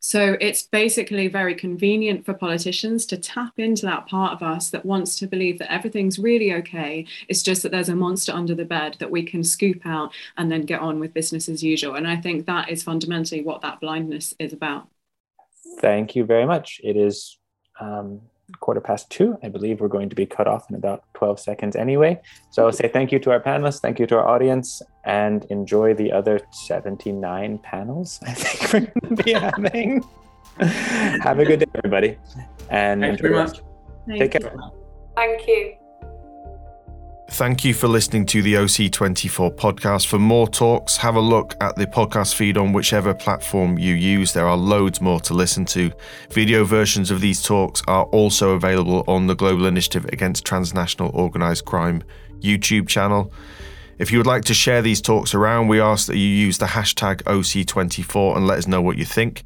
So 0.00 0.36
it's 0.40 0.62
basically 0.62 1.26
very 1.26 1.56
convenient 1.56 2.24
for 2.24 2.32
politicians 2.32 3.04
to 3.06 3.16
tap 3.16 3.58
into 3.58 3.84
that 3.86 4.06
part 4.06 4.32
of 4.32 4.42
us 4.42 4.70
that 4.70 4.86
wants 4.86 5.16
to 5.16 5.26
believe 5.26 5.58
that 5.58 5.72
everything's 5.72 6.20
really 6.20 6.52
okay. 6.54 7.04
It's 7.28 7.42
just 7.42 7.62
that 7.64 7.72
there's 7.72 7.88
a 7.88 7.96
monster 7.96 8.32
under 8.32 8.54
the 8.54 8.64
bed 8.64 8.96
that 9.00 9.10
we 9.10 9.24
can 9.24 9.42
scoop 9.42 9.84
out 9.84 10.12
and 10.36 10.52
then 10.52 10.62
get 10.62 10.80
on 10.80 11.00
with 11.00 11.14
business 11.14 11.48
as 11.48 11.64
usual. 11.64 11.96
And 11.96 12.06
I 12.06 12.16
think 12.16 12.46
that 12.46 12.68
is 12.70 12.84
fundamentally 12.84 13.42
what 13.42 13.62
that 13.62 13.80
blindness 13.80 14.34
is 14.38 14.52
about. 14.52 14.88
Thank 15.80 16.14
you 16.14 16.24
very 16.24 16.46
much. 16.46 16.80
It 16.84 16.96
is 16.96 17.36
um, 17.80 18.20
quarter 18.60 18.80
past 18.80 19.10
two. 19.10 19.36
I 19.42 19.48
believe 19.48 19.80
we're 19.80 19.88
going 19.88 20.08
to 20.08 20.16
be 20.16 20.26
cut 20.26 20.46
off 20.46 20.68
in 20.70 20.76
about 20.76 21.04
12 21.14 21.40
seconds 21.40 21.76
anyway. 21.76 22.20
So 22.50 22.66
I'll 22.66 22.72
say 22.72 22.88
thank 22.88 23.12
you 23.12 23.18
to 23.20 23.30
our 23.30 23.40
panelists, 23.40 23.80
thank 23.80 23.98
you 23.98 24.06
to 24.06 24.16
our 24.18 24.26
audience, 24.26 24.82
and 25.04 25.44
enjoy 25.46 25.94
the 25.94 26.12
other 26.12 26.40
79 26.52 27.58
panels 27.58 28.20
I 28.22 28.32
think 28.32 28.72
we're 28.72 29.00
going 29.00 29.16
to 29.16 29.22
be 29.22 29.32
having. 29.48 30.04
Have 31.22 31.38
a 31.38 31.44
good 31.44 31.60
day, 31.60 31.66
everybody. 31.74 32.16
And 32.70 33.00
Thanks 33.00 33.20
very 33.20 33.34
much. 33.34 33.60
Take 34.08 34.32
care. 34.32 34.52
Thank 35.14 35.46
you. 35.46 35.77
Thank 37.32 37.62
you 37.62 37.74
for 37.74 37.88
listening 37.88 38.24
to 38.26 38.40
the 38.40 38.54
OC24 38.54 39.54
podcast. 39.54 40.06
For 40.06 40.18
more 40.18 40.48
talks, 40.48 40.96
have 40.96 41.14
a 41.14 41.20
look 41.20 41.54
at 41.60 41.76
the 41.76 41.86
podcast 41.86 42.34
feed 42.34 42.56
on 42.56 42.72
whichever 42.72 43.12
platform 43.12 43.78
you 43.78 43.94
use. 43.94 44.32
There 44.32 44.46
are 44.46 44.56
loads 44.56 45.02
more 45.02 45.20
to 45.20 45.34
listen 45.34 45.66
to. 45.66 45.92
Video 46.30 46.64
versions 46.64 47.10
of 47.10 47.20
these 47.20 47.42
talks 47.42 47.82
are 47.86 48.04
also 48.06 48.52
available 48.52 49.04
on 49.06 49.26
the 49.26 49.36
Global 49.36 49.66
Initiative 49.66 50.06
Against 50.06 50.46
Transnational 50.46 51.10
Organised 51.10 51.66
Crime 51.66 52.02
YouTube 52.40 52.88
channel. 52.88 53.30
If 53.98 54.10
you 54.10 54.18
would 54.18 54.26
like 54.26 54.46
to 54.46 54.54
share 54.54 54.80
these 54.80 55.02
talks 55.02 55.34
around, 55.34 55.68
we 55.68 55.80
ask 55.80 56.06
that 56.06 56.16
you 56.16 56.26
use 56.26 56.56
the 56.56 56.66
hashtag 56.66 57.22
OC24 57.24 58.38
and 58.38 58.46
let 58.46 58.58
us 58.58 58.66
know 58.66 58.80
what 58.80 58.96
you 58.96 59.04
think. 59.04 59.44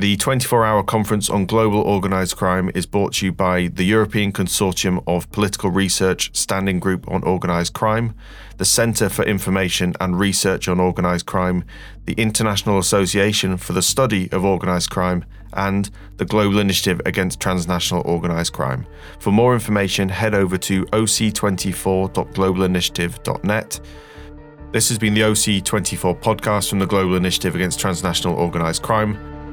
The 0.00 0.16
24 0.16 0.64
hour 0.64 0.82
conference 0.82 1.28
on 1.28 1.44
global 1.44 1.82
organised 1.82 2.38
crime 2.38 2.70
is 2.74 2.86
brought 2.86 3.12
to 3.16 3.26
you 3.26 3.32
by 3.32 3.66
the 3.66 3.84
European 3.84 4.32
Consortium 4.32 5.04
of 5.06 5.30
Political 5.30 5.72
Research 5.72 6.34
Standing 6.34 6.80
Group 6.80 7.06
on 7.10 7.22
Organised 7.22 7.74
Crime, 7.74 8.14
the 8.56 8.64
Centre 8.64 9.10
for 9.10 9.26
Information 9.26 9.92
and 10.00 10.18
Research 10.18 10.68
on 10.68 10.80
Organised 10.80 11.26
Crime, 11.26 11.64
the 12.06 12.14
International 12.14 12.78
Association 12.78 13.58
for 13.58 13.74
the 13.74 13.82
Study 13.82 14.32
of 14.32 14.42
Organised 14.42 14.88
Crime, 14.88 15.22
and 15.52 15.90
the 16.16 16.24
Global 16.24 16.60
Initiative 16.60 17.02
Against 17.04 17.38
Transnational 17.38 18.02
Organised 18.04 18.54
Crime. 18.54 18.86
For 19.18 19.32
more 19.32 19.52
information, 19.52 20.08
head 20.08 20.34
over 20.34 20.56
to 20.56 20.86
oc24.globalinitiative.net. 20.86 23.80
This 24.72 24.88
has 24.88 24.96
been 24.96 25.12
the 25.12 25.20
OC24 25.20 26.22
podcast 26.22 26.70
from 26.70 26.78
the 26.78 26.86
Global 26.86 27.16
Initiative 27.16 27.54
Against 27.54 27.78
Transnational 27.78 28.38
Organised 28.38 28.80
Crime. 28.80 29.39